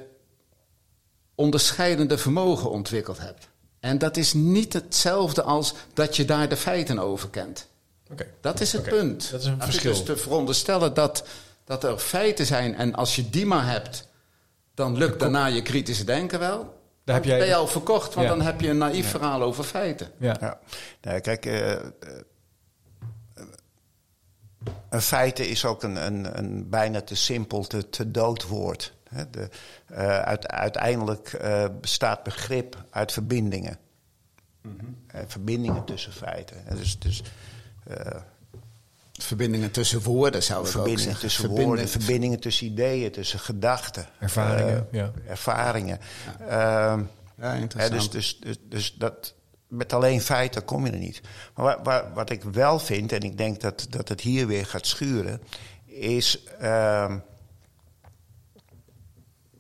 onderscheidende 1.36 2.18
vermogen 2.18 2.70
ontwikkeld 2.70 3.20
hebt. 3.20 3.48
En 3.80 3.98
dat 3.98 4.18
is 4.18 4.34
niet 4.34 4.74
hetzelfde 4.74 5.42
als 5.42 5.74
dat 5.94 6.16
je 6.16 6.26
daar 6.26 6.50
de 6.50 6.58
feiten 6.58 7.00
over 7.00 7.30
kent. 7.30 7.68
Oké. 8.12 8.26
Dat 8.42 8.60
is 8.62 8.72
het 8.72 8.84
punt. 8.84 9.32
dat 9.32 9.42
is 9.42 9.46
een 9.46 9.62
verschil. 9.62 9.92
Dus 9.92 10.04
te 10.04 10.18
veronderstellen 10.18 10.94
dat, 10.94 11.28
dat 11.64 11.84
er 11.84 11.98
feiten 11.98 12.46
zijn 12.46 12.76
en 12.76 12.96
als 12.96 13.16
je 13.16 13.30
die 13.30 13.46
maar 13.46 13.68
hebt, 13.68 14.08
dan 14.74 14.98
lukt 14.98 15.20
daarna 15.20 15.46
je 15.46 15.62
kritische 15.62 16.04
denken 16.04 16.40
wel. 16.40 16.77
Daar 17.08 17.16
Dan 17.16 17.16
heb 17.16 17.26
jij- 17.26 17.38
ben 17.38 17.48
je 17.48 17.56
al 17.56 17.68
verkocht, 17.68 18.14
want 18.14 18.28
Ja. 18.28 18.36
dan 18.36 18.46
heb 18.46 18.62
je 18.62 18.70
een 18.70 18.78
naïef 18.78 19.10
verhaal 19.10 19.42
over 19.42 19.64
feiten. 19.64 20.12
Ja. 20.18 20.36
Ja. 20.40 20.60
Nee, 21.02 21.20
kijk, 21.22 21.46
eh, 21.46 21.72
eh, 21.74 21.82
een 24.90 25.02
feiten 25.02 25.50
is 25.50 25.66
ook 25.66 25.84
een, 25.84 26.06
een, 26.06 26.38
een 26.38 26.70
bijna 26.70 27.02
te 27.02 27.16
simpel, 27.16 27.64
te, 27.68 27.90
te 27.90 28.12
dood 28.12 28.48
woord. 28.48 28.94
Hè, 29.10 29.30
de, 29.30 29.50
eh, 29.86 30.20
uit, 30.20 30.48
uiteindelijk 30.48 31.34
eh, 31.34 31.66
bestaat 31.82 32.24
begrip 32.24 32.86
uit 32.90 33.12
verbindingen. 33.12 33.78
Eh, 35.08 35.22
verbindingen 35.28 35.86
tussen 35.86 36.12
feiten. 36.14 36.66
En 36.68 36.76
dus, 36.76 37.00
dus 37.00 37.24
eh, 37.84 38.22
Verbindingen 39.18 39.72
tussen 39.72 40.02
woorden 40.02 40.44
zou 40.44 40.60
ik 40.60 40.66
ook 40.66 40.72
verbindingen 40.72 41.04
zeggen. 41.12 41.28
tussen 41.30 41.50
woorden, 41.50 41.90
verbindingen 41.90 42.40
tussen 42.40 42.68
ideeën, 42.68 43.12
tussen 43.12 43.40
gedachten. 43.40 44.06
Ervaringen, 44.20 44.88
eh, 44.92 45.00
ja. 45.00 45.12
Ervaringen. 45.28 46.00
Ehm, 46.48 47.04
Ja, 47.42 47.54
interessant. 47.54 48.12
dus, 48.12 48.40
dus, 48.40 48.40
dus, 48.40 48.58
dus 48.70 48.96
dat, 48.98 49.34
met 49.68 49.94
alleen 49.94 50.22
feiten 50.22 50.66
kom 50.66 50.86
je 50.86 50.92
er 50.92 50.98
niet. 50.98 51.22
Maar 51.56 51.66
wa- 51.66 51.82
wa- 51.84 52.12
wat 52.14 52.30
ik 52.30 52.44
wel 52.44 52.80
vind, 52.80 53.12
en 53.12 53.20
ik 53.22 53.38
denk 53.38 53.62
dat, 53.62 53.88
dat 53.90 54.10
het 54.10 54.22
hier 54.22 54.48
weer 54.48 54.66
gaat 54.66 54.86
schuren, 54.88 55.42
is. 55.86 56.44
ehm, 56.60 57.18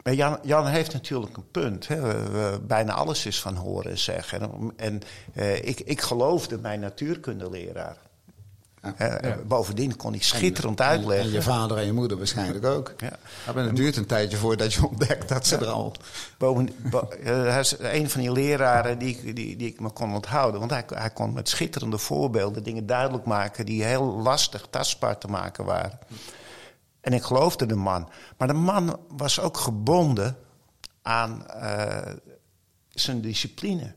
maar 0.03 0.13
Jan, 0.13 0.39
Jan 0.43 0.67
heeft 0.67 0.93
natuurlijk 0.93 1.37
een 1.37 1.51
punt. 1.51 1.87
Hè. 1.87 2.01
We- 2.01 2.29
we- 2.29 2.59
bijna 2.61 2.93
alles 2.93 3.25
is 3.25 3.39
van 3.41 3.55
horen 3.55 3.91
en 3.91 3.97
zeggen. 3.97 4.41
En, 4.41 4.73
en 4.75 5.01
eh, 5.33 5.55
ik, 5.55 5.79
ik 5.79 6.01
geloofde 6.01 6.57
mijn 6.57 6.79
natuurkundeleraar. 6.79 7.97
Eh, 8.97 9.33
Bovendien 9.47 9.95
kon 9.95 10.11
hij 10.11 10.21
schitterend 10.21 10.81
uitleggen. 10.81 11.25
En 11.27 11.31
je 11.31 11.41
vader 11.41 11.77
en 11.77 11.85
je 11.85 11.93
moeder 11.93 12.17
waarschijnlijk 12.17 12.65
ook. 12.65 12.93
Ja. 12.97 13.17
Maar 13.53 13.63
het 13.63 13.75
duurt 13.75 13.95
een 13.95 14.05
tijdje 14.05 14.37
voordat 14.37 14.73
je 14.73 14.87
ontdekt 14.87 15.29
dat 15.29 15.47
ze 15.47 15.55
er 15.57 15.67
al... 15.67 15.93
Boven, 16.37 16.69
bo- 16.89 17.07
eh, 17.23 17.59
een 17.79 18.09
van 18.09 18.21
die 18.21 18.31
leraren 18.31 18.97
die, 18.99 19.09
ik- 19.17 19.35
die, 19.35 19.55
die 19.55 19.67
ik 19.67 19.79
me 19.79 19.89
kon 19.89 20.13
onthouden. 20.13 20.59
Want 20.59 20.71
hij, 20.71 20.83
hij 20.93 21.09
kon 21.09 21.33
met 21.33 21.49
schitterende 21.49 21.97
voorbeelden 21.97 22.63
dingen 22.63 22.85
duidelijk 22.85 23.25
maken... 23.25 23.65
die 23.65 23.83
heel 23.83 24.03
lastig 24.03 24.67
tastbaar 24.69 25.17
te 25.17 25.27
maken 25.27 25.65
waren. 25.65 25.99
En 27.01 27.13
ik 27.13 27.23
geloofde 27.23 27.65
de 27.65 27.75
man. 27.75 28.09
Maar 28.37 28.47
de 28.47 28.53
man 28.53 28.99
was 29.09 29.39
ook 29.39 29.57
gebonden 29.57 30.37
aan 31.01 31.47
eh, 31.47 32.13
zijn 32.89 33.21
discipline. 33.21 33.93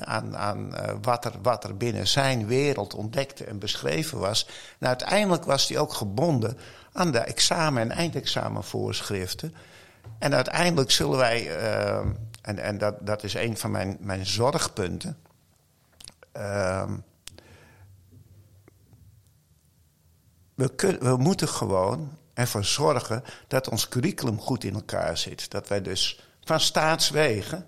Aan, 0.00 0.36
aan 0.36 0.74
eh, 0.74 0.94
wat, 1.42 1.64
er, 1.64 1.76
binnen 1.76 2.06
zijn 2.06 2.46
wereld 2.46 2.94
ontdekte 2.94 3.44
en 3.44 3.58
beschreven 3.58 4.18
was. 4.18 4.48
En 4.78 4.86
uiteindelijk 4.86 5.44
was 5.44 5.68
hij 5.68 5.78
ook 5.78 5.92
gebonden 5.92 6.58
aan 6.92 7.12
de 7.12 7.18
examen- 7.18 7.82
en 7.82 7.90
eindexamenvoorschriften. 7.90 9.54
En 10.18 10.34
uiteindelijk 10.34 10.90
zullen 10.90 11.18
wij, 11.18 11.56
eh, 11.56 12.06
en, 12.42 12.58
en 12.58 12.78
dat, 12.78 13.06
dat 13.06 13.22
is 13.22 13.34
een 13.34 13.56
van 13.56 13.70
mijn, 13.70 13.96
mijn 14.00 14.26
zorgpunten. 14.26 15.18
ehm, 16.32 16.96
we, 20.54 20.96
we 21.00 21.16
moeten 21.16 21.48
gewoon 21.48 22.18
ervoor 22.34 22.64
zorgen 22.64 23.24
dat 23.48 23.68
ons 23.68 23.88
curriculum 23.88 24.40
goed 24.40 24.64
in 24.64 24.74
elkaar 24.74 25.18
zit. 25.18 25.50
Dat 25.50 25.68
wij 25.68 25.82
dus 25.82 26.28
van 26.44 26.60
staatswegen, 26.60 27.66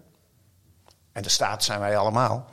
en 1.16 1.22
de 1.22 1.28
staat 1.28 1.64
zijn 1.64 1.80
wij 1.80 1.96
allemaal, 1.96 2.50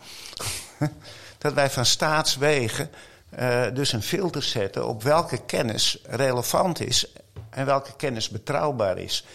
dat 1.37 1.53
wij 1.53 1.69
van 1.69 1.85
staatswegen 1.85 2.89
eh, 3.29 3.63
dus 3.73 3.93
een 3.93 4.01
filter 4.01 4.43
zetten 4.43 4.87
op 4.87 5.03
welke 5.03 5.45
kennis 5.45 5.99
relevant 6.05 6.79
is 6.81 7.07
en 7.49 7.65
welke 7.65 7.95
kennis 7.95 8.29
betrouwbaar 8.29 8.97
is. 8.97 9.25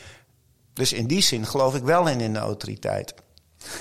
Dus 0.73 0.93
in 0.93 1.07
die 1.07 1.23
zin 1.23 1.47
geloof 1.47 1.75
ik 1.75 1.83
wel 1.83 2.09
in, 2.09 2.21
in 2.21 2.33
de 2.33 2.39
autoriteit. 2.39 3.15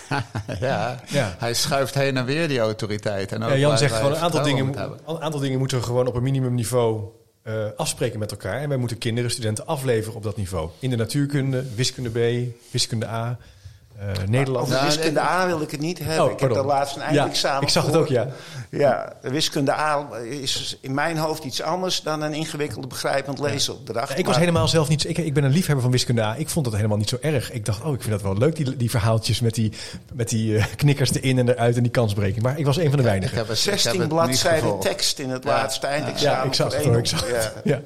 ja, 0.60 1.00
Ja. 1.08 1.36
hij 1.38 1.54
schuift 1.54 1.94
heen 1.94 2.18
en 2.18 2.26
weer 2.26 2.48
die 2.48 2.60
autoriteit. 2.60 3.32
En 3.32 3.44
ook 3.44 3.50
Ja, 3.50 3.58
Jan 3.58 3.78
zegt 3.78 3.96
gewoon 3.96 4.12
een 4.12 4.18
aantal 4.18 4.44
dingen, 4.44 4.80
een 5.06 5.22
aantal 5.22 5.40
dingen 5.40 5.60
moeten 5.60 5.78
we 5.78 5.84
gewoon 5.84 6.08
op 6.08 6.16
een 6.16 6.24
minimumniveau 6.24 7.04
eh, 7.44 7.66
afspreken 7.76 8.20
met 8.20 8.32
elkaar. 8.32 8.62
En 8.62 8.70
wij 8.70 8.78
moeten 8.78 8.98
kinderen, 8.98 9.32
studenten 9.32 9.68
afleveren 9.68 10.16
op 10.16 10.24
dat 10.24 10.38
niveau. 10.38 10.70
In 10.80 10.90
de 10.90 10.96
natuurkunde, 10.96 11.76
wiskunde 11.76 12.10
B, 12.10 12.50
wiskunde 12.72 13.08
A, 13.08 13.38
eh, 14.00 14.08
Nederland. 14.28 14.68
Nou, 14.70 14.86
wiskunde 14.86 15.20
A 15.20 15.46
wil 15.46 15.62
ik 15.62 15.72
het 15.72 15.80
niet 15.80 16.00
hebben. 16.00 16.18
Oh, 16.20 16.24
ik 16.24 16.30
heb 16.30 16.38
pardon. 16.50 16.58
daar 16.68 16.78
laatst 16.78 16.96
een 16.96 17.02
Ja, 17.02 17.08
eindexamen 17.08 17.62
ik 17.62 17.70
zag 17.70 17.86
het 17.86 17.96
ook, 17.96 18.08
ja. 18.08 18.28
Ja, 18.70 19.14
de 19.22 19.30
wiskunde 19.30 19.72
A 19.74 20.08
is 20.30 20.78
in 20.82 20.94
mijn 20.94 21.18
hoofd 21.18 21.44
iets 21.44 21.62
anders 21.62 22.02
dan 22.02 22.22
een 22.22 22.34
ingewikkelde 22.34 22.88
begrijpend 22.88 23.40
leesopdracht. 23.40 24.10
Ja, 24.10 24.16
ik 24.16 24.24
was 24.26 24.34
Maar- 24.34 24.40
helemaal 24.44 24.68
zelf 24.68 24.88
niet. 24.90 25.10
Ik, 25.10 25.18
ik 25.18 25.34
ben 25.34 25.44
een 25.44 25.52
liefhebber 25.52 25.82
van 25.84 25.92
wiskunde 25.92 26.22
A. 26.22 26.36
Ik 26.36 26.50
vond 26.50 26.66
dat 26.66 26.76
helemaal 26.76 26.98
niet 26.98 27.10
zo 27.10 27.18
erg. 27.22 27.52
Ik 27.52 27.66
dacht, 27.66 27.84
oh, 27.84 27.94
ik 27.94 28.00
vind 28.02 28.12
dat 28.12 28.22
wel 28.22 28.38
leuk, 28.38 28.56
die, 28.56 28.78
die 28.78 28.90
verhaaltjes 28.90 29.40
met 29.40 29.54
die, 29.56 29.72
met 30.14 30.30
die 30.30 30.58
eh, 30.58 30.66
knikkers 30.76 31.14
erin 31.14 31.38
en 31.40 31.50
eruit 31.50 31.76
en 31.76 31.84
die 31.84 31.92
kansbreking. 31.92 32.44
Maar 32.44 32.58
ik 32.60 32.66
was 32.66 32.78
een 32.78 32.90
van 32.90 32.98
de 32.98 33.04
weinigen. 33.04 33.38
ik 33.42 33.48
heb 33.48 33.56
16 33.56 33.90
het 33.92 34.00
niet 34.00 34.08
bladzijden 34.10 34.80
tekst 34.80 35.20
in 35.20 35.30
het 35.30 35.44
Ja. 35.44 35.50
laatste 35.50 35.88
eindexamen. 35.88 36.40
Ja, 36.40 36.44
ik 36.44 36.54
zag 36.54 36.68
het 36.68 36.76
één 36.76 36.84
hoor. 36.88 36.94
op- 36.98 37.00
Ik 37.04 37.08
zag 37.10 37.28
het. 37.28 37.54
ja. 37.64 37.80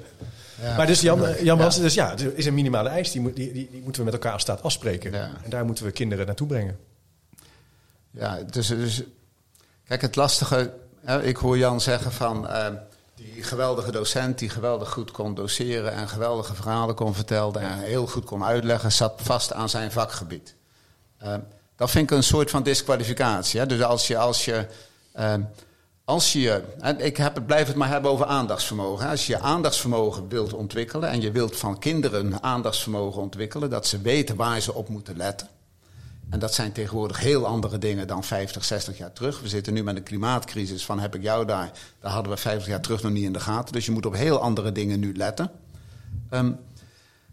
Ja. 0.62 0.68
Ja. 0.68 0.78
Maar 0.78 0.88
dus 0.88 1.02
Jan, 1.02 1.26
eh, 1.26 1.44
Jan 1.44 1.58
was, 1.58 1.80
dus 1.80 1.94
ja, 1.94 2.12
er 2.12 2.38
is 2.38 2.46
een 2.46 2.54
minimale 2.54 2.90
eis. 2.90 3.12
Die, 3.12 3.22
moet, 3.22 3.36
die, 3.36 3.54
die, 3.54 3.70
die 3.72 3.82
moeten 3.82 4.02
we 4.02 4.06
met 4.06 4.14
elkaar 4.14 4.34
als 4.34 4.42
staat 4.42 4.64
afspreken. 4.64 5.12
Ja. 5.12 5.32
En 5.44 5.50
daar 5.50 5.66
moeten 5.66 5.86
we 5.86 5.92
kinderen 5.92 6.26
naartoe 6.26 6.48
brengen. 6.48 6.80
Ja, 8.12 8.40
dus, 8.50 8.68
dus 8.68 9.04
kijk, 9.88 10.02
het 10.02 10.16
lastige, 10.16 10.74
hè, 11.00 11.24
ik 11.24 11.38
hoor 11.38 11.58
Jan 11.58 11.82
zeggen 11.82 12.12
van 12.12 12.48
eh, 12.48 12.68
die 13.16 13.44
geweldige 13.44 13.92
docent 13.92 14.40
die 14.40 14.50
geweldig 14.50 14.90
goed 14.90 15.12
kon 15.12 15.36
doseren 15.36 15.94
en 15.94 16.08
geweldige 16.08 16.56
verhalen 16.56 16.96
kon 16.96 17.14
vertellen 17.14 17.62
en 17.62 17.80
heel 17.80 18.08
goed 18.08 18.26
kon 18.26 18.44
uitleggen, 18.44 18.92
zat 18.92 19.14
vast 19.22 19.54
aan 19.54 19.70
zijn 19.70 19.92
vakgebied. 19.92 20.56
Eh, 21.18 21.36
dat 21.76 21.92
vind 21.92 22.12
ik 22.12 22.18
een 22.18 22.24
soort 22.24 22.50
van 22.50 22.64
disqualificatie. 22.64 23.60
Hè? 23.60 23.66
Dus 23.66 23.82
als 23.82 24.08
je, 24.08 24.18
als 24.18 24.46
je, 24.46 24.68
eh, 25.12 25.34
als 26.12 26.34
je, 26.34 26.64
en 26.80 27.00
ik 27.00 27.18
heb, 27.18 27.36
het- 27.36 27.46
blijf 27.46 27.68
het 27.68 27.76
maar 27.76 27.88
hebben 27.88 28.12
over 28.12 28.26
aandachtsvermogen. 28.26 29.10
Als 29.10 29.26
je 29.28 29.34
je 29.34 29.40
aandachtsvermogen 29.40 30.28
wilt 30.28 30.54
ontwikkelen 30.54 31.10
en 31.10 31.22
je 31.22 31.32
wilt 31.32 31.58
van 31.58 31.80
kinderen 31.80 32.44
aandachtsvermogen 32.44 33.22
ontwikkelen, 33.22 33.70
dat 33.70 33.88
ze 33.88 34.02
weten 34.02 34.36
waar 34.36 34.60
ze 34.62 34.74
op 34.74 34.90
moeten 34.90 35.18
letten. 35.18 35.48
En 36.30 36.40
dat 36.40 36.54
zijn 36.54 36.72
tegenwoordig 36.72 37.20
heel 37.20 37.46
andere 37.46 37.78
dingen 37.78 38.08
dan 38.08 38.24
50, 38.24 38.64
60 38.66 38.98
jaar 38.98 39.14
terug. 39.14 39.42
We 39.42 39.48
zitten 39.48 39.74
nu 39.74 39.84
met 39.84 39.96
een 39.96 40.04
klimaatcrisis 40.04 40.86
van 40.86 41.00
heb 41.00 41.16
ik 41.16 41.22
jou 41.22 41.46
daar. 41.46 41.72
Daar 42.00 42.12
hadden 42.12 42.32
we 42.32 42.38
50 42.38 42.68
jaar 42.68 42.82
terug 42.82 43.02
nog 43.02 43.12
niet 43.12 43.24
in 43.24 43.34
de 43.34 43.40
gaten. 43.40 43.74
Dus 43.74 43.86
je 43.86 43.92
moet 43.92 44.06
op 44.06 44.16
heel 44.16 44.40
andere 44.40 44.72
dingen 44.72 45.00
nu 45.00 45.16
letten. 45.16 45.52
Ehm, 46.30 46.52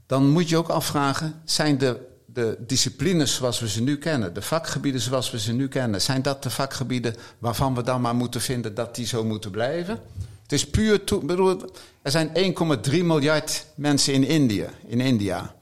dan 0.07 0.29
moet 0.31 0.49
je 0.49 0.57
ook 0.57 0.69
afvragen, 0.69 1.41
zijn 1.45 1.79
de, 1.79 2.08
de 2.33 2.57
disciplines 2.59 3.35
zoals 3.35 3.61
we 3.61 3.69
ze 3.69 3.83
nu 3.83 3.99
kennen, 3.99 4.35
de 4.35 4.43
vakgebieden 4.43 5.01
zoals 5.01 5.31
we 5.31 5.39
ze 5.39 5.53
nu 5.53 5.69
kennen, 5.69 6.01
zijn 6.01 6.23
dat 6.23 6.43
de 6.43 6.51
vakgebieden 6.51 7.15
waarvan 7.39 7.75
we 7.75 7.83
dan 7.83 8.01
maar 8.01 8.15
moeten 8.15 8.41
vinden 8.41 8.75
dat 8.75 8.95
die 8.95 9.07
zo 9.07 9.25
moeten 9.25 9.51
blijven? 9.51 10.01
Het 10.43 10.53
is 10.53 10.71
puur, 10.71 11.05
toe, 11.05 11.25
bedoel, 11.25 11.61
er 12.03 12.11
zijn 12.11 12.55
1,3 12.89 13.05
miljard 13.05 13.67
mensen 13.75 14.13
in 14.15 14.25
Indië, 14.25 14.67
in 14.87 15.01
India. 15.01 15.55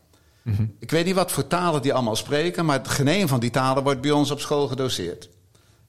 Ik 0.79 0.91
weet 0.91 1.05
niet 1.05 1.15
wat 1.15 1.33
voor 1.33 1.47
talen 1.47 1.83
die 1.83 1.93
allemaal 1.93 2.17
spreken, 2.17 2.65
maar 2.65 2.81
geen 2.85 3.09
een 3.09 3.29
van 3.29 3.41
die 3.41 3.51
talen 3.51 3.83
wordt 3.83 4.01
bij 4.01 4.11
ons 4.11 4.31
op 4.31 4.41
school 4.41 4.69
gedoseerd. 4.69 5.29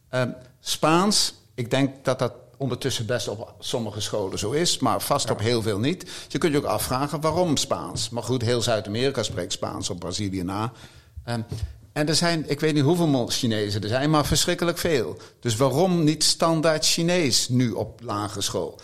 Ehm, 0.09 0.30
Spaans, 0.59 1.34
ik 1.53 1.69
denk 1.69 2.05
dat 2.05 2.19
dat 2.19 2.34
ondertussen 2.58 3.05
best 3.05 3.28
op 3.28 3.53
sommige 3.60 4.01
scholen 4.01 4.39
zo 4.39 4.51
is, 4.51 4.80
maar 4.80 5.01
vast 5.01 5.30
op 5.30 5.39
heel 5.39 5.62
veel 5.62 5.80
niet. 5.80 6.10
Je 6.28 6.38
kunt 6.38 6.51
je 6.51 6.58
ook 6.58 6.66
afvragen 6.66 7.22
waarom 7.22 7.58
Spaans. 7.58 8.10
Maar 8.10 8.24
goed, 8.24 8.41
heel 8.41 8.62
Zuid-Amerika 8.62 9.24
spreekt 9.24 9.51
Spaans 9.51 9.89
op 9.89 9.99
Brazilië 9.99 10.43
na. 10.43 10.72
Ehm, 11.24 11.41
en 11.93 12.08
er 12.08 12.16
zijn, 12.16 12.49
ik 12.49 12.60
weet 12.60 12.74
niet 12.74 12.84
hoeveel 12.84 13.28
Chinezen 13.30 13.82
er 13.82 13.88
zijn, 13.88 14.10
maar 14.10 14.26
verschrikkelijk 14.26 14.78
veel. 14.78 15.18
Dus 15.39 15.55
waarom 15.55 16.03
niet 16.03 16.24
standaard 16.24 16.86
Chinees 16.86 17.49
nu 17.49 17.72
op 17.72 18.01
lagere 18.03 18.41
school? 18.41 18.80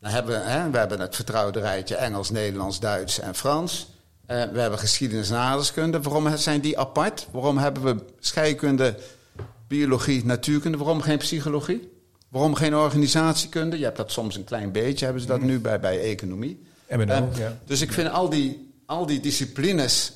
Dan 0.00 0.10
hebben 0.10 0.40
we, 0.40 0.48
hè, 0.48 0.70
we 0.70 0.78
hebben 0.78 1.00
het 1.00 1.14
vertrouwde 1.16 1.60
rijtje 1.60 1.96
Engels, 1.96 2.30
Nederlands, 2.30 2.80
Duits 2.80 3.18
en 3.18 3.34
Frans. 3.34 3.86
Eh, 4.26 4.42
we 4.52 4.60
hebben 4.60 4.78
geschiedenis 4.78 5.30
en 5.30 5.36
aardrijkskunde. 5.36 6.00
Waarom 6.00 6.36
zijn 6.36 6.60
die 6.60 6.78
apart? 6.78 7.26
Waarom 7.30 7.58
hebben 7.58 7.82
we 7.82 8.04
scheikunde, 8.18 8.98
biologie, 9.68 10.24
natuurkunde? 10.24 10.78
Waarom 10.78 11.00
geen 11.00 11.18
psychologie? 11.18 11.99
Waarom 12.30 12.54
geen 12.54 12.74
organisatiekunde? 12.74 13.78
Je 13.78 13.84
hebt 13.84 13.96
dat 13.96 14.12
soms 14.12 14.36
een 14.36 14.44
klein 14.44 14.72
beetje, 14.72 15.04
hebben 15.04 15.22
ze 15.22 15.28
dat 15.28 15.40
nu 15.40 15.58
bij, 15.60 15.80
bij 15.80 16.00
economie. 16.00 16.66
MNO, 16.88 17.04
Eh, 17.12 17.36
ja. 17.38 17.56
Dus 17.64 17.80
ik 17.80 17.92
vind 17.92 18.08
al 18.10 18.28
die, 18.28 18.72
al 18.86 19.06
die 19.06 19.20
disciplines, 19.20 20.12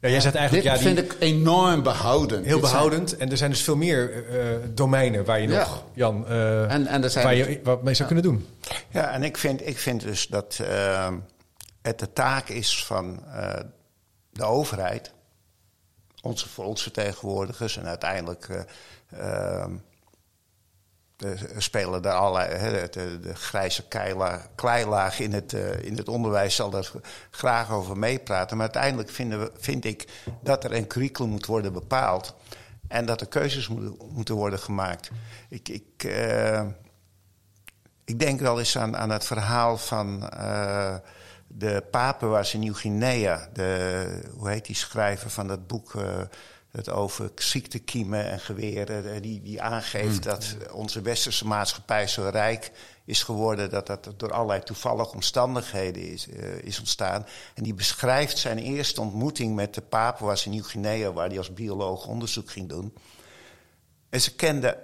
Ja, 0.00 0.08
jij 0.10 0.20
zegt 0.20 0.34
eigenlijk, 0.34 0.66
dit 0.66 0.76
ja, 0.78 0.78
die, 0.84 0.94
vind 0.94 1.12
ik 1.12 1.16
enorm 1.20 1.82
behoudend. 1.82 2.44
heel 2.46 2.60
Dit 2.60 2.68
zijn- 2.68 2.72
behoudend. 2.82 3.16
En 3.16 3.30
er 3.30 3.36
zijn 3.36 3.50
dus 3.50 3.62
veel 3.62 3.76
meer 3.76 4.26
eh, 4.28 4.46
domeinen 4.74 5.24
waar 5.24 5.40
je 5.40 5.48
Ja. 5.48 5.58
nog, 5.58 5.84
Jan, 5.94 6.26
eh, 6.28 6.72
En, 6.72 6.86
en 6.86 7.02
er 7.02 7.10
zijn 7.10 7.24
waar 7.24 7.34
je 7.34 7.60
wat 7.62 7.82
mee 7.82 7.94
zou 7.94 8.06
kunnen 8.06 8.24
doen. 8.24 8.46
Ja, 8.90 9.10
en 9.10 9.22
ik 9.22 9.36
vind, 9.36 9.66
ik 9.66 9.78
vind 9.78 10.00
dus 10.00 10.26
dat 10.26 10.58
het 11.82 11.98
de 11.98 12.12
taak 12.12 12.48
is 12.48 12.84
van 12.84 13.22
eh, 13.32 13.60
de 14.32 14.44
overheid, 14.44 15.12
onze 16.22 16.48
volksvertegenwoordigers 16.48 17.76
en 17.76 17.86
uiteindelijk 17.86 18.46
de- 18.46 19.76
spelen 21.56 22.02
daar 22.02 22.14
allerlei, 22.14 22.88
de, 22.90 23.18
de 23.20 23.34
grijze 23.34 23.88
keila- 23.88 24.46
kleilaag 24.54 25.20
in 25.20 25.32
het, 25.32 25.52
eh, 25.52 25.82
in 25.82 25.96
het 25.96 26.08
onderwijs 26.08 26.54
zal 26.54 26.70
daar 26.70 26.90
graag 27.30 27.70
over 27.70 27.98
meepraten. 27.98 28.56
Maar 28.56 28.66
uiteindelijk 28.66 29.10
vinden 29.10 29.40
we, 29.40 29.52
vind 29.58 29.84
ik 29.84 30.08
dat 30.42 30.64
er 30.64 30.72
een 30.72 30.86
curriculum 30.86 31.30
moet 31.30 31.46
worden 31.46 31.72
bepaald 31.72 32.34
en 32.88 33.06
dat 33.06 33.20
er 33.20 33.28
keuzes 33.28 33.68
moeten, 34.12 34.34
worden 34.34 34.58
gemaakt. 34.58 35.10
Ik, 35.48 35.68
ik, 35.68 36.04
eh, 36.04 36.62
ik 38.04 38.18
denk 38.18 38.40
wel 38.40 38.58
eens 38.58 38.78
aan, 38.78 38.96
aan 38.96 39.10
het 39.10 39.24
verhaal 39.24 39.78
van 39.78 40.28
eh, 40.28 40.94
de 41.46 41.84
Papua's 41.90 42.54
in 42.54 42.60
Nieuw-Guinea. 42.60 43.48
Hoe 44.36 44.48
heet 44.48 44.66
die 44.66 44.76
schrijver 44.76 45.30
van 45.30 45.46
dat 45.46 45.66
boek 45.66 45.94
eh, 45.94 46.20
het 46.76 46.90
over 46.90 47.30
ziektekiemen 47.34 48.30
en 48.30 48.40
geweren. 48.40 49.14
eh, 49.14 49.22
die, 49.22 49.42
die 49.42 49.62
aangeeft 49.62 50.22
dat 50.22 50.56
onze 50.72 51.00
westerse 51.00 51.46
maatschappij 51.46 52.06
zo 52.06 52.28
rijk 52.32 52.72
is 53.04 53.22
geworden... 53.22 53.70
dat 53.70 53.86
dat 53.86 54.12
door 54.16 54.32
allerlei 54.32 54.62
toevallige 54.62 55.14
omstandigheden 55.14 56.10
is, 56.10 56.28
eh, 56.28 56.58
is 56.62 56.78
ontstaan. 56.78 57.26
En 57.54 57.62
die 57.62 57.74
beschrijft 57.74 58.38
zijn 58.38 58.58
eerste 58.58 59.00
ontmoeting 59.00 59.54
met 59.54 59.74
de 59.74 59.80
Papua's 59.80 60.44
in 60.44 60.50
Nieuw-Guinea... 60.50 61.12
waar 61.12 61.28
hij 61.28 61.38
als 61.38 61.52
bioloog 61.52 62.06
onderzoek 62.06 62.50
ging 62.50 62.68
doen. 62.68 62.94
En 64.10 64.20
ze 64.20 64.34
kenden 64.34 64.76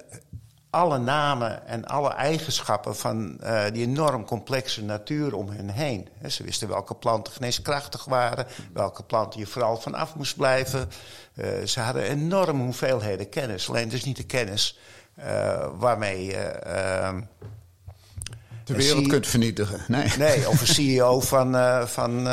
alle 0.70 0.98
namen 0.98 1.66
en 1.66 1.84
alle 1.84 2.08
eigenschappen 2.08 2.96
van 2.96 3.40
eh, 3.40 3.62
die 3.72 3.86
enorm 3.86 4.24
complexe 4.24 4.84
natuur 4.84 5.34
om 5.34 5.48
hen 5.48 5.68
heen. 5.68 6.08
Ze 6.28 6.42
wisten 6.42 6.68
welke 6.68 6.94
planten 6.94 7.32
geneeskrachtig 7.32 8.04
waren, 8.04 8.46
welke 8.72 9.02
planten 9.02 9.40
je 9.40 9.46
vooral 9.46 9.76
vanaf 9.76 10.14
moest 10.14 10.36
blijven. 10.36 10.88
Eh, 11.34 11.48
ze 11.64 11.80
hadden 11.80 12.02
enorme 12.02 12.62
hoeveelheden 12.62 13.28
kennis, 13.28 13.68
alleen 13.68 13.88
dus 13.88 14.04
niet 14.04 14.16
de 14.16 14.26
kennis 14.26 14.78
eh, 15.14 15.66
waarmee 15.78 16.24
je 16.24 16.36
ehm, 16.36 17.20
de 18.64 18.74
wereld 18.74 19.06
kunt 19.06 19.26
vernietigen. 19.26 19.80
Nee. 19.88 20.12
nee, 20.18 20.48
of 20.48 20.60
een 20.60 20.74
CEO 20.84 21.20
van, 21.20 21.54
van 21.88 22.26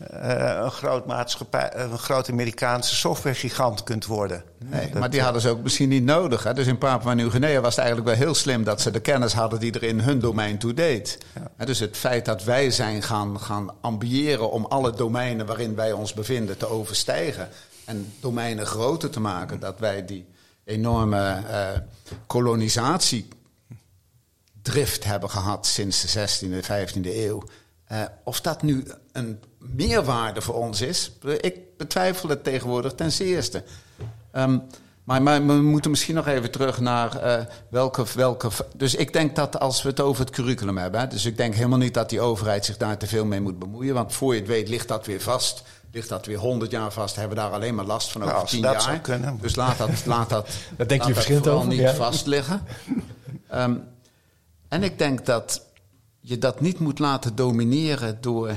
een, 0.00 0.70
groot 0.70 1.06
maatschappij, 1.06 1.70
een 1.74 1.98
groot 1.98 2.30
Amerikaanse 2.30 2.94
softwaregigant 2.94 3.82
kunt 3.82 4.06
worden. 4.06 4.44
Nee, 4.64 4.90
maar 4.94 5.10
die 5.10 5.22
hadden 5.22 5.42
ze 5.42 5.48
ook 5.48 5.62
misschien 5.62 5.88
niet 5.88 6.04
nodig. 6.04 6.42
Hè? 6.42 6.54
Dus 6.54 6.66
in 6.66 6.78
Papua 6.78 7.14
Nieuw-Guinea 7.14 7.60
was 7.60 7.76
het 7.76 7.84
eigenlijk 7.84 8.16
wel 8.16 8.26
heel 8.26 8.34
slim 8.34 8.64
dat 8.64 8.80
ze 8.80 8.90
de 8.90 9.00
kennis 9.00 9.32
hadden 9.32 9.60
die 9.60 9.72
er 9.72 9.82
in 9.82 10.00
hun 10.00 10.18
domein 10.18 10.58
toe 10.58 10.74
deed. 10.74 11.18
Ja. 11.58 11.64
Dus 11.64 11.78
het 11.78 11.96
feit 11.96 12.24
dat 12.24 12.44
wij 12.44 12.70
zijn 12.70 13.02
gaan, 13.02 13.40
gaan 13.40 13.70
ambiëren 13.80 14.50
om 14.50 14.64
alle 14.64 14.92
domeinen 14.92 15.46
waarin 15.46 15.74
wij 15.74 15.92
ons 15.92 16.14
bevinden 16.14 16.56
te 16.56 16.66
overstijgen 16.66 17.48
en 17.84 18.12
domeinen 18.20 18.66
groter 18.66 19.10
te 19.10 19.20
maken, 19.20 19.60
dat 19.60 19.78
wij 19.78 20.04
die 20.04 20.26
enorme 20.64 21.42
uh, 21.50 21.68
kolonisatiedrift 22.26 25.04
hebben 25.04 25.30
gehad 25.30 25.66
sinds 25.66 26.12
de 26.12 26.28
16e, 26.28 26.64
15e 26.64 27.00
eeuw. 27.02 27.42
Uh, 27.92 28.02
of 28.24 28.40
dat 28.40 28.62
nu 28.62 28.84
een 29.12 29.40
meerwaarde 29.60 30.40
voor 30.40 30.54
ons 30.54 30.80
is, 30.80 31.12
ik 31.40 31.76
betwijfel 31.76 32.28
het 32.28 32.44
tegenwoordig 32.44 32.92
ten 32.92 33.12
zeerste. 33.12 33.62
Um, 34.32 34.62
maar, 35.04 35.22
maar, 35.22 35.46
we 35.46 35.52
moeten 35.52 35.90
misschien 35.90 36.14
nog 36.14 36.26
even 36.26 36.50
terug 36.50 36.80
naar 36.80 37.24
uh, 37.24 37.46
welke, 37.68 38.04
welke. 38.14 38.48
Dus 38.76 38.94
ik 38.94 39.12
denk 39.12 39.36
dat 39.36 39.60
als 39.60 39.82
we 39.82 39.88
het 39.88 40.00
over 40.00 40.24
het 40.24 40.34
curriculum 40.34 40.78
hebben. 40.78 41.00
Hè, 41.00 41.06
dus 41.06 41.24
ik 41.24 41.36
denk 41.36 41.54
helemaal 41.54 41.78
niet 41.78 41.94
dat 41.94 42.10
die 42.10 42.20
overheid 42.20 42.64
zich 42.64 42.76
daar 42.76 42.98
te 42.98 43.06
veel 43.06 43.24
mee 43.24 43.40
moet 43.40 43.58
bemoeien. 43.58 43.94
Want 43.94 44.12
voor 44.12 44.34
je 44.34 44.40
het 44.40 44.48
weet 44.48 44.68
ligt 44.68 44.88
dat 44.88 45.06
weer 45.06 45.20
vast 45.20 45.62
ligt 45.92 46.08
dat 46.08 46.26
weer 46.26 46.38
100 46.38 46.70
jaar 46.70 46.92
vast, 46.92 47.16
hebben 47.16 47.36
we 47.36 47.42
daar 47.42 47.52
alleen 47.52 47.74
maar 47.74 47.84
last 47.84 48.12
van 48.12 48.22
over 48.22 48.34
nou, 48.34 48.46
10 48.46 48.60
jaar. 48.60 48.80
Zou 48.80 48.98
kunnen. 48.98 49.38
Dus 49.40 49.56
laat 49.56 49.78
dat, 49.78 50.06
laat 50.06 50.28
dat, 50.28 50.48
dat 50.76 50.88
denk 50.88 51.02
je 51.02 51.14
verschillend 51.14 51.48
over, 51.48 51.68
niet 51.68 51.78
ja. 51.78 51.94
vast 51.94 52.26
liggen. 52.26 52.62
Um, 53.54 53.84
en 54.68 54.82
ik 54.82 54.98
denk 54.98 55.26
dat 55.26 55.62
je 56.20 56.38
dat 56.38 56.60
niet 56.60 56.78
moet 56.78 56.98
laten 56.98 57.34
domineren 57.34 58.18
door 58.20 58.52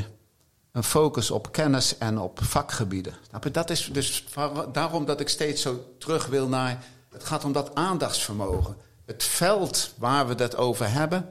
een 0.73 0.83
focus 0.83 1.31
op 1.31 1.51
kennis 1.51 1.97
en 1.97 2.19
op 2.19 2.39
vakgebieden. 2.43 3.13
Dat 3.51 3.69
is 3.69 3.89
dus 3.91 4.25
daarom 4.71 5.05
dat 5.05 5.19
ik 5.19 5.29
steeds 5.29 5.61
zo 5.61 5.95
terug 5.97 6.25
wil 6.25 6.47
naar. 6.47 6.83
Het 7.11 7.23
gaat 7.23 7.43
om 7.43 7.51
dat 7.51 7.75
aandachtsvermogen. 7.75 8.77
Het 9.05 9.23
veld 9.23 9.93
waar 9.97 10.27
we 10.27 10.43
het 10.43 10.55
over 10.55 10.91
hebben. 10.91 11.29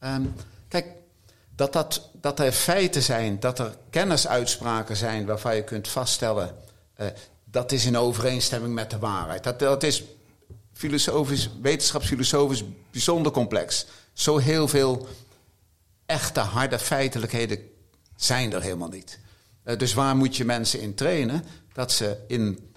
Um, 0.00 0.34
kijk, 0.68 0.86
dat, 1.56 1.72
dat, 1.72 2.10
dat 2.12 2.40
er 2.40 2.52
feiten 2.52 3.02
zijn, 3.02 3.40
dat 3.40 3.58
er 3.58 3.76
kennisuitspraken 3.90 4.96
zijn 4.96 5.26
waarvan 5.26 5.56
je 5.56 5.64
kunt 5.64 5.88
vaststellen. 5.88 6.54
Uh, 7.00 7.06
dat 7.44 7.72
is 7.72 7.86
in 7.86 7.96
overeenstemming 7.98 8.74
met 8.74 8.90
de 8.90 8.98
waarheid. 8.98 9.44
Dat, 9.44 9.58
dat 9.58 9.82
is 9.82 10.02
filosofisch, 10.72 11.50
wetenschapsfilosofisch 11.60 12.64
bijzonder 12.90 13.32
complex. 13.32 13.86
Zo 14.12 14.38
heel 14.38 14.68
veel 14.68 15.06
echte 16.06 16.40
harde 16.40 16.78
feitelijkheden 16.78 17.71
zijn 18.24 18.52
er 18.52 18.62
helemaal 18.62 18.88
niet. 18.88 19.18
Uh, 19.64 19.78
dus 19.78 19.94
waar 19.94 20.16
moet 20.16 20.36
je 20.36 20.44
mensen 20.44 20.80
in 20.80 20.94
trainen? 20.94 21.44
Dat 21.72 21.92
ze 21.92 22.16
in 22.26 22.72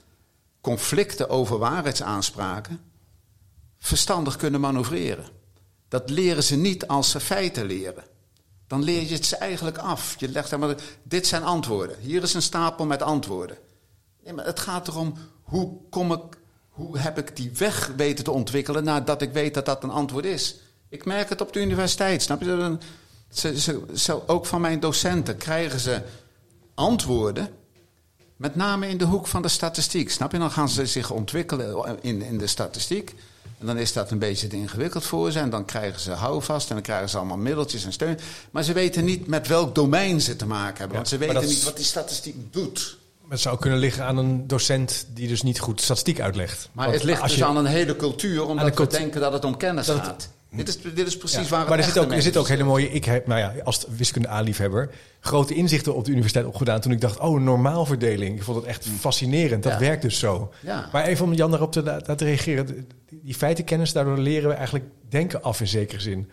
conflicten 0.62 1.30
over 1.30 1.58
waarheidsaanspraken 1.58 2.80
verstandig 3.78 4.36
kunnen 4.36 4.60
manoeuvreren. 4.60 5.26
Dat 5.88 6.10
leren 6.10 6.44
ze 6.44 6.56
niet 6.56 6.88
als 6.88 7.12
ze 7.12 7.20
feiten 7.20 7.66
leren. 7.66 8.04
Dan 8.68 8.84
leer 8.84 9.02
je 9.02 9.14
het 9.14 9.26
ze 9.26 9.36
eigenlijk 9.36 9.78
af. 9.78 10.16
Je 10.20 10.30
legt 10.30 10.58
maar, 10.58 10.76
dit 11.04 11.28
zijn 11.28 11.44
antwoorden. 11.44 12.00
Hier 12.00 12.24
is 12.24 12.34
een 12.34 12.42
stapel 12.42 12.86
met 12.86 13.02
antwoorden. 13.02 13.58
Nee, 14.24 14.34
maar 14.34 14.46
het 14.46 14.60
gaat 14.60 14.88
erom, 14.88 15.18
hoe, 15.44 15.78
kom 15.90 16.12
ik, 16.12 16.38
hoe 16.70 16.98
heb 16.98 17.18
ik 17.18 17.36
die 17.36 17.52
weg 17.58 17.92
weten 17.96 18.24
te 18.24 18.32
ontwikkelen 18.32 18.84
nadat 18.84 19.22
ik 19.22 19.32
weet 19.32 19.54
dat 19.54 19.66
dat 19.66 19.84
een 19.84 19.90
antwoord 19.90 20.26
is? 20.26 20.56
Ik 20.90 21.06
merk 21.06 21.30
het 21.30 21.42
op 21.42 21.54
de 21.54 21.62
universiteit, 21.62 22.22
snap 22.22 22.42
je? 22.42 22.78
Ze, 23.36 23.60
ze, 23.60 23.84
ze, 23.96 24.28
ook 24.28 24.46
van 24.46 24.62
mijn 24.62 24.80
docenten 24.80 25.38
krijgen 25.38 25.80
ze 25.80 26.02
antwoorden, 26.74 27.50
met 28.36 28.56
name 28.56 28.88
in 28.88 28.98
de 28.98 29.06
hoek 29.06 29.28
van 29.28 29.42
de 29.42 29.48
statistiek. 29.48 30.12
Snap 30.12 30.32
je? 30.32 30.38
Dan 30.38 30.52
gaan 30.52 30.70
ze 30.70 30.86
zich 30.86 31.12
ontwikkelen 31.12 31.98
in, 32.02 32.22
in 32.22 32.38
de 32.38 32.48
statistiek. 32.48 33.16
En 33.60 33.66
dan 33.66 33.78
is 33.78 33.94
dat 33.94 34.12
een 34.12 34.20
beetje 34.20 34.48
te 34.48 34.56
ingewikkeld 34.56 35.04
voor 35.04 35.32
ze. 35.32 35.40
En 35.40 35.50
dan 35.50 35.66
krijgen 35.66 36.00
ze 36.00 36.12
houvast 36.12 36.70
en 36.70 36.76
dan 36.76 36.84
krijgen 36.84 37.10
ze 37.10 37.18
allemaal 37.18 37.38
middeltjes 37.38 37.86
en 37.86 37.94
steun. 37.94 38.20
Maar 38.52 38.64
ze 38.64 38.74
weten 38.74 39.06
niet 39.06 39.28
met 39.28 39.48
welk 39.48 39.76
domein 39.76 40.22
ze 40.22 40.36
te 40.36 40.46
maken 40.46 40.78
hebben. 40.78 40.96
want 40.96 41.08
ze 41.08 41.18
weten 41.18 41.46
niet 41.46 41.64
wat 41.64 41.76
die 41.76 41.86
statistiek 41.86 42.36
doet. 42.54 42.98
Het 43.30 43.40
zou 43.40 43.60
kunnen 43.60 43.80
liggen 43.80 44.06
aan 44.06 44.18
een 44.18 44.48
docent 44.48 45.06
die 45.14 45.28
dus 45.28 45.42
niet 45.42 45.60
goed 45.60 45.82
statistiek 45.82 46.20
uitlegt. 46.20 46.70
Maar 46.72 46.92
het 46.92 47.04
ligt 47.04 47.22
dus 47.22 47.44
aan 47.44 47.58
een 47.58 47.66
hele 47.66 47.96
cultuur, 47.96 48.46
omdat 48.46 48.78
we 48.78 48.88
denken 48.88 49.22
dat 49.22 49.34
het 49.34 49.46
om 49.46 49.58
kennis 49.58 49.88
gaat. 49.90 50.30
Dit 50.56 50.68
is, 50.68 50.82
dit 50.82 51.08
is 51.08 51.18
precies 51.18 51.50
waar 51.50 51.68
Maar 51.68 51.78
er 51.78 51.84
zit, 51.84 51.98
ook, 51.98 52.12
er 52.12 52.22
zit 52.22 52.38
ook 52.38 52.48
hele 52.48 52.64
mooie... 52.64 52.92
Ik 52.92 53.06
heb, 53.06 53.28
nou 53.28 53.40
ja, 53.40 53.54
als 53.64 53.86
wiskunde 53.90 54.30
A-liefhebber... 54.30 54.90
grote 55.20 55.54
inzichten 55.54 55.96
op 55.96 56.06
de 56.06 56.12
universiteit 56.12 56.46
opgedaan... 56.46 56.80
toen 56.80 56.92
ik 56.92 57.02
dacht, 57.02 57.20
oh, 57.20 57.42
normaalverdeling. 57.42 58.38
Ik 58.38 58.44
vond 58.44 58.58
het 58.58 58.66
echt 58.66 58.86
mm. 58.86 58.98
fascinerend. 58.98 59.64
Dat 59.64 59.78
werkt 59.78 60.02
dus 60.02 60.20
zo. 60.20 60.54
Ja. 60.60 60.90
Maar 60.92 61.06
even 61.06 61.26
om 61.26 61.34
Jan 61.34 61.50
daarop 61.50 61.72
te 61.72 61.84
laten 61.84 62.28
reageren. 62.28 62.88
Die 63.10 63.36
feitenkennis, 63.36 63.92
daardoor 63.92 64.18
leren 64.18 64.50
we 64.50 64.56
eigenlijk 64.56 64.86
denken 65.10 65.42
af 65.42 65.60
in 65.60 65.68
zekere 65.68 66.00
zin. 66.00 66.32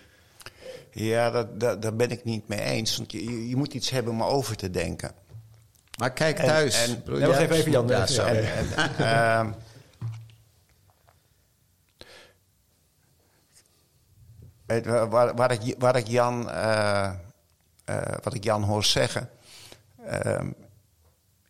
Ja, 0.90 1.30
dat, 1.30 1.60
dat, 1.60 1.82
daar 1.82 1.96
ben 1.96 2.10
ik 2.10 2.24
niet 2.24 2.48
mee 2.48 2.60
eens. 2.60 2.96
Want 2.96 3.12
je, 3.12 3.48
je 3.48 3.56
moet 3.56 3.74
iets 3.74 3.90
hebben 3.90 4.12
om 4.12 4.22
over 4.22 4.56
te 4.56 4.70
denken. 4.70 5.12
Maar 5.98 6.12
kijk 6.12 6.36
thuis. 6.38 6.88
En, 6.88 7.02
en, 7.06 7.18
ja, 7.18 7.38
even, 7.38 7.56
even 7.56 7.70
Jan. 7.70 7.88
Ja, 7.88 9.54
waar, 14.80 15.34
waar, 15.78 15.96
ik, 15.96 16.06
Jan, 16.06 16.48
uh, 16.48 17.10
uh, 17.90 17.96
wat 18.22 18.34
ik 18.34 18.44
Jan 18.44 18.62
hoor 18.62 18.84
zeggen, 18.84 19.30
uh, 20.24 20.40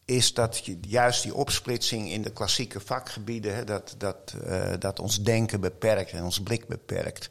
is 0.04 0.34
dat 0.34 0.62
juist 0.80 1.22
die 1.22 1.34
opsplitsing 1.34 2.10
in 2.10 2.22
de 2.22 2.30
klassieke 2.30 2.80
vakgebieden, 2.80 3.66
dat, 3.66 3.94
dat, 3.98 4.34
uh, 4.46 4.72
dat 4.78 5.00
ons 5.00 5.22
denken 5.22 5.60
beperkt 5.60 6.10
en 6.10 6.24
ons 6.24 6.42
blik 6.42 6.66
beperkt. 6.66 7.30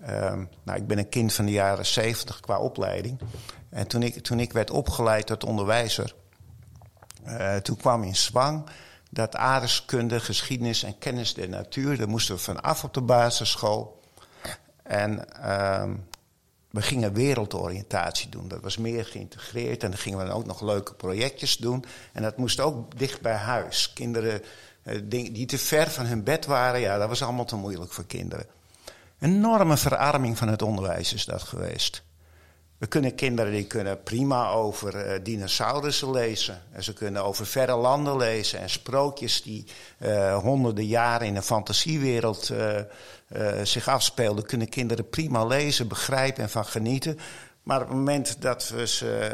Ehm, 0.00 0.44
nou, 0.62 0.78
ik 0.78 0.86
ben 0.86 0.98
een 0.98 1.08
kind 1.08 1.32
van 1.32 1.44
de 1.44 1.52
jaren 1.52 1.86
zeventig 1.86 2.40
qua 2.40 2.58
opleiding. 2.58 3.20
En 3.68 3.86
toen 3.86 4.02
ik, 4.02 4.22
toen 4.22 4.40
ik 4.40 4.52
werd 4.52 4.70
opgeleid 4.70 5.26
tot 5.26 5.44
onderwijzer, 5.44 6.14
toen 7.62 7.76
kwam 7.76 8.02
in 8.02 8.16
zwang 8.16 8.64
dat 9.10 9.36
aardeskunde, 9.36 10.20
geschiedenis 10.20 10.82
en 10.82 10.98
kennis 10.98 11.34
der 11.34 11.48
natuur, 11.48 11.96
daar 11.96 12.08
moesten 12.08 12.34
we 12.34 12.40
vanaf 12.40 12.84
op 12.84 12.94
de 12.94 13.00
basisschool. 13.00 13.99
En 14.90 15.24
uh, 15.40 15.82
we 16.70 16.82
gingen 16.82 17.12
wereldoriëntatie 17.12 18.28
doen. 18.28 18.48
Dat 18.48 18.60
was 18.60 18.76
meer 18.76 19.04
geïntegreerd. 19.04 19.82
En 19.82 19.90
dan 19.90 19.98
gingen 19.98 20.26
we 20.26 20.32
ook 20.32 20.46
nog 20.46 20.60
leuke 20.60 20.94
projectjes 20.94 21.56
doen. 21.56 21.84
En 22.12 22.22
dat 22.22 22.36
moest 22.36 22.60
ook 22.60 22.98
dicht 22.98 23.20
bij 23.20 23.34
huis. 23.34 23.92
Kinderen 23.92 24.42
uh, 24.84 25.00
die 25.08 25.46
te 25.46 25.58
ver 25.58 25.90
van 25.90 26.06
hun 26.06 26.24
bed 26.24 26.46
waren, 26.46 26.80
ja, 26.80 26.98
dat 26.98 27.08
was 27.08 27.22
allemaal 27.22 27.44
te 27.44 27.56
moeilijk 27.56 27.92
voor 27.92 28.04
kinderen. 28.04 28.46
Enorme 29.18 29.76
verarming 29.76 30.38
van 30.38 30.48
het 30.48 30.62
onderwijs 30.62 31.12
is 31.12 31.24
dat 31.24 31.42
geweest. 31.42 32.02
We 32.78 32.86
kunnen 32.86 33.14
kinderen 33.14 33.52
die 33.52 33.66
kunnen 33.66 34.02
prima 34.02 34.50
over 34.50 35.06
uh, 35.06 35.18
dinosaurussen 35.22 36.10
lezen. 36.10 36.62
En 36.72 36.84
ze 36.84 36.92
kunnen 36.92 37.24
over 37.24 37.46
verre 37.46 37.76
landen 37.76 38.16
lezen. 38.16 38.60
En 38.60 38.70
sprookjes 38.70 39.42
die 39.42 39.64
uh, 39.98 40.38
honderden 40.38 40.86
jaren 40.86 41.26
in 41.26 41.36
een 41.36 41.42
fantasiewereld 41.42 42.50
uh, 43.36 43.62
zich 43.62 43.88
afspeelden, 43.88 44.46
kunnen 44.46 44.68
kinderen 44.68 45.08
prima 45.08 45.44
lezen, 45.44 45.88
begrijpen 45.88 46.42
en 46.42 46.50
van 46.50 46.64
genieten. 46.64 47.18
Maar 47.62 47.80
op 47.80 47.88
het 47.88 47.96
moment 47.96 48.42
dat 48.42 48.68
we 48.68 48.86
ze 48.86 49.30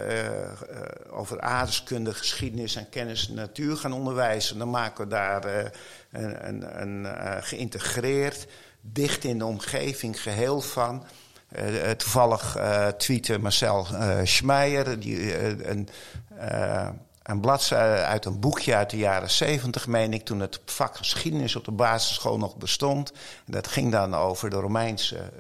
over 1.11 1.41
aardeskunde, 1.41 2.15
geschiedenis 2.15 2.77
en 2.77 2.89
kennis 2.89 3.29
en 3.29 3.35
natuur 3.35 3.77
gaan 3.77 3.93
onderwijzen, 3.93 4.59
dan 4.59 4.71
maken 4.71 5.05
we 5.05 5.11
daar 5.11 5.73
een, 6.11 6.49
een, 6.49 6.83
een 6.83 7.43
geïntegreerd, 7.43 8.47
dicht 8.81 9.25
in 9.25 9.39
de 9.39 9.45
omgeving 9.45 10.23
geheel 10.23 10.61
van. 10.61 11.05
Toevallig 11.97 12.57
tweette 12.99 13.39
Marcel 13.39 13.87
Schmeijer 14.25 15.01
die, 15.01 15.39
een, 15.69 15.89
een 17.27 17.41
bladzijde 17.41 18.03
uit 18.03 18.25
een 18.25 18.41
boekje 18.41 18.75
uit 18.75 18.91
de 18.91 18.97
jaren 18.97 19.31
zeventig, 19.31 19.87
meen 19.87 20.13
ik, 20.13 20.25
toen 20.25 20.41
het 20.41 20.61
vak 20.65 20.97
geschiedenis 20.97 21.57
op 21.57 21.65
de 21.65 21.71
basisschool 21.71 22.39
nog 22.39 22.57
bestond. 22.57 23.13
En 23.47 23.53
dat 23.53 23.67
ging 23.67 23.93
dan 23.93 24.15
over 24.15 24.51
de 24.51 24.57
Romeinse 24.57 25.31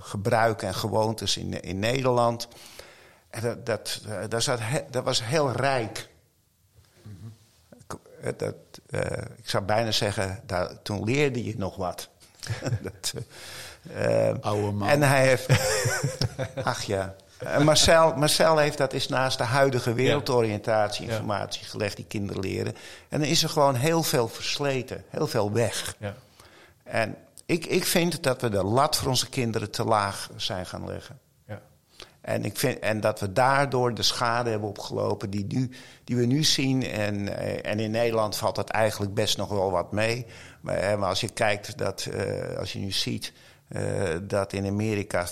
gebruiken 0.00 0.68
en 0.68 0.74
gewoontes 0.74 1.36
in, 1.36 1.62
in 1.62 1.78
Nederland. 1.78 2.48
En 3.30 3.42
dat, 3.42 3.66
dat, 3.66 4.00
dat, 4.28 4.42
zat, 4.42 4.60
dat 4.90 5.04
was 5.04 5.24
heel 5.24 5.52
rijk. 5.52 6.08
Mm 7.02 7.18
-hmm. 7.20 8.32
dat, 8.36 8.54
ik 9.36 9.48
zou 9.48 9.64
bijna 9.64 9.90
zeggen, 9.90 10.40
daar, 10.46 10.82
toen 10.82 11.04
leerde 11.04 11.44
je 11.44 11.54
nog 11.56 11.76
wat. 11.76 12.08
dat, 12.82 13.14
uh, 13.90 14.34
Oude 14.40 14.70
man. 14.70 14.88
En 14.88 15.02
hij 15.02 15.26
heeft. 15.26 15.48
ach 16.62 16.82
ja. 16.82 17.14
Marcel, 17.64 18.14
Marcel 18.16 18.58
heeft 18.58 18.78
dat 18.78 18.92
is 18.92 19.08
naast 19.08 19.38
de 19.38 19.44
huidige 19.44 19.92
wereldoriëntatie 19.92 21.08
informatie 21.08 21.64
gelegd 21.64 21.96
die 21.96 22.04
kinderen 22.08 22.42
leren. 22.42 22.74
En 23.08 23.20
dan 23.20 23.28
is 23.28 23.42
er 23.42 23.48
gewoon 23.48 23.74
heel 23.74 24.02
veel 24.02 24.28
versleten, 24.28 25.04
heel 25.08 25.26
veel 25.26 25.52
weg. 25.52 25.94
Ja. 25.98 26.14
En 26.82 27.16
ik, 27.46 27.66
ik 27.66 27.84
vind 27.84 28.22
dat 28.22 28.40
we 28.40 28.48
de 28.48 28.64
lat 28.64 28.96
voor 28.96 29.08
onze 29.08 29.28
kinderen 29.28 29.70
te 29.70 29.84
laag 29.84 30.30
zijn 30.36 30.66
gaan 30.66 30.86
leggen. 30.86 31.18
En, 32.26 32.44
ik 32.44 32.56
vind, 32.56 32.78
en 32.78 33.00
dat 33.00 33.20
we 33.20 33.32
daardoor 33.32 33.94
de 33.94 34.02
schade 34.02 34.50
hebben 34.50 34.68
opgelopen 34.68 35.30
die, 35.30 35.46
nu, 35.48 35.70
die 36.04 36.16
we 36.16 36.26
nu 36.26 36.44
zien. 36.44 36.82
En, 36.82 37.38
eh, 37.38 37.70
en 37.70 37.80
in 37.80 37.90
Nederland 37.90 38.36
valt 38.36 38.54
dat 38.54 38.68
eigenlijk 38.68 39.14
best 39.14 39.36
nog 39.36 39.48
wel 39.48 39.70
wat 39.70 39.92
mee. 39.92 40.26
Maar, 40.60 40.76
eh, 40.76 40.98
maar 40.98 41.08
als 41.08 41.20
je 41.20 41.28
kijkt, 41.28 41.78
dat, 41.78 42.08
uh, 42.12 42.58
als 42.58 42.72
je 42.72 42.78
nu 42.78 42.92
ziet 42.92 43.32
uh, 43.68 43.82
dat 44.22 44.52
in 44.52 44.66
Amerika 44.66 45.26
25% 45.26 45.30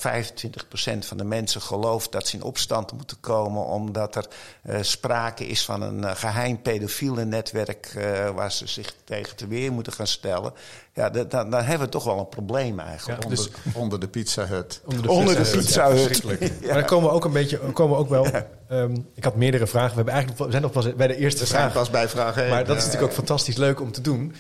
van 0.98 1.16
de 1.16 1.24
mensen 1.24 1.60
gelooft 1.60 2.12
dat 2.12 2.26
ze 2.26 2.36
in 2.36 2.42
opstand 2.42 2.92
moeten 2.92 3.20
komen 3.20 3.64
omdat 3.64 4.16
er 4.16 4.26
uh, 4.66 4.76
sprake 4.80 5.46
is 5.46 5.64
van 5.64 5.82
een 5.82 5.98
uh, 5.98 6.10
geheim 6.14 6.62
pedofiele 6.62 7.24
netwerk 7.24 7.92
waar 8.34 8.52
ze 8.52 8.66
zich 8.66 8.94
tegen 9.04 9.36
te 9.36 9.46
weer 9.46 9.72
moeten 9.72 9.92
gaan 9.92 10.06
stellen. 10.06 10.52
Ja, 10.94 11.10
dan, 11.10 11.50
dan 11.50 11.62
hebben 11.62 11.86
we 11.86 11.92
toch 11.92 12.04
wel 12.04 12.18
een 12.18 12.28
probleem 12.28 12.80
eigenlijk. 12.80 13.22
Ja, 13.22 13.28
dus 13.28 13.48
onder, 13.48 13.80
onder, 13.80 14.00
de 14.00 14.08
Pizza 14.08 14.46
Hut. 14.46 14.80
Onder 14.84 15.02
de, 15.02 15.10
onder 15.10 15.34
de 15.34 15.50
Pizza 15.50 15.90
Hut. 15.90 16.22
Ja, 16.22 16.30
ja. 16.40 16.48
Maar 16.66 16.74
dan 16.74 16.84
komen 16.84 17.08
we 17.08 17.14
ook 17.14 17.24
een 17.24 17.32
beetje, 17.32 17.58
komen 17.58 17.96
we 17.96 18.02
ook 18.02 18.08
wel. 18.08 18.26
Um, 18.70 19.08
ik 19.14 19.24
had 19.24 19.36
meerdere 19.36 19.66
vragen. 19.66 19.90
We, 19.90 19.94
hebben 19.94 20.14
eigenlijk, 20.14 20.44
we 20.44 20.50
zijn 20.50 20.62
nog 20.62 20.72
pas 20.72 20.94
bij 20.94 21.06
de 21.06 21.16
eerste 21.16 21.40
we 21.40 21.46
vraag. 21.46 21.60
zijn 21.60 21.72
pas 21.72 21.90
bij 21.90 22.08
vraag 22.08 22.36
1. 22.36 22.48
Maar 22.48 22.64
dat 22.64 22.76
is 22.76 22.84
natuurlijk 22.84 23.10
ook 23.10 23.16
fantastisch 23.16 23.56
leuk 23.56 23.80
om 23.80 23.92
te 23.92 24.00
doen 24.00 24.34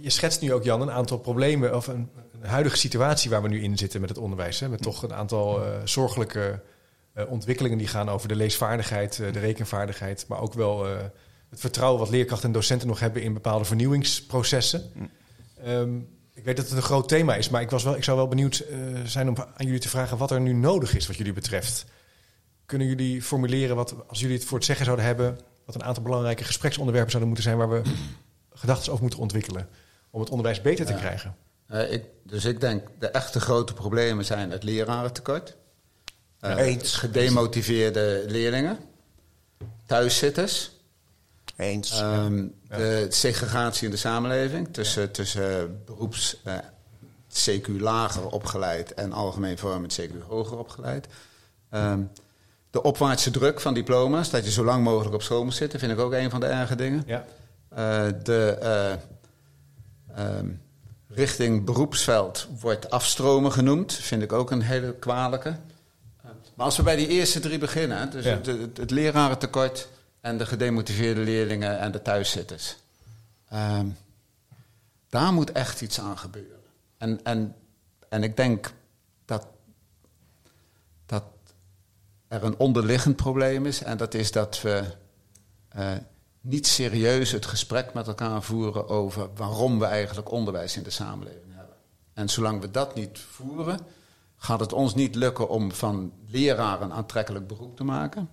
je 0.00 0.10
schetst 0.10 0.40
nu 0.40 0.52
ook, 0.52 0.64
Jan, 0.64 0.80
een 0.80 0.90
aantal 0.90 1.18
problemen 1.18 1.76
of 1.76 1.86
een, 1.86 2.10
huidige 2.48 2.76
situatie 2.76 3.30
waar 3.30 3.42
we 3.42 3.48
nu 3.48 3.62
in 3.62 3.78
zitten 3.78 4.00
met 4.00 4.08
het 4.08 4.18
onderwijs. 4.18 4.60
Hè, 4.60 4.68
met 4.68 4.82
toch 4.82 5.02
een 5.02 5.14
aantal 5.14 5.66
uh, 5.66 5.68
zorgelijke 5.84 6.60
uh, 7.16 7.30
ontwikkelingen 7.30 7.78
die 7.78 7.86
gaan 7.86 8.08
over 8.08 8.28
de 8.28 8.36
leesvaardigheid, 8.36 9.18
uh, 9.18 9.32
de 9.32 9.38
rekenvaardigheid, 9.38 10.24
maar 10.28 10.40
ook 10.40 10.54
wel 10.54 10.86
het 11.50 11.60
vertrouwen 11.60 12.00
wat 12.00 12.10
leerkrachten 12.10 12.46
en 12.46 12.54
docenten 12.54 12.88
nog 12.88 13.00
hebben 13.00 13.22
in 13.22 13.32
bepaalde 13.32 13.64
vernieuwingsprocessen. 13.64 14.90
Um, 15.66 16.08
ik 16.34 16.44
weet 16.44 16.56
dat 16.56 16.68
het 16.68 16.76
een 16.76 16.82
groot 16.82 17.08
thema 17.08 17.34
is, 17.34 17.48
maar 17.48 17.60
ik, 17.60 17.70
was 17.70 17.82
wel, 17.82 17.96
ik 17.96 18.04
zou 18.04 18.16
wel 18.16 18.28
benieuwd 18.28 18.64
zijn 19.04 19.28
om 19.28 19.36
aan 19.38 19.66
jullie 19.66 19.80
te 19.80 19.88
vragen 19.88 20.16
wat 20.18 20.30
er 20.30 20.40
nu 20.40 20.52
nodig 20.52 20.96
is 20.96 21.06
wat 21.06 21.16
jullie 21.16 21.32
betreft. 21.32 21.84
Kunnen 22.66 22.86
jullie 22.88 23.22
formuleren 23.22 23.76
wat, 23.76 23.94
als 24.08 24.20
jullie 24.20 24.36
het 24.36 24.44
voor 24.44 24.56
het 24.56 24.66
zeggen 24.66 24.84
zouden 24.84 25.06
hebben, 25.06 25.38
wat 25.66 25.74
een 25.74 25.84
aantal 25.84 26.02
belangrijke 26.02 26.44
gespreksonderwerpen 26.44 27.10
zouden 27.10 27.32
moeten 27.32 27.50
zijn 27.50 27.68
waar 27.68 27.82
we 27.82 27.90
gedachten 28.62 28.90
over 28.90 29.02
moeten 29.02 29.20
ontwikkelen 29.20 29.68
om 30.10 30.20
het 30.20 30.30
onderwijs 30.30 30.60
beter 30.60 30.86
te 30.86 30.94
krijgen? 30.94 31.36
Uh, 31.72 31.92
ik, 31.92 32.04
dus 32.22 32.44
ik 32.44 32.60
denk 32.60 32.86
de 32.98 33.08
echte 33.08 33.40
grote 33.40 33.74
problemen 33.74 34.24
zijn 34.24 34.50
het 34.50 34.62
lerarentekort. 34.62 35.56
Uh, 36.40 36.56
Eens. 36.56 36.94
Gedemotiveerde 36.94 38.24
leerlingen. 38.26 38.78
Thuiszitters. 39.86 40.70
Eens. 41.56 42.00
Um, 42.00 42.54
ja. 42.68 42.76
De 42.76 43.06
segregatie 43.08 43.84
in 43.84 43.90
de 43.90 43.96
samenleving 43.96 44.68
tussen, 44.72 45.02
ja. 45.02 45.08
tussen 45.08 45.82
beroeps 45.84 46.36
uh, 46.46 46.58
CQ 47.32 47.66
lager 47.66 48.26
opgeleid 48.26 48.94
en 48.94 49.12
algemeen 49.12 49.58
vormend 49.58 50.00
CQ 50.00 50.10
hoger 50.28 50.58
opgeleid. 50.58 51.06
Um, 51.70 52.10
de 52.70 52.82
opwaartse 52.82 53.30
druk 53.30 53.60
van 53.60 53.74
diploma's, 53.74 54.30
dat 54.30 54.44
je 54.44 54.50
zo 54.50 54.64
lang 54.64 54.84
mogelijk 54.84 55.14
op 55.14 55.22
school 55.22 55.44
moet 55.44 55.54
zitten, 55.54 55.78
vind 55.78 55.92
ik 55.92 55.98
ook 55.98 56.12
een 56.12 56.30
van 56.30 56.40
de 56.40 56.46
erge 56.46 56.74
dingen. 56.74 57.02
Ja. 57.06 57.24
Uh, 57.72 58.12
de 58.22 58.58
uh, 60.18 60.38
um, 60.38 60.60
richting 61.14 61.64
beroepsveld 61.64 62.48
wordt 62.60 62.90
afstromen 62.90 63.52
genoemd. 63.52 63.92
Vind 63.92 64.22
ik 64.22 64.32
ook 64.32 64.50
een 64.50 64.62
hele 64.62 64.94
kwalijke. 64.94 65.56
Maar 66.54 66.66
als 66.66 66.76
we 66.76 66.82
bij 66.82 66.96
die 66.96 67.08
eerste 67.08 67.40
drie 67.40 67.58
beginnen, 67.58 68.10
dus 68.10 68.24
ja. 68.24 68.30
het, 68.30 68.46
het, 68.46 68.76
het 68.76 68.90
lerarentekort 68.90 69.88
en 70.20 70.38
de 70.38 70.46
gedemotiveerde 70.46 71.20
leerlingen 71.20 71.78
en 71.78 71.92
de 71.92 72.02
thuiszitters. 72.02 72.76
Um, 73.52 73.96
daar 75.08 75.32
moet 75.32 75.52
echt 75.52 75.80
iets 75.80 76.00
aan 76.00 76.18
gebeuren. 76.18 76.60
En, 76.98 77.20
en, 77.22 77.54
en 78.08 78.22
ik 78.22 78.36
denk 78.36 78.72
dat, 79.24 79.46
dat 81.06 81.24
er 82.28 82.44
een 82.44 82.58
onderliggend 82.58 83.16
probleem 83.16 83.66
is. 83.66 83.82
En 83.82 83.96
dat 83.96 84.14
is 84.14 84.32
dat 84.32 84.60
we 84.60 84.84
uh, 85.76 85.90
niet 86.42 86.66
serieus 86.66 87.30
het 87.30 87.46
gesprek 87.46 87.94
met 87.94 88.06
elkaar 88.06 88.42
voeren 88.42 88.88
over 88.88 89.28
waarom 89.34 89.78
we 89.78 89.84
eigenlijk 89.84 90.30
onderwijs 90.30 90.76
in 90.76 90.82
de 90.82 90.90
samenleving 90.90 91.54
hebben. 91.54 91.76
En 92.12 92.28
zolang 92.28 92.60
we 92.60 92.70
dat 92.70 92.94
niet 92.94 93.18
voeren, 93.18 93.78
gaat 94.36 94.60
het 94.60 94.72
ons 94.72 94.94
niet 94.94 95.14
lukken 95.14 95.48
om 95.48 95.72
van 95.72 96.12
leraar 96.26 96.82
een 96.82 96.92
aantrekkelijk 96.92 97.46
beroep 97.46 97.76
te 97.76 97.84
maken. 97.84 98.28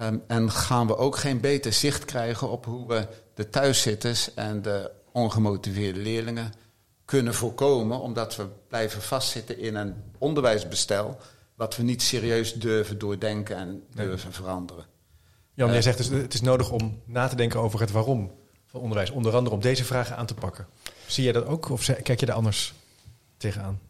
Um, 0.00 0.22
en 0.26 0.50
gaan 0.50 0.86
we 0.86 0.96
ook 0.96 1.16
geen 1.16 1.40
beter 1.40 1.72
zicht 1.72 2.04
krijgen 2.04 2.50
op 2.50 2.64
hoe 2.64 2.86
we 2.88 3.06
de 3.34 3.48
thuiszitters 3.48 4.34
en 4.34 4.62
de 4.62 4.90
ongemotiveerde 5.12 6.00
leerlingen 6.00 6.52
kunnen 7.04 7.34
voorkomen, 7.34 8.00
omdat 8.00 8.36
we 8.36 8.46
blijven 8.68 9.02
vastzitten 9.02 9.58
in 9.58 9.74
een 9.74 9.94
onderwijsbestel 10.18 11.18
wat 11.54 11.76
we 11.76 11.82
niet 11.82 12.02
serieus 12.02 12.54
durven 12.54 12.98
doordenken 12.98 13.56
en 13.56 13.84
durven 13.94 14.28
nee. 14.28 14.36
veranderen. 14.36 14.84
Jan, 15.58 15.72
jij 15.72 15.82
zegt 15.82 15.96
dus 15.96 16.08
het 16.08 16.34
is 16.34 16.40
nodig 16.40 16.70
om 16.70 17.02
na 17.04 17.28
te 17.28 17.36
denken 17.36 17.60
over 17.60 17.80
het 17.80 17.90
waarom 17.90 18.32
van 18.66 18.80
onderwijs. 18.80 19.10
Onder 19.10 19.34
andere 19.34 19.54
om 19.54 19.62
deze 19.62 19.84
vragen 19.84 20.16
aan 20.16 20.26
te 20.26 20.34
pakken. 20.34 20.66
Zie 21.06 21.24
jij 21.24 21.32
dat 21.32 21.46
ook 21.46 21.68
of 21.68 21.84
kijk 22.02 22.20
je 22.20 22.26
daar 22.26 22.36
anders 22.36 22.74
tegenaan? 23.36 23.80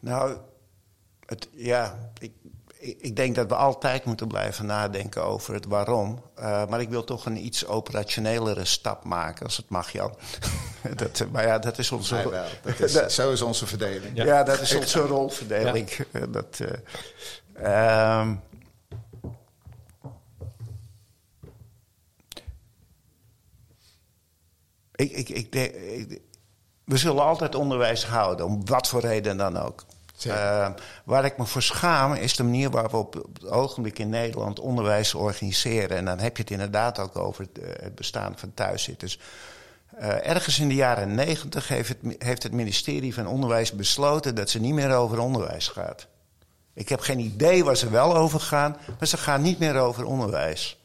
Nou, 0.00 0.36
het, 1.26 1.48
ja, 1.52 1.98
ik, 2.18 2.32
ik 2.98 3.16
denk 3.16 3.34
dat 3.34 3.48
we 3.48 3.54
altijd 3.54 4.04
moeten 4.04 4.28
blijven 4.28 4.66
nadenken 4.66 5.24
over 5.24 5.54
het 5.54 5.66
waarom. 5.66 6.22
Uh, 6.38 6.66
maar 6.66 6.80
ik 6.80 6.88
wil 6.88 7.04
toch 7.04 7.26
een 7.26 7.44
iets 7.44 7.66
operationelere 7.66 8.64
stap 8.64 9.04
maken, 9.04 9.44
als 9.44 9.56
het 9.56 9.68
mag, 9.68 9.92
Jan. 9.92 10.14
dat, 10.96 11.26
maar 11.30 11.46
ja, 11.46 11.58
dat 11.58 11.78
is 11.78 11.92
onze... 11.92 12.16
Ja, 12.16 12.46
dat 12.62 12.80
is, 12.80 12.92
dat, 12.92 13.12
zo 13.12 13.32
is 13.32 13.42
onze 13.42 13.66
verdeling. 13.66 14.16
Ja, 14.16 14.24
ja 14.24 14.42
dat 14.42 14.60
is 14.60 14.74
onze 14.74 15.00
rolverdeling. 15.00 15.90
Ja. 16.12 16.26
Dat, 16.38 16.60
uh, 17.60 18.20
um, 18.20 18.40
ik, 24.98 25.12
ik, 25.12 25.28
ik, 25.28 25.54
ik, 25.54 26.20
we 26.84 26.96
zullen 26.96 27.22
altijd 27.22 27.54
onderwijs 27.54 28.04
houden, 28.04 28.46
om 28.46 28.66
wat 28.66 28.88
voor 28.88 29.00
reden 29.00 29.36
dan 29.36 29.56
ook. 29.56 29.84
Uh, 30.26 30.68
waar 31.04 31.24
ik 31.24 31.38
me 31.38 31.44
voor 31.44 31.62
schaam 31.62 32.12
is 32.12 32.36
de 32.36 32.42
manier 32.42 32.70
waarop 32.70 32.90
we 32.90 32.96
op, 32.96 33.16
op 33.16 33.34
het 33.34 33.50
ogenblik 33.50 33.98
in 33.98 34.08
Nederland 34.08 34.60
onderwijs 34.60 35.14
organiseren. 35.14 35.96
En 35.96 36.04
dan 36.04 36.18
heb 36.18 36.36
je 36.36 36.42
het 36.42 36.52
inderdaad 36.52 36.98
ook 36.98 37.16
over 37.16 37.44
het, 37.52 37.64
uh, 37.64 37.68
het 37.82 37.94
bestaan 37.94 38.32
van 38.36 38.54
thuiszitters. 38.54 39.18
Uh, 40.00 40.28
ergens 40.28 40.58
in 40.58 40.68
de 40.68 40.74
jaren 40.74 41.14
negentig 41.14 41.68
heeft 41.68 41.88
het, 41.88 41.98
heeft 42.18 42.42
het 42.42 42.52
ministerie 42.52 43.14
van 43.14 43.26
Onderwijs 43.26 43.72
besloten 43.72 44.34
dat 44.34 44.50
ze 44.50 44.60
niet 44.60 44.74
meer 44.74 44.94
over 44.94 45.18
onderwijs 45.18 45.68
gaat. 45.68 46.06
Ik 46.74 46.88
heb 46.88 47.00
geen 47.00 47.18
idee 47.18 47.64
waar 47.64 47.76
ze 47.76 47.90
wel 47.90 48.16
over 48.16 48.40
gaan, 48.40 48.76
maar 48.98 49.08
ze 49.08 49.16
gaan 49.16 49.42
niet 49.42 49.58
meer 49.58 49.76
over 49.76 50.04
onderwijs. 50.04 50.77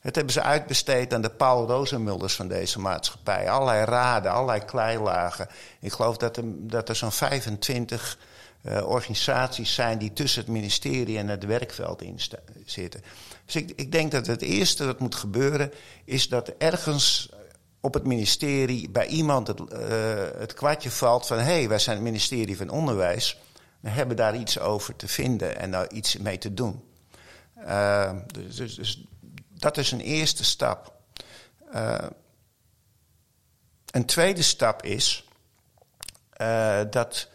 Het 0.00 0.14
hebben 0.14 0.32
ze 0.32 0.42
uitbesteed 0.42 1.14
aan 1.14 1.22
de 1.22 1.30
Paul 1.30 1.66
Rozenmulders 1.66 2.34
van 2.34 2.48
deze 2.48 2.78
maatschappij. 2.78 3.50
Allerlei 3.50 3.84
raden, 3.84 4.32
allerlei 4.32 4.64
kleilagen. 4.64 5.48
Ik 5.80 5.92
geloof 5.92 6.16
dat 6.16 6.36
er, 6.36 6.44
dat 6.46 6.88
er 6.88 6.96
zo'n 6.96 7.12
25 7.12 8.18
uh, 8.62 8.88
organisaties 8.88 9.74
zijn 9.74 9.98
die 9.98 10.12
tussen 10.12 10.40
het 10.40 10.50
ministerie 10.50 11.18
en 11.18 11.28
het 11.28 11.44
werkveld 11.44 12.02
in 12.02 12.20
zitten. 12.64 13.02
Dus 13.44 13.56
ik, 13.56 13.72
ik 13.76 13.92
denk 13.92 14.10
dat 14.10 14.26
het 14.26 14.42
eerste 14.42 14.84
dat 14.84 14.98
moet 14.98 15.14
gebeuren 15.14 15.72
is 16.04 16.28
dat 16.28 16.48
ergens 16.58 17.28
op 17.80 17.94
het 17.94 18.06
ministerie 18.06 18.90
bij 18.90 19.06
iemand 19.06 19.46
het, 19.46 19.60
uh, 19.60 19.68
het 20.38 20.54
kwartje 20.54 20.90
valt 20.90 21.26
van... 21.26 21.38
hé, 21.38 21.44
hey, 21.44 21.68
wij 21.68 21.78
zijn 21.78 21.96
het 21.96 22.04
ministerie 22.04 22.56
van 22.56 22.70
Onderwijs. 22.70 23.40
We 23.80 23.88
hebben 23.88 24.16
daar 24.16 24.36
iets 24.36 24.58
over 24.58 24.96
te 24.96 25.08
vinden 25.08 25.58
en 25.58 25.70
daar 25.70 25.92
iets 25.92 26.16
mee 26.16 26.38
te 26.38 26.54
doen. 26.54 26.82
Uh, 27.58 28.12
dus, 28.26 28.56
dus, 28.56 28.74
dus 28.74 29.04
dat 29.60 29.76
is 29.76 29.92
een 29.92 30.00
eerste 30.00 30.44
stap. 30.44 30.92
Uh, 31.74 31.98
een 33.90 34.04
tweede 34.04 34.42
stap 34.42 34.82
is 34.82 35.28
uh, 36.40 36.80
dat 36.90 37.28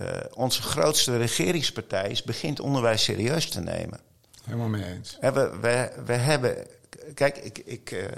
uh, 0.00 0.08
onze 0.34 0.62
grootste 0.62 1.16
regeringspartij 1.16 2.20
begint 2.24 2.60
onderwijs 2.60 3.04
serieus 3.04 3.50
te 3.50 3.60
nemen. 3.60 4.00
Helemaal 4.44 4.68
mee 4.68 4.84
eens. 4.84 5.18
En 5.20 5.34
we, 5.34 5.58
we, 5.60 5.92
we 6.04 6.12
hebben. 6.12 6.66
Kijk, 7.14 7.36
ik. 7.36 7.58
ik 7.58 8.10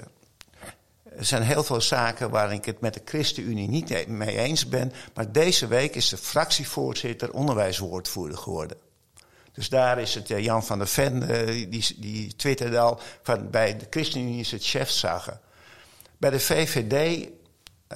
er 1.17 1.25
zijn 1.25 1.41
heel 1.41 1.63
veel 1.63 1.81
zaken 1.81 2.29
waar 2.29 2.53
ik 2.53 2.65
het 2.65 2.81
met 2.81 2.93
de 2.93 3.01
ChristenUnie 3.05 3.67
niet 3.67 4.07
mee 4.07 4.37
eens 4.37 4.67
ben. 4.67 4.93
Maar 5.13 5.31
deze 5.31 5.67
week 5.67 5.95
is 5.95 6.09
de 6.09 6.17
fractievoorzitter 6.17 7.33
onderwijswoordvoerder 7.33 8.37
geworden. 8.37 8.77
Dus 9.53 9.69
daar 9.69 9.99
is 9.99 10.15
het 10.15 10.29
uh, 10.29 10.39
Jan 10.39 10.63
van 10.63 10.77
der 10.77 10.87
Ven, 10.87 11.31
uh, 11.31 11.69
die, 11.69 11.95
die 11.97 12.35
twitterde 12.35 12.79
al 12.79 12.99
van 13.23 13.49
bij 13.49 13.77
de 13.77 13.85
ChristenUnie 13.89 14.39
is 14.39 14.51
het 14.51 14.65
chefzaggen. 14.65 15.39
Bij 16.17 16.29
de 16.29 16.39
VVD 16.39 17.27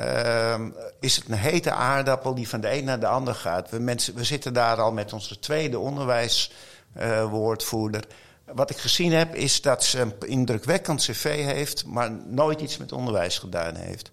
uh, 0.02 0.60
is 1.00 1.16
het 1.16 1.28
een 1.28 1.38
hete 1.38 1.72
aardappel 1.72 2.36
die 2.36 2.50
van 2.50 2.62
de 2.62 2.78
een 2.78 2.84
naar 2.84 3.00
de 3.00 3.08
ander 3.08 3.36
gaat. 3.36 3.70
We, 3.70 3.80
mensen, 3.80 4.16
we 4.16 4.24
zitten 4.24 4.54
daar 4.54 4.82
al 4.82 4.92
met 4.92 5.14
onze 5.14 5.40
tweede 5.40 5.80
onderwijswoordvoerder. 5.80 8.04
Wat 8.46 8.70
ik 8.70 8.78
gezien 8.78 9.12
heb 9.12 9.36
is 9.36 9.62
dat 9.62 9.84
ze 9.84 10.00
een 10.00 10.14
indrukwekkend 10.26 11.02
cv 11.02 11.46
heeft, 11.46 11.86
maar 11.86 12.12
nooit 12.12 12.62
iets 12.62 12.78
met 12.78 12.92
onderwijs 12.92 13.38
gedaan 13.38 13.76
heeft. 13.76 14.12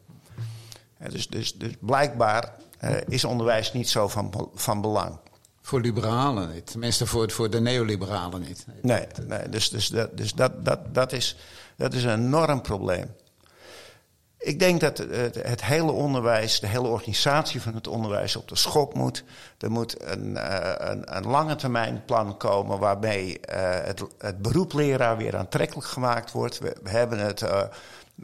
dus, 1.10 1.28
dus, 1.28 1.54
dus 1.54 1.72
blijkbaar 1.80 2.52
is 3.08 3.24
onderwijs 3.24 3.72
niet 3.72 3.88
zo 3.88 4.08
van, 4.08 4.50
van 4.54 4.80
belang. 4.80 5.18
Voor 5.66 5.80
liberalen 5.80 6.52
niet. 6.52 6.66
Tenminste, 6.66 7.06
voor, 7.06 7.30
voor 7.30 7.50
de 7.50 7.60
neoliberalen 7.60 8.40
niet. 8.40 8.66
Nee, 8.82 9.06
nee 9.26 9.48
dus, 9.48 9.70
dus, 9.70 9.88
dat, 9.88 10.16
dus 10.16 10.32
dat, 10.32 10.64
dat, 10.64 10.94
dat, 10.94 11.12
is, 11.12 11.36
dat 11.76 11.94
is 11.94 12.04
een 12.04 12.24
enorm 12.24 12.60
probleem. 12.62 13.14
Ik 14.38 14.58
denk 14.58 14.80
dat 14.80 14.98
het, 14.98 15.34
het, 15.34 15.64
hele 15.64 15.92
onderwijs, 15.92 16.60
de 16.60 16.66
hele 16.66 16.88
organisatie 16.88 17.62
van 17.62 17.74
het 17.74 17.86
onderwijs 17.86 18.36
op 18.36 18.48
de 18.48 18.56
schop 18.56 18.94
moet. 18.94 19.24
Er 19.58 19.70
moet 19.70 20.02
een, 20.02 20.30
uh, 20.30 20.58
een, 20.76 21.16
een 21.16 21.26
lange 21.26 21.56
termijn 21.56 22.02
plan 22.06 22.36
komen 22.36 22.78
waarbij 22.78 23.26
uh, 23.26 23.36
het, 23.86 24.04
het 24.18 24.42
beroep 24.42 24.72
leraar 24.72 25.16
weer 25.16 25.36
aantrekkelijk 25.36 25.86
gemaakt 25.86 26.32
wordt. 26.32 26.58
We, 26.58 26.74
hebben 26.84 27.18
het 27.18 27.42
uh, 27.42 27.62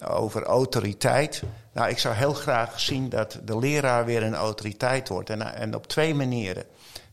over 0.04 0.42
autoriteit. 0.42 1.42
Nou, 1.72 1.88
ik 1.88 1.98
zou 1.98 2.14
heel 2.14 2.34
graag 2.34 2.80
zien 2.80 3.08
dat 3.08 3.38
de 3.44 3.58
leraar 3.58 4.04
weer 4.04 4.22
een 4.22 4.34
autoriteit 4.34 5.08
wordt. 5.08 5.30
En, 5.30 5.54
en 5.54 5.74
op 5.74 5.86
twee 5.86 6.14
manieren. 6.14 6.64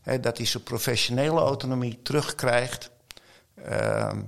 He, 0.08 0.20
dat 0.20 0.36
hij 0.36 0.46
zijn 0.46 0.62
professionele 0.62 1.40
autonomie 1.40 1.98
terugkrijgt. 2.02 2.90
Ehm, 3.64 4.20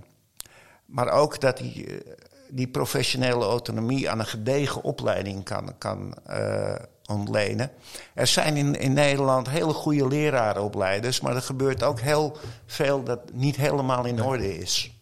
maar 0.86 1.08
ook 1.08 1.40
dat 1.40 1.58
hij 1.58 2.02
die 2.48 2.68
professionele 2.68 3.44
autonomie 3.44 4.10
aan 4.10 4.18
een 4.18 4.26
gedegen 4.26 4.82
opleiding 4.82 5.44
kan, 5.44 5.74
kan 5.78 6.14
uh, 6.30 6.74
ontlenen. 7.06 7.70
Er 8.14 8.26
zijn 8.26 8.56
in, 8.56 8.74
in 8.74 8.92
Nederland 8.92 9.48
hele 9.48 9.72
goede 9.72 10.08
lerarenopleiders, 10.08 11.20
maar 11.20 11.34
er 11.34 11.42
gebeurt 11.42 11.82
ook 11.82 12.00
heel 12.00 12.36
veel 12.66 13.02
dat 13.02 13.20
niet 13.32 13.56
helemaal 13.56 14.04
in 14.04 14.22
orde 14.22 14.58
is. 14.58 14.94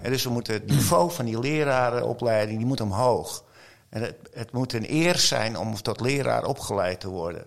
En 0.00 0.10
dus 0.10 0.24
we 0.24 0.30
moeten 0.30 0.54
het 0.54 0.66
niveau 0.66 1.10
van 1.10 1.24
die 1.24 1.38
lerarenopleiding 1.38 2.58
die 2.58 2.66
moet 2.66 2.80
omhoog. 2.80 3.44
En 3.88 4.02
het, 4.02 4.16
het 4.32 4.52
moet 4.52 4.72
een 4.72 4.92
eer 4.92 5.18
zijn 5.18 5.56
om 5.58 5.82
tot 5.82 6.00
leraar 6.00 6.44
opgeleid 6.44 7.00
te 7.00 7.08
worden. 7.08 7.46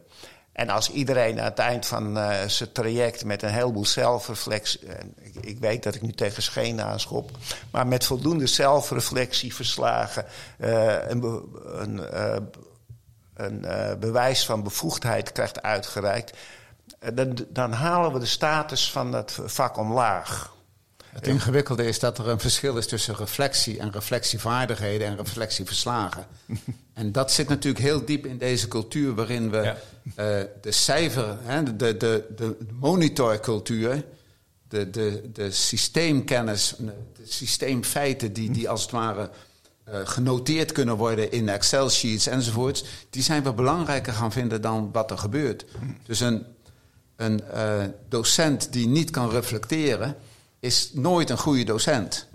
En 0.60 0.70
als 0.70 0.92
iedereen 0.92 1.40
aan 1.40 1.46
het 1.46 1.60
eind 1.60 1.86
van 1.86 2.18
uh, 2.18 2.44
zijn 2.48 2.72
traject 2.72 3.26
met 3.26 3.44
een 3.44 3.50
heleboel 3.50 3.86
zelfreflectie. 3.86 4.80
Ik, 5.22 5.36
ik, 5.36 5.60
weet 5.60 5.84
dat 5.84 5.96
ik 5.96 6.02
nu 6.02 6.12
tegen 6.12 6.44
schenen 6.44 6.86
aanschop. 6.86 7.32
Maar 7.72 7.88
met 7.88 8.06
voldoende 8.06 8.48
zelfreflectie 8.48 9.56
verslagen. 9.56 10.26
Uh, 10.58 11.08
een, 11.08 12.02
uh, 12.14 12.36
een 13.34 13.66
bewijs 14.00 14.46
van 14.46 14.64
bevoegdheid 14.64 15.32
krijgt 15.32 15.62
uitgereikt. 15.62 16.38
Dan, 17.14 17.38
dan 17.50 17.72
halen 17.72 18.14
we 18.14 18.20
de 18.20 18.26
status 18.26 18.92
van 18.92 19.12
dat 19.12 19.40
vak 19.46 19.78
omlaag. 19.78 20.54
Het 21.20 21.28
ingewikkelde 21.28 21.86
is 21.86 22.00
dat 22.00 22.18
er 22.18 22.28
een 22.28 22.40
verschil 22.40 22.78
is 22.78 22.88
tussen 22.88 23.16
reflectie 23.16 23.80
en 23.80 23.92
reflectievaardigheden 23.92 25.08
en 25.08 25.18
reflectieverslagen. 25.18 26.26
en 26.94 27.12
dat 27.12 27.32
zit 27.32 27.48
natuurlijk 27.48 27.84
heel 27.84 28.06
diep 28.06 28.26
in 28.26 28.38
deze 28.38 28.68
cultuur 28.68 29.16
waarin 29.16 29.50
we 29.50 29.58
ja. 29.58 29.78
uh, 30.06 30.46
de 30.62 30.72
cijfer, 30.72 31.38
hè, 31.42 31.64
de, 31.64 31.76
de, 31.76 31.98
de, 31.98 32.26
de 32.36 32.56
monitorcultuur, 32.80 34.04
de, 34.68 34.90
de, 34.90 35.30
de 35.34 35.52
systeemkennis, 35.52 36.76
de 36.78 36.94
systeemfeiten 37.24 38.34
die, 38.34 38.52
die 38.52 38.70
als 38.70 38.82
het 38.82 38.92
ware 38.92 39.30
uh, 39.90 39.96
genoteerd 40.04 40.72
kunnen 40.72 40.98
worden 40.98 41.32
in 41.32 41.50
Excel-sheets 41.50 42.28
enzovoorts, 42.28 42.84
die 43.10 43.24
zijn 43.24 43.44
we 43.44 43.54
belangrijker 43.54 44.14
gaan 44.14 44.32
vinden 44.32 44.62
dan 44.62 44.90
wat 44.92 45.12
er 45.12 45.18
gebeurt. 45.18 45.66
Dus 46.06 46.20
een, 46.20 46.46
een 47.16 47.42
uh, 47.54 47.84
docent 48.10 48.74
die 48.74 48.88
niet 48.88 49.10
kan 49.10 49.30
reflecteren 49.30 50.16
is 50.60 50.90
nooit 50.94 51.30
een 51.30 51.38
goede 51.38 51.64
docent. 51.64 52.28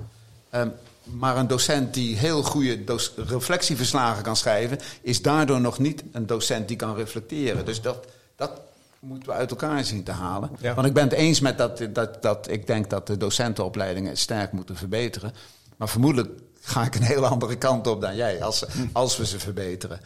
Um, 0.55 0.73
maar 1.05 1.37
een 1.37 1.47
docent 1.47 1.95
die 1.95 2.17
heel 2.17 2.43
goede 2.43 2.99
reflectieverslagen 3.17 4.23
kan 4.23 4.37
schrijven, 4.37 4.79
is 5.01 5.23
daardoor 5.23 5.61
nog 5.61 5.79
niet 5.79 6.03
een 6.13 6.27
docent 6.27 6.69
die 6.69 6.77
kan 6.77 6.95
reflecteren. 6.95 7.65
Dus 7.65 7.81
dat, 7.83 8.07
dat 8.37 8.61
moeten 8.99 9.29
we 9.29 9.35
uit 9.35 9.51
elkaar 9.51 9.85
zien 9.85 10.03
te 10.03 10.13
halen. 10.13 10.51
Ja. 10.61 10.75
Want 10.75 10.87
ik 10.87 10.93
ben 10.93 11.05
het 11.05 11.13
eens 11.13 11.41
met 11.41 11.59
dat, 11.59 11.87
dat, 11.93 12.23
dat 12.23 12.49
ik 12.51 12.67
denk 12.67 12.91
dat 12.91 13.07
de 13.07 13.17
docentenopleidingen 13.17 14.17
sterk 14.17 14.53
moeten 14.53 14.77
verbeteren. 14.77 15.33
Maar 15.77 15.89
vermoedelijk 15.89 16.41
ga 16.61 16.85
ik 16.85 16.95
een 16.95 17.03
hele 17.03 17.27
andere 17.27 17.57
kant 17.57 17.87
op 17.87 18.01
dan 18.01 18.17
jij, 18.17 18.43
als, 18.43 18.65
als 18.93 19.17
we 19.17 19.27
ze 19.27 19.39
verbeteren. 19.39 20.01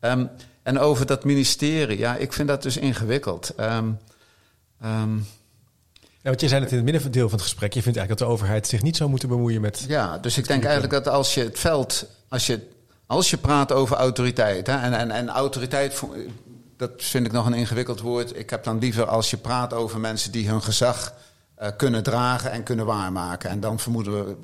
Um, 0.00 0.30
en 0.62 0.78
over 0.78 1.06
dat 1.06 1.24
ministerie, 1.24 1.98
ja, 1.98 2.16
ik 2.16 2.32
vind 2.32 2.48
dat 2.48 2.62
dus 2.62 2.76
ingewikkeld. 2.76 3.52
Um, 3.60 3.98
um, 4.84 5.26
ja, 6.22 6.28
want 6.28 6.40
je 6.40 6.48
zei 6.48 6.60
het 6.60 6.70
in 6.70 6.76
het 6.76 6.84
middendeel 6.84 7.28
van 7.28 7.38
het 7.38 7.46
gesprek. 7.46 7.72
Je 7.72 7.82
vindt 7.82 7.98
eigenlijk 7.98 8.18
dat 8.18 8.28
de 8.28 8.34
overheid 8.34 8.66
zich 8.66 8.82
niet 8.82 8.96
zou 8.96 9.10
moeten 9.10 9.28
bemoeien 9.28 9.60
met. 9.60 9.84
Ja, 9.88 10.18
dus 10.18 10.38
ik 10.38 10.46
denk 10.46 10.64
eigenlijk 10.64 10.92
dat 10.92 11.08
als 11.14 11.34
je 11.34 11.42
het 11.42 11.58
veld. 11.58 12.06
Als 12.28 12.46
je, 12.46 12.68
als 13.06 13.30
je 13.30 13.36
praat 13.36 13.72
over 13.72 13.96
autoriteit. 13.96 14.66
Hè, 14.66 14.76
en, 14.76 14.92
en, 14.92 15.10
en 15.10 15.28
autoriteit. 15.28 16.02
Dat 16.76 16.90
vind 16.96 17.26
ik 17.26 17.32
nog 17.32 17.46
een 17.46 17.54
ingewikkeld 17.54 18.00
woord. 18.00 18.36
Ik 18.36 18.50
heb 18.50 18.64
dan 18.64 18.78
liever 18.78 19.06
als 19.06 19.30
je 19.30 19.36
praat 19.36 19.72
over 19.72 20.00
mensen 20.00 20.32
die 20.32 20.48
hun 20.48 20.62
gezag 20.62 21.14
uh, 21.62 21.68
kunnen 21.76 22.02
dragen 22.02 22.50
en 22.50 22.62
kunnen 22.62 22.86
waarmaken. 22.86 23.50
En 23.50 23.60
dan 23.60 23.78
vermoeden 23.78 24.24
we. 24.24 24.36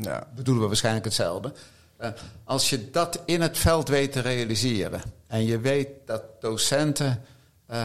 Ja, 0.00 0.26
bedoelen 0.34 0.62
we 0.62 0.68
waarschijnlijk 0.68 1.04
hetzelfde. 1.04 1.52
Uh, 2.00 2.08
als 2.44 2.70
je 2.70 2.90
dat 2.90 3.20
in 3.24 3.40
het 3.40 3.58
veld 3.58 3.88
weet 3.88 4.12
te 4.12 4.20
realiseren. 4.20 5.02
En 5.26 5.44
je 5.44 5.60
weet 5.60 5.88
dat 6.06 6.22
docenten 6.40 7.22
uh, 7.70 7.84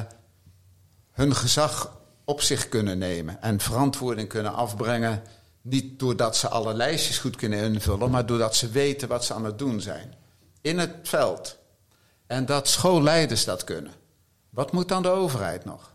hun 1.12 1.36
gezag 1.36 1.97
op 2.30 2.42
zich 2.42 2.70
kunnen 2.70 2.98
nemen 2.98 3.42
en 3.42 3.60
verantwoording 3.60 4.30
kunnen 4.30 4.54
afbrengen. 4.54 5.22
Niet 5.62 6.00
doordat 6.00 6.38
ze 6.38 6.48
alle 6.48 6.74
lijstjes 6.74 7.18
goed 7.18 7.36
kunnen 7.36 7.60
invullen, 7.60 8.12
maar 8.12 8.26
doordat 8.26 8.56
ze 8.56 8.70
weten 8.70 9.08
wat 9.08 9.26
ze 9.26 9.34
aan 9.34 9.46
het 9.46 9.60
doen 9.60 9.82
zijn. 9.82 10.14
In 10.62 10.80
het 10.80 10.92
veld. 11.04 11.58
En 12.28 12.46
dat 12.46 12.68
schoolleiders 12.68 13.46
dat 13.46 13.64
kunnen. 13.64 13.92
Wat 14.50 14.72
moet 14.72 14.88
dan 14.88 15.02
de 15.02 15.10
overheid 15.10 15.66
nog? 15.66 15.92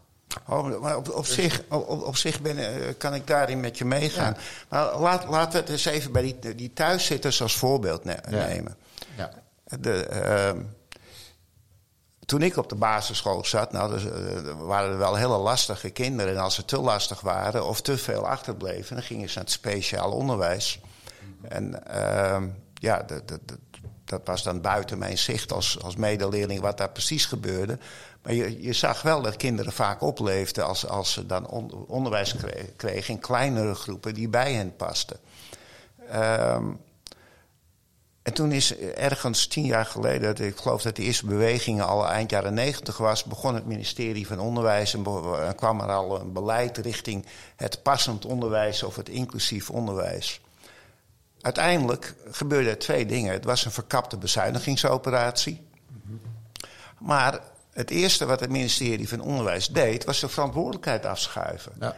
Oh, 0.49 0.81
maar 0.81 0.97
op, 0.97 1.11
op, 1.11 1.27
zich, 1.27 1.63
op, 1.69 2.03
op 2.03 2.17
zich 2.17 2.41
ben, 2.41 2.57
kan 2.97 3.15
ik 3.15 3.27
daarin 3.27 3.61
met 3.61 3.79
je 3.79 3.85
meegaan. 3.85 4.35
Ja. 4.37 4.41
Maar 4.69 5.01
laat, 5.01 5.29
laten 5.29 5.53
we 5.53 5.59
het 5.59 5.69
eens 5.69 5.85
even 5.85 6.13
bij 6.13 6.23
die, 6.23 6.55
die 6.55 6.73
thuiszitters 6.73 7.43
als 7.43 7.57
voorbeeld 7.57 8.05
ne 8.05 8.17
nemen. 8.29 8.77
Ja. 9.17 9.31
De, 9.81 10.09
uh, 10.57 10.63
toen 12.33 12.43
ik 12.43 12.57
op 12.57 12.69
de 12.69 12.75
basisschool 12.75 13.45
zat, 13.45 13.73
nou, 13.73 13.91
dus, 13.91 14.05
uh, 14.05 14.11
waren 14.59 14.91
er 14.91 14.99
wel 14.99 15.15
hele 15.15 15.37
lastige 15.37 15.91
kinderen. 15.91 16.35
En 16.35 16.41
als 16.41 16.55
ze 16.55 16.65
te 16.65 16.81
lastig 16.81 17.21
waren 17.21 17.67
of 17.67 17.81
te 17.81 17.99
veel 17.99 18.27
achterbleven, 18.29 18.97
dan 18.97 19.05
gingen 19.05 19.29
ze 19.29 19.35
naar 19.35 19.45
het 19.45 19.53
speciaal 19.53 20.13
onderwijs. 20.13 20.81
En 21.49 21.83
uh, 21.95 22.43
ja, 22.75 23.07
dat 24.05 24.21
was 24.25 24.43
dan 24.43 24.61
buiten 24.61 24.99
mijn 24.99 25.19
zicht 25.19 25.53
als, 25.53 25.83
als 25.83 25.97
medeleerling 25.97 26.61
wat 26.61 26.79
daar 26.79 26.91
precies 26.91 27.27
gebeurde. 27.27 27.79
Maar 28.23 28.35
je, 28.35 28.63
je 28.63 28.73
zag 28.73 29.03
wel 29.03 29.23
dat 29.23 29.37
kinderen 29.37 29.73
vaak 29.73 30.03
opleefden 30.03 30.67
als, 30.67 30.87
als 30.87 31.13
ze 31.13 31.27
dan 31.27 31.47
on, 31.47 31.87
onderwijs 31.87 32.37
kregen, 32.77 33.15
in 33.15 33.21
kleinere 33.21 33.75
groepen 33.75 34.15
die 34.15 34.29
bij 34.29 34.53
hen 34.53 34.77
pasten. 34.77 35.17
Uh, 36.13 36.59
en 38.23 38.33
toen 38.33 38.53
is 38.53 38.77
ergens 38.79 39.47
tien 39.47 39.65
jaar 39.65 39.87
geleden, 39.87 40.37
ik 40.37 40.57
geloof 40.57 40.83
dat 40.83 40.97
de 40.97 41.03
eerste 41.03 41.27
beweging 41.27 41.83
al 41.83 42.09
eind 42.09 42.31
jaren 42.31 42.55
negentig 42.55 42.97
was, 42.97 43.25
begon 43.25 43.55
het 43.55 43.67
ministerie 43.67 44.27
van 44.27 44.41
Onderwijs 44.41 44.95
en 44.95 45.55
kwam 45.57 45.81
er 45.81 45.93
al 45.93 46.21
een 46.21 46.33
beleid 46.33 46.77
richting 46.77 47.27
het 47.57 47.83
passend 47.83 48.25
onderwijs 48.25 48.83
of 48.83 48.97
het 48.97 49.09
inclusief 49.09 49.71
onderwijs. 49.71 50.41
Uiteindelijk 51.41 52.15
gebeurden 52.31 52.71
er 52.71 52.79
twee 52.79 53.07
dingen. 53.07 53.33
Het 53.33 53.45
was 53.45 53.65
een 53.65 53.71
verkapte 53.71 54.17
bezuinigingsoperatie. 54.17 55.67
Maar 56.99 57.41
het 57.73 57.91
eerste 57.91 58.27
wat 58.27 58.41
het 58.41 58.51
ministerie 58.51 59.09
van 59.09 59.21
Onderwijs 59.21 59.69
deed, 59.69 60.05
was 60.05 60.21
de 60.21 60.29
verantwoordelijkheid 60.29 61.07
afschuiven. 61.07 61.73
Ja. 61.81 61.97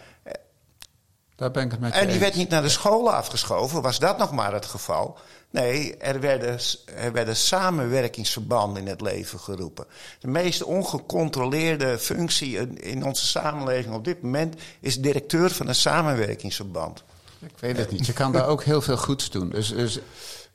Daar 1.37 1.51
ben 1.51 1.65
ik 1.65 1.71
het 1.71 1.81
met 1.81 1.93
En 1.93 2.09
die 2.09 2.19
werd 2.19 2.35
niet 2.35 2.49
naar 2.49 2.63
de 2.63 2.69
scholen 2.69 3.13
afgeschoven, 3.13 3.83
was 3.83 3.99
dat 3.99 4.19
nog 4.19 4.33
maar 4.33 4.53
het 4.53 4.67
geval. 4.67 5.19
Nee, 5.55 5.97
er 5.97 6.21
werden, 6.21 6.59
er 6.97 7.13
werden 7.13 7.37
samenwerkingsverbanden 7.37 8.83
in 8.83 8.89
het 8.89 9.01
leven 9.01 9.39
geroepen. 9.39 9.87
De 10.19 10.29
meest 10.29 10.63
ongecontroleerde 10.63 11.99
functie 11.99 12.81
in 12.81 13.05
onze 13.05 13.27
samenleving 13.27 13.95
op 13.95 14.05
dit 14.05 14.23
moment 14.23 14.55
is 14.81 15.01
directeur 15.01 15.51
van 15.51 15.69
een 15.69 15.75
samenwerkingsverband. 15.75 17.03
Ik 17.41 17.59
weet 17.59 17.77
het 17.77 17.91
niet. 17.91 18.07
Je 18.07 18.13
kan 18.13 18.33
daar 18.33 18.47
ook 18.47 18.63
heel 18.65 18.83
veel 18.83 18.97
goeds 18.97 19.31
doen. 19.31 19.51
Dus, 19.51 19.69
dus 19.69 19.99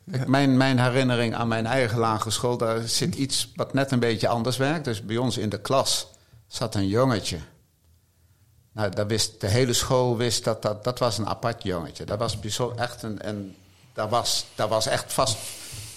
mijn, 0.04 0.58
mijn 0.58 0.80
herinnering 0.80 1.36
aan 1.36 1.48
mijn 1.48 1.66
eigen 1.66 2.00
lagere 2.00 2.32
school, 2.32 2.58
daar 2.58 2.88
zit 2.88 3.16
iets 3.16 3.52
wat 3.56 3.74
net 3.74 3.92
een 3.92 4.00
beetje 4.00 4.28
anders 4.28 4.58
werkt. 4.58 4.86
Dus 4.86 5.06
bij 5.06 5.18
ons 5.18 5.38
in 5.38 5.50
de 5.50 5.62
klas 5.62 6.08
zat 6.48 6.76
een 6.76 6.88
jongetje. 6.88 7.38
Nou, 8.72 8.90
dat 8.90 9.08
wist, 9.08 9.42
de 9.42 9.48
hele 9.48 9.74
school 9.74 10.18
wist 10.18 10.44
dat 10.44 10.62
dat, 10.62 10.84
dat 10.84 11.00
was 11.00 11.18
een 11.18 11.28
apart 11.28 11.64
jongetje. 11.64 12.06
Dat 12.06 12.20
was 12.20 12.40
echt 12.76 13.04
een, 13.04 13.28
een 13.28 13.56
dat 13.94 14.10
was, 14.10 14.46
dat 14.56 14.70
was 14.70 14.88
echt 14.88 15.14
vast. 15.14 15.38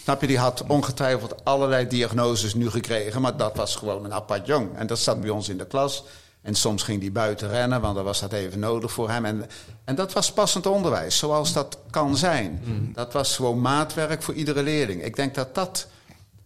Snap 0.02 0.20
je, 0.20 0.26
die 0.26 0.38
had 0.38 0.64
ongetwijfeld 0.66 1.44
allerlei 1.44 1.86
diagnoses 1.86 2.54
nu 2.54 2.70
gekregen, 2.70 3.20
maar 3.20 3.36
dat 3.36 3.56
was 3.56 3.76
gewoon 3.76 4.04
een 4.04 4.14
apart 4.14 4.46
jong. 4.46 4.76
En 4.76 4.86
dat 4.86 4.98
zat 4.98 5.20
bij 5.20 5.30
ons 5.30 5.48
in 5.48 5.58
de 5.58 5.66
klas. 5.66 6.04
En 6.42 6.54
soms 6.54 6.82
ging 6.82 7.00
hij 7.00 7.12
buiten 7.12 7.48
rennen, 7.48 7.80
want 7.80 7.94
dan 7.94 8.04
was 8.04 8.20
dat 8.20 8.32
even 8.32 8.58
nodig 8.58 8.92
voor 8.92 9.10
hem. 9.10 9.24
En, 9.24 9.48
en 9.84 9.94
dat 9.94 10.12
was 10.12 10.32
passend 10.32 10.66
onderwijs, 10.66 11.18
zoals 11.18 11.52
dat 11.52 11.78
kan 11.90 12.16
zijn. 12.16 12.62
Mm. 12.64 12.92
Dat 12.92 13.12
was 13.12 13.36
gewoon 13.36 13.60
maatwerk 13.60 14.22
voor 14.22 14.34
iedere 14.34 14.62
leerling. 14.62 15.04
Ik 15.04 15.16
denk 15.16 15.34
dat 15.34 15.54
dat. 15.54 15.86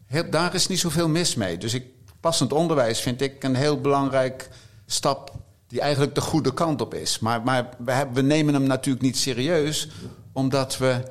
Heel, 0.06 0.30
daar 0.30 0.54
is 0.54 0.66
niet 0.66 0.78
zoveel 0.78 1.08
mis 1.08 1.34
mee. 1.34 1.58
Dus 1.58 1.74
ik, 1.74 1.84
passend 2.20 2.52
onderwijs 2.52 3.00
vind 3.00 3.20
ik 3.20 3.44
een 3.44 3.54
heel 3.54 3.80
belangrijk 3.80 4.48
stap 4.86 5.32
die 5.68 5.80
eigenlijk 5.80 6.14
de 6.14 6.20
goede 6.20 6.54
kant 6.54 6.80
op 6.80 6.94
is. 6.94 7.18
Maar, 7.18 7.42
maar 7.42 7.68
we, 7.78 7.92
hebben, 7.92 8.14
we 8.14 8.22
nemen 8.22 8.54
hem 8.54 8.66
natuurlijk 8.66 9.04
niet 9.04 9.16
serieus, 9.16 9.88
omdat 10.32 10.78
we 10.78 11.02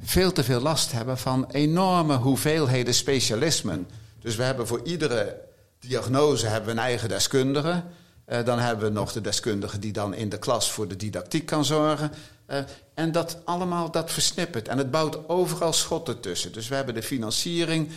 veel 0.00 0.32
te 0.32 0.44
veel 0.44 0.60
last 0.60 0.92
hebben 0.92 1.18
van 1.18 1.46
enorme 1.50 2.16
hoeveelheden 2.16 2.94
specialismen. 2.94 3.88
Dus 4.20 4.36
we 4.36 4.42
hebben 4.42 4.66
voor 4.66 4.80
iedere 4.84 5.40
diagnose 5.78 6.46
hebben 6.46 6.74
we 6.74 6.80
een 6.80 6.86
eigen 6.86 7.08
deskundige. 7.08 7.82
Uh, 8.28 8.44
dan 8.44 8.58
hebben 8.58 8.84
we 8.84 8.92
nog 8.92 9.12
de 9.12 9.20
deskundige 9.20 9.78
die 9.78 9.92
dan 9.92 10.14
in 10.14 10.28
de 10.28 10.38
klas 10.38 10.70
voor 10.70 10.88
de 10.88 10.96
didactiek 10.96 11.46
kan 11.46 11.64
zorgen. 11.64 12.12
Uh, 12.50 12.58
en 12.94 13.12
dat 13.12 13.38
allemaal, 13.44 13.90
dat 13.90 14.10
versnippert. 14.10 14.68
En 14.68 14.78
het 14.78 14.90
bouwt 14.90 15.28
overal 15.28 15.72
schotten 15.72 16.20
tussen. 16.20 16.52
Dus 16.52 16.68
we 16.68 16.74
hebben 16.74 16.94
de 16.94 17.02
financiering, 17.02 17.88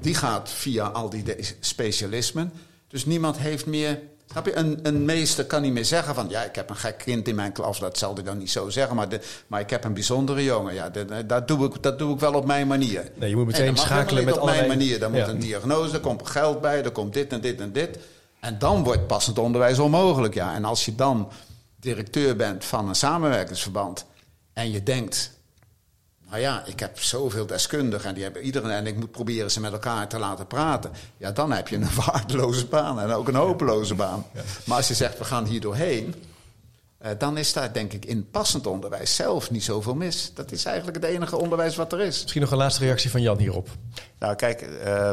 die 0.00 0.14
gaat 0.14 0.50
via 0.50 0.86
al 0.86 1.10
die 1.10 1.24
specialismen. 1.60 2.52
Dus 2.88 3.06
niemand 3.06 3.38
heeft 3.38 3.66
meer 3.66 4.00
Snap 4.30 4.46
je? 4.46 4.56
Een, 4.56 4.78
een 4.82 5.04
meester 5.04 5.44
kan 5.44 5.62
niet 5.62 5.72
meer 5.72 5.84
zeggen 5.84 6.14
van... 6.14 6.28
ja, 6.28 6.42
ik 6.42 6.54
heb 6.54 6.70
een 6.70 6.76
gek 6.76 6.98
kind 6.98 7.28
in 7.28 7.34
mijn 7.34 7.52
klas. 7.52 7.78
Dat 7.78 7.98
zal 7.98 8.18
ik 8.18 8.24
dan 8.24 8.38
niet 8.38 8.50
zo 8.50 8.68
zeggen. 8.68 8.96
Maar, 8.96 9.08
de, 9.08 9.20
maar 9.46 9.60
ik 9.60 9.70
heb 9.70 9.84
een 9.84 9.94
bijzondere 9.94 10.44
jongen. 10.44 10.74
Ja, 10.74 10.88
de, 10.88 11.26
dat, 11.26 11.48
doe 11.48 11.66
ik, 11.66 11.82
dat 11.82 11.98
doe 11.98 12.14
ik 12.14 12.20
wel 12.20 12.34
op 12.34 12.46
mijn 12.46 12.66
manier. 12.66 13.10
Nee, 13.14 13.28
je 13.28 13.36
moet 13.36 13.46
meteen 13.46 13.76
schakelen 13.76 14.24
met 14.24 14.34
op 14.34 14.40
allerlei... 14.40 14.66
mijn 14.66 14.78
manier. 14.78 14.98
Dan 14.98 15.12
moet 15.12 15.28
een 15.28 15.38
diagnose, 15.38 15.94
er 15.94 16.00
komt 16.00 16.26
geld 16.26 16.60
bij, 16.60 16.84
er 16.84 16.90
komt 16.90 17.14
dit 17.14 17.32
en 17.32 17.40
dit 17.40 17.60
en 17.60 17.72
dit. 17.72 17.98
En 18.40 18.58
dan 18.58 18.84
wordt 18.84 19.06
passend 19.06 19.38
onderwijs 19.38 19.78
onmogelijk, 19.78 20.34
ja. 20.34 20.54
En 20.54 20.64
als 20.64 20.84
je 20.84 20.94
dan 20.94 21.30
directeur 21.80 22.36
bent 22.36 22.64
van 22.64 22.88
een 22.88 22.94
samenwerkingsverband... 22.94 24.06
en 24.52 24.70
je 24.70 24.82
denkt... 24.82 25.36
Nou 26.28 26.40
ja, 26.40 26.62
ik 26.66 26.80
heb 26.80 27.00
zoveel 27.00 27.46
deskundigen 27.46 28.08
en 28.08 28.14
die 28.14 28.22
hebben 28.22 28.42
iedereen 28.42 28.70
en 28.70 28.86
ik 28.86 28.96
moet 28.96 29.10
proberen 29.10 29.50
ze 29.50 29.60
met 29.60 29.72
elkaar 29.72 30.08
te 30.08 30.18
laten 30.18 30.46
praten. 30.46 30.90
Ja, 31.16 31.30
dan 31.30 31.52
heb 31.52 31.68
je 31.68 31.76
een 31.76 31.94
waardeloze 32.06 32.66
baan 32.66 33.00
en 33.00 33.10
ook 33.10 33.28
een 33.28 33.34
hopeloze 33.34 33.94
baan. 33.94 34.26
Maar 34.64 34.76
als 34.76 34.88
je 34.88 34.94
zegt 34.94 35.18
we 35.18 35.24
gaan 35.24 35.44
hier 35.44 35.60
doorheen, 35.60 36.14
eh, 36.98 37.10
dan 37.18 37.36
is 37.36 37.52
daar 37.52 37.72
denk 37.72 37.92
ik 37.92 38.04
in 38.04 38.30
passend 38.30 38.66
onderwijs 38.66 39.14
zelf 39.14 39.50
niet 39.50 39.64
zoveel 39.64 39.94
mis. 39.94 40.34
Dat 40.34 40.52
is 40.52 40.64
eigenlijk 40.64 40.96
het 40.96 41.06
enige 41.06 41.36
onderwijs 41.36 41.76
wat 41.76 41.92
er 41.92 42.00
is. 42.00 42.22
Misschien 42.22 42.42
nog 42.42 42.50
een 42.50 42.56
laatste 42.56 42.84
reactie 42.84 43.10
van 43.10 43.22
Jan 43.22 43.38
hierop. 43.38 43.68
Nou 44.18 44.34
kijk, 44.34 44.62
uh, 44.62 44.68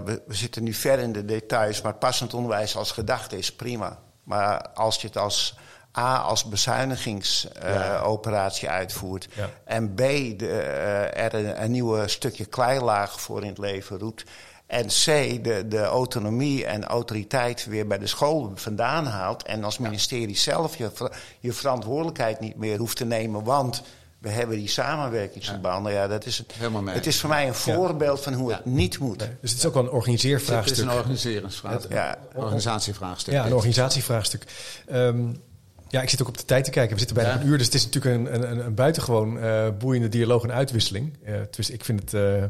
we, 0.05 0.21
we, 0.27 0.33
zitten 0.35 0.63
nu 0.63 0.73
ver 0.73 0.99
in 0.99 1.11
de 1.11 1.25
details, 1.25 1.81
maar 1.81 1.95
passend 1.95 2.33
onderwijs 2.33 2.75
als 2.75 2.91
gedachte 2.91 3.37
is 3.37 3.53
prima. 3.53 3.99
Maar 4.23 4.69
als 4.69 5.01
je 5.01 5.07
het 5.07 5.17
als 5.17 5.55
A 5.97 6.17
als 6.17 6.43
bezuinigingsoperatie 6.43 8.67
uh, 8.67 8.69
ja. 8.69 8.75
uitvoert. 8.77 9.27
Ja. 9.33 9.49
En 9.63 9.93
B 9.93 9.97
de, 9.97 10.35
uh, 10.39 11.23
er 11.23 11.33
een, 11.33 11.63
een 11.63 11.71
nieuwe 11.71 12.07
stukje 12.07 12.45
kleilaag 12.45 13.21
voor 13.21 13.41
in 13.41 13.47
het 13.47 13.57
leven 13.57 13.99
roept. 13.99 14.23
En 14.67 14.87
C, 14.87 15.05
de, 15.43 15.67
de 15.67 15.83
autonomie 15.83 16.65
en 16.65 16.85
autoriteit 16.85 17.65
weer 17.65 17.87
bij 17.87 17.97
de 17.97 18.07
school 18.07 18.51
vandaan 18.55 19.05
haalt. 19.05 19.43
En 19.43 19.63
als 19.63 19.77
ministerie 19.77 20.37
zelf 20.37 20.77
je, 20.77 20.91
je 21.39 21.53
verantwoordelijkheid 21.53 22.39
niet 22.39 22.55
meer 22.55 22.77
hoeft 22.77 22.97
te 22.97 23.05
nemen. 23.05 23.43
Want 23.43 23.81
we 24.19 24.29
hebben 24.29 24.57
die 24.57 24.67
samenwerkingsverbanden. 24.67 25.91
Ja. 25.91 26.01
ja, 26.01 26.07
dat 26.07 26.25
is 26.25 26.37
het. 26.37 26.53
Het 26.85 27.05
is 27.05 27.19
voor 27.19 27.29
mij 27.29 27.47
een 27.47 27.53
voorbeeld 27.53 28.21
van 28.21 28.33
hoe 28.33 28.51
het 28.51 28.65
niet 28.65 28.99
moet. 28.99 29.17
Nee, 29.17 29.29
dus 29.41 29.49
het 29.49 29.59
is 29.59 29.65
ook 29.65 29.73
wel 29.73 29.83
een 29.83 29.89
organiseervraagstuk. 29.89 30.75
Het 30.75 30.85
is 30.85 30.91
een 30.91 30.99
organiseringsvraagstuk. 30.99 31.91
Ja. 31.91 32.17
Organisatievraagstuk. 32.33 33.33
Ja, 33.33 33.45
een 33.45 33.53
organisatievraagstuk. 33.53 34.43
Um, 34.91 35.41
ja, 35.87 36.01
ik 36.01 36.09
zit 36.09 36.21
ook 36.21 36.27
op 36.27 36.37
de 36.37 36.45
tijd 36.45 36.63
te 36.63 36.71
kijken. 36.71 36.93
We 36.93 36.99
zitten 36.99 37.15
bijna 37.15 37.33
ja. 37.33 37.41
een 37.41 37.47
uur, 37.47 37.57
dus 37.57 37.65
het 37.65 37.75
is 37.75 37.85
natuurlijk 37.85 38.15
een, 38.15 38.51
een, 38.51 38.65
een 38.65 38.73
buitengewoon 38.73 39.37
uh, 39.37 39.67
boeiende 39.79 40.09
dialoog 40.09 40.43
en 40.43 40.51
uitwisseling. 40.51 41.17
Uh, 41.27 41.35
dus 41.49 41.69
ik 41.69 41.85
vind 41.85 41.99
het 42.01 42.13
uh, 42.13 42.43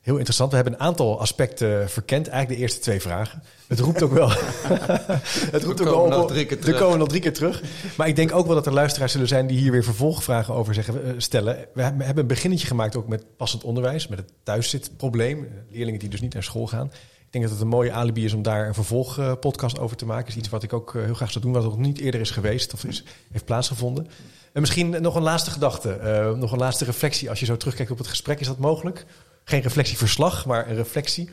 heel 0.00 0.14
interessant. 0.14 0.50
We 0.50 0.56
hebben 0.56 0.74
een 0.74 0.80
aantal 0.80 1.20
aspecten 1.20 1.90
verkend, 1.90 2.28
eigenlijk 2.28 2.58
de 2.58 2.64
eerste 2.66 2.80
twee 2.80 3.00
vragen. 3.00 3.42
Het 3.66 3.80
roept 3.80 4.02
ook 4.02 4.12
wel. 4.12 4.28
het 5.56 5.64
roept 5.64 5.80
ook 5.80 6.10
wel 6.10 6.22
op. 6.22 6.30
Er 6.30 6.74
komen 6.74 6.98
nog 6.98 7.08
drie 7.08 7.20
keer 7.20 7.32
terug. 7.32 7.62
Maar 7.96 8.08
ik 8.08 8.16
denk 8.16 8.34
ook 8.34 8.46
wel 8.46 8.54
dat 8.54 8.66
er 8.66 8.72
luisteraars 8.72 9.12
zullen 9.12 9.28
zijn 9.28 9.46
die 9.46 9.58
hier 9.58 9.72
weer 9.72 9.84
vervolgvragen 9.84 10.54
over 10.54 10.74
zeggen, 10.74 11.22
stellen. 11.22 11.66
We 11.74 11.82
hebben 11.82 12.18
een 12.18 12.26
beginnetje 12.26 12.66
gemaakt 12.66 12.96
ook 12.96 13.08
met 13.08 13.36
passend 13.36 13.64
onderwijs, 13.64 14.08
met 14.08 14.18
het 14.18 14.32
thuiszitprobleem. 14.42 15.48
Leerlingen 15.70 16.00
die 16.00 16.08
dus 16.08 16.20
niet 16.20 16.34
naar 16.34 16.42
school 16.42 16.66
gaan. 16.66 16.90
Ik 17.36 17.42
denk 17.42 17.54
dat 17.54 17.62
het 17.62 17.72
een 17.72 17.78
mooie 17.78 17.92
alibi 17.92 18.24
is 18.24 18.32
om 18.32 18.42
daar 18.42 18.66
een 18.66 18.74
vervolgpodcast 18.74 19.78
over 19.78 19.96
te 19.96 20.06
maken. 20.06 20.28
is 20.28 20.36
iets 20.36 20.48
wat 20.48 20.62
ik 20.62 20.72
ook 20.72 20.94
eh, 20.94 21.02
heel 21.02 21.14
graag 21.14 21.32
zou 21.32 21.44
doen, 21.44 21.52
wat 21.52 21.62
nog 21.62 21.76
niet 21.76 21.98
eerder 21.98 22.20
is 22.20 22.30
geweest 22.30 22.72
of 22.72 22.84
is, 22.84 23.04
heeft 23.30 23.44
plaatsgevonden. 23.44 24.06
En 24.52 24.60
misschien 24.60 25.02
nog 25.02 25.14
een 25.14 25.22
laatste 25.22 25.50
gedachte, 25.50 25.98
uh, 26.02 26.38
nog 26.38 26.52
een 26.52 26.58
laatste 26.58 26.84
reflectie. 26.84 27.28
Als 27.30 27.40
je 27.40 27.46
zo 27.46 27.56
terugkijkt 27.56 27.90
op 27.90 27.98
het 27.98 28.06
gesprek, 28.06 28.40
is 28.40 28.46
dat 28.46 28.58
mogelijk? 28.58 29.06
Geen 29.44 29.60
reflectieverslag, 29.60 30.46
maar 30.46 30.68
een 30.68 30.74
reflectie. 30.74 31.30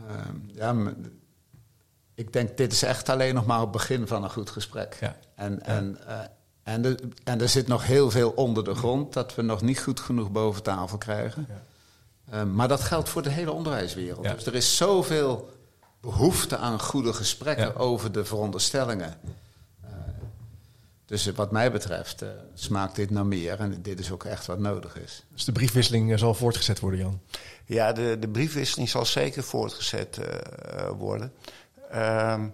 Uh, 0.00 0.06
ja, 0.46 0.94
ik 2.14 2.32
denk 2.32 2.56
dit 2.56 2.72
is 2.72 2.82
echt 2.82 3.08
alleen 3.08 3.34
nog 3.34 3.46
maar 3.46 3.60
het 3.60 3.70
begin 3.70 4.06
van 4.06 4.24
een 4.24 4.30
goed 4.30 4.50
gesprek. 4.50 4.96
Ja. 5.00 5.16
En, 5.34 5.52
ja. 5.52 5.66
en, 5.66 5.98
uh, 6.06 6.18
en, 6.62 6.84
er, 6.84 6.98
en 7.24 7.40
er 7.40 7.48
zit 7.48 7.66
nog 7.66 7.86
heel 7.86 8.10
veel 8.10 8.30
onder 8.30 8.64
de 8.64 8.74
grond 8.74 9.12
dat 9.12 9.34
we 9.34 9.42
nog 9.42 9.62
niet 9.62 9.80
goed 9.80 10.00
genoeg 10.00 10.30
boven 10.30 10.62
tafel 10.62 10.98
krijgen. 10.98 11.46
Ja. 11.48 11.62
Uh, 12.34 12.42
maar 12.42 12.68
dat 12.68 12.80
geldt 12.80 13.08
voor 13.08 13.22
de 13.22 13.30
hele 13.30 13.52
onderwijswereld. 13.52 14.24
Ja. 14.24 14.34
Dus 14.34 14.46
er 14.46 14.54
is 14.54 14.76
zoveel 14.76 15.50
behoefte 16.00 16.56
aan 16.56 16.80
goede 16.80 17.12
gesprekken 17.12 17.66
ja. 17.66 17.72
over 17.72 18.12
de 18.12 18.24
veronderstellingen. 18.24 19.18
Uh, 19.84 19.90
dus 21.06 21.26
wat 21.26 21.50
mij 21.50 21.72
betreft 21.72 22.22
uh, 22.22 22.28
smaakt 22.54 22.96
dit 22.96 23.10
naar 23.10 23.26
meer 23.26 23.60
en 23.60 23.82
dit 23.82 23.98
is 23.98 24.10
ook 24.10 24.24
echt 24.24 24.46
wat 24.46 24.58
nodig 24.58 24.96
is. 24.96 25.24
Dus 25.32 25.44
de 25.44 25.52
briefwisseling 25.52 26.18
zal 26.18 26.34
voortgezet 26.34 26.80
worden, 26.80 27.00
Jan? 27.00 27.20
Ja, 27.64 27.92
de, 27.92 28.16
de 28.20 28.28
briefwisseling 28.28 28.88
zal 28.88 29.04
zeker 29.04 29.42
voortgezet 29.42 30.18
worden. 30.96 31.32
Ehm, 31.90 32.46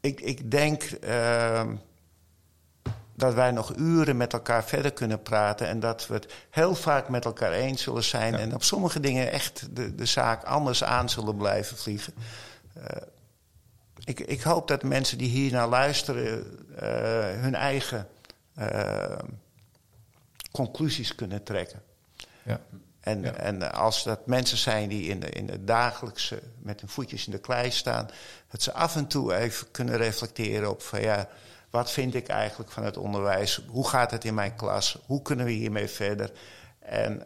ik, 0.00 0.20
ik 0.20 0.50
denk 0.50 0.90
uh, 1.04 1.62
dat 3.18 3.34
wij 3.34 3.50
nog 3.50 3.76
uren 3.76 4.16
met 4.16 4.32
elkaar 4.32 4.64
verder 4.64 4.92
kunnen 4.92 5.22
praten 5.22 5.66
en 5.66 5.80
dat 5.80 6.06
we 6.06 6.14
het 6.14 6.32
heel 6.50 6.74
vaak 6.74 7.08
met 7.08 7.24
elkaar 7.24 7.52
eens 7.52 7.82
zullen 7.82 8.04
zijn 8.04 8.32
ja. 8.32 8.38
en 8.38 8.54
op 8.54 8.62
sommige 8.62 9.00
dingen 9.00 9.30
echt 9.30 9.66
de, 9.70 9.94
de 9.94 10.06
zaak 10.06 10.44
anders 10.44 10.84
aan 10.84 11.08
zullen 11.08 11.36
blijven 11.36 11.76
vliegen. 11.76 12.14
Uh, 12.76 12.84
ik, 14.04 14.20
ik, 14.20 14.40
hoop 14.42 14.68
dat 14.68 14.82
mensen 14.82 15.18
die 15.18 15.28
hier 15.28 15.52
naar 15.52 15.68
luisteren 15.68 16.58
uh, 16.72 16.80
hun 17.42 17.54
eigen 17.54 18.08
conclusies 20.50 21.14
kunnen 21.14 21.42
trekken. 21.42 21.82
Ja. 22.42 22.60
En, 23.00 23.22
ja. 23.22 23.32
en 23.32 23.72
als 23.72 24.04
dat 24.04 24.26
mensen 24.26 24.58
zijn 24.58 24.88
die 24.88 25.08
in, 25.08 25.20
de, 25.20 25.30
in 25.30 25.48
het 25.48 25.66
dagelijkse 25.66 26.40
met 26.58 26.80
hun 26.80 26.88
voetjes 26.88 27.26
in 27.26 27.32
de 27.32 27.38
klei 27.38 27.70
staan, 27.70 28.10
dat 28.50 28.62
ze 28.62 28.72
af 28.72 28.96
en 28.96 29.06
toe 29.06 29.34
even 29.34 29.70
kunnen 29.70 29.96
reflecteren 29.96 30.70
op 30.70 30.82
van 30.82 31.00
ja, 31.00 31.28
wat 31.70 31.90
vind 31.90 32.14
ik 32.14 32.28
eigenlijk 32.28 32.70
van 32.70 32.84
het 32.84 32.96
onderwijs? 32.96 33.62
Hoe 33.68 33.88
gaat 33.88 34.10
het 34.10 34.24
in 34.24 34.34
mijn 34.34 34.56
klas? 34.56 34.98
Hoe 35.06 35.22
kunnen 35.22 35.46
we 35.46 35.52
hiermee 35.52 35.88
verder? 35.88 36.32
En 36.78 37.22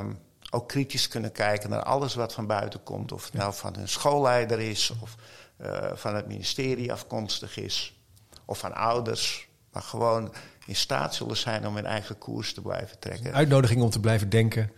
um, 0.00 0.18
ook 0.50 0.68
kritisch 0.68 1.08
kunnen 1.08 1.32
kijken 1.32 1.70
naar 1.70 1.82
alles 1.82 2.14
wat 2.14 2.32
van 2.32 2.46
buiten 2.46 2.82
komt. 2.82 3.12
Of 3.12 3.24
het 3.24 3.34
nou 3.34 3.54
van 3.54 3.76
een 3.76 3.88
schoolleider 3.88 4.60
is, 4.60 4.92
of 5.00 5.14
uh, 5.60 5.90
van 5.94 6.14
het 6.14 6.26
ministerie 6.26 6.92
afkomstig 6.92 7.56
is, 7.56 7.98
of 8.44 8.58
van 8.58 8.74
ouders. 8.74 9.48
Maar 9.72 9.82
gewoon 9.82 10.32
in 10.66 10.76
staat 10.76 11.14
zullen 11.14 11.36
zijn 11.36 11.66
om 11.66 11.74
hun 11.74 11.86
eigen 11.86 12.18
koers 12.18 12.54
te 12.54 12.60
blijven 12.60 12.98
trekken. 12.98 13.26
Een 13.26 13.34
uitnodiging 13.34 13.82
om 13.82 13.90
te 13.90 14.00
blijven 14.00 14.28
denken. 14.28 14.72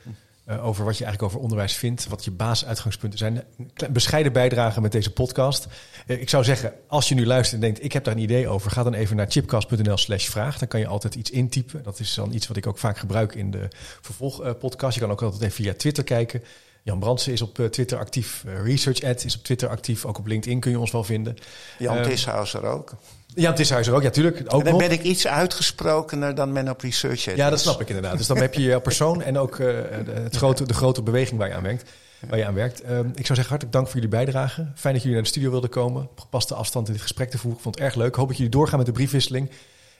Uh, 0.50 0.66
over 0.66 0.84
wat 0.84 0.98
je 0.98 1.04
eigenlijk 1.04 1.32
over 1.32 1.44
onderwijs 1.44 1.74
vindt, 1.74 2.08
wat 2.08 2.24
je 2.24 2.30
basisuitgangspunten 2.30 3.18
zijn. 3.18 3.44
Een 3.56 3.92
bescheiden 3.92 4.32
bijdrage 4.32 4.80
met 4.80 4.92
deze 4.92 5.12
podcast. 5.12 5.66
Uh, 6.06 6.20
ik 6.20 6.28
zou 6.28 6.44
zeggen, 6.44 6.72
als 6.86 7.08
je 7.08 7.14
nu 7.14 7.26
luistert 7.26 7.54
en 7.54 7.68
denkt, 7.68 7.84
ik 7.84 7.92
heb 7.92 8.04
daar 8.04 8.14
een 8.14 8.22
idee 8.22 8.48
over, 8.48 8.70
ga 8.70 8.82
dan 8.82 8.94
even 8.94 9.16
naar 9.16 9.30
chipcast.nl 9.30 9.96
slash 9.96 10.28
vraag. 10.28 10.58
Dan 10.58 10.68
kan 10.68 10.80
je 10.80 10.86
altijd 10.86 11.14
iets 11.14 11.30
intypen. 11.30 11.82
Dat 11.82 12.00
is 12.00 12.14
dan 12.14 12.32
iets 12.32 12.46
wat 12.46 12.56
ik 12.56 12.66
ook 12.66 12.78
vaak 12.78 12.98
gebruik 12.98 13.34
in 13.34 13.50
de 13.50 13.68
vervolgpodcast. 14.00 14.94
je 14.94 15.00
kan 15.00 15.10
ook 15.10 15.22
altijd 15.22 15.42
even 15.42 15.54
via 15.54 15.74
Twitter 15.74 16.04
kijken. 16.04 16.42
Jan 16.82 16.98
Brandsen 16.98 17.32
is 17.32 17.42
op 17.42 17.58
uh, 17.58 17.66
Twitter 17.66 17.98
actief. 17.98 18.44
ResearchAd 18.64 19.24
is 19.24 19.36
op 19.36 19.42
Twitter 19.42 19.68
actief. 19.68 20.04
Ook 20.04 20.18
op 20.18 20.26
LinkedIn 20.26 20.60
kun 20.60 20.70
je 20.70 20.78
ons 20.78 20.90
wel 20.90 21.04
vinden. 21.04 21.36
Jan 21.78 22.02
Tishouser 22.02 22.64
ook. 22.64 22.94
Jan 23.34 23.54
Tishouser 23.54 23.94
ook, 23.94 24.02
ja, 24.02 24.10
tuurlijk. 24.10 24.36
Ook 24.36 24.58
en 24.58 24.64
dan 24.64 24.72
nog. 24.72 24.82
ben 24.82 24.90
ik 24.90 25.02
iets 25.02 25.26
uitgesprokener 25.26 26.34
dan 26.34 26.52
men 26.52 26.68
op 26.68 26.80
ResearchAd 26.80 27.36
Ja, 27.36 27.50
dat 27.50 27.60
snap 27.60 27.80
ik 27.80 27.88
inderdaad. 27.88 28.18
Dus 28.18 28.26
dan 28.26 28.36
heb 28.36 28.54
je 28.54 28.62
je 28.62 28.80
persoon 28.80 29.22
en 29.22 29.38
ook 29.38 29.58
uh, 29.58 29.78
het 30.12 30.36
grote, 30.36 30.66
de 30.66 30.74
grote 30.74 31.02
beweging 31.02 31.38
waar 31.38 31.48
je 31.48 31.54
aan 31.54 31.62
werkt. 31.62 31.90
Waar 32.28 32.38
je 32.38 32.46
aan 32.46 32.54
werkt. 32.54 32.84
Uh, 32.84 32.98
ik 32.98 33.04
zou 33.04 33.14
zeggen, 33.16 33.48
hartelijk 33.48 33.72
dank 33.72 33.86
voor 33.86 33.94
jullie 33.94 34.08
bijdrage. 34.08 34.72
Fijn 34.74 34.94
dat 34.94 35.02
jullie 35.02 35.12
naar 35.12 35.22
de 35.22 35.28
studio 35.28 35.50
wilden 35.50 35.70
komen. 35.70 36.02
Op 36.02 36.20
gepaste 36.20 36.54
afstand 36.54 36.86
in 36.86 36.92
dit 36.92 37.02
gesprek 37.02 37.30
te 37.30 37.38
voeren. 37.38 37.56
Ik 37.56 37.62
vond 37.62 37.74
het 37.74 37.84
erg 37.84 37.94
leuk. 37.94 38.14
Hoop 38.14 38.28
dat 38.28 38.36
jullie 38.36 38.52
doorgaan 38.52 38.76
met 38.76 38.86
de 38.86 38.92
briefwisseling. 38.92 39.50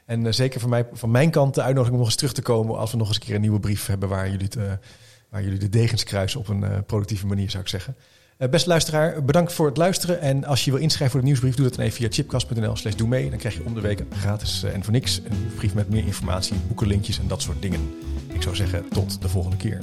En 0.04 0.24
uh, 0.24 0.32
zeker 0.32 0.60
van, 0.60 0.68
mij, 0.68 0.86
van 0.92 1.10
mijn 1.10 1.30
kant 1.30 1.54
de 1.54 1.62
uitnodiging 1.62 1.92
om 1.92 1.98
nog 1.98 2.08
eens 2.08 2.16
terug 2.16 2.32
te 2.32 2.42
komen... 2.42 2.78
als 2.78 2.90
we 2.90 2.96
nog 2.96 3.06
eens 3.08 3.16
een 3.16 3.22
keer 3.22 3.34
een 3.34 3.40
nieuwe 3.40 3.60
brief 3.60 3.86
hebben... 3.86 4.08
waar 4.08 4.30
jullie, 4.30 4.44
het, 4.44 4.56
uh, 4.56 4.72
waar 5.28 5.42
jullie 5.42 5.58
de 5.58 5.68
degens 5.68 6.04
kruisen 6.04 6.40
op 6.40 6.48
een 6.48 6.84
productieve 6.86 7.26
manier, 7.26 7.50
zou 7.50 7.62
ik 7.62 7.68
zeggen. 7.68 7.96
Uh, 8.40 8.48
beste 8.48 8.68
luisteraar, 8.68 9.24
bedankt 9.24 9.52
voor 9.52 9.66
het 9.66 9.76
luisteren. 9.76 10.20
En 10.20 10.44
als 10.44 10.64
je 10.64 10.70
wil 10.70 10.80
inschrijven 10.80 11.10
voor 11.10 11.20
de 11.20 11.26
nieuwsbrief, 11.26 11.54
doe 11.54 11.64
dat 11.64 11.74
dan 11.74 11.84
even 11.84 11.96
via 11.96 12.08
chipcast.nl 12.10 12.76
slash 12.76 12.94
doe 12.94 13.08
mee. 13.08 13.30
Dan 13.30 13.38
krijg 13.38 13.54
je 13.54 13.64
om 13.64 13.74
de 13.74 13.80
week 13.80 14.02
gratis 14.10 14.64
uh, 14.64 14.74
en 14.74 14.84
voor 14.84 14.92
niks 14.92 15.20
een 15.28 15.50
brief 15.56 15.74
met 15.74 15.88
meer 15.88 16.04
informatie, 16.04 16.56
boekenlinkjes 16.66 17.18
en 17.18 17.28
dat 17.28 17.42
soort 17.42 17.62
dingen. 17.62 17.94
Ik 18.32 18.42
zou 18.42 18.56
zeggen, 18.56 18.88
tot 18.88 19.22
de 19.22 19.28
volgende 19.28 19.56
keer. 19.56 19.80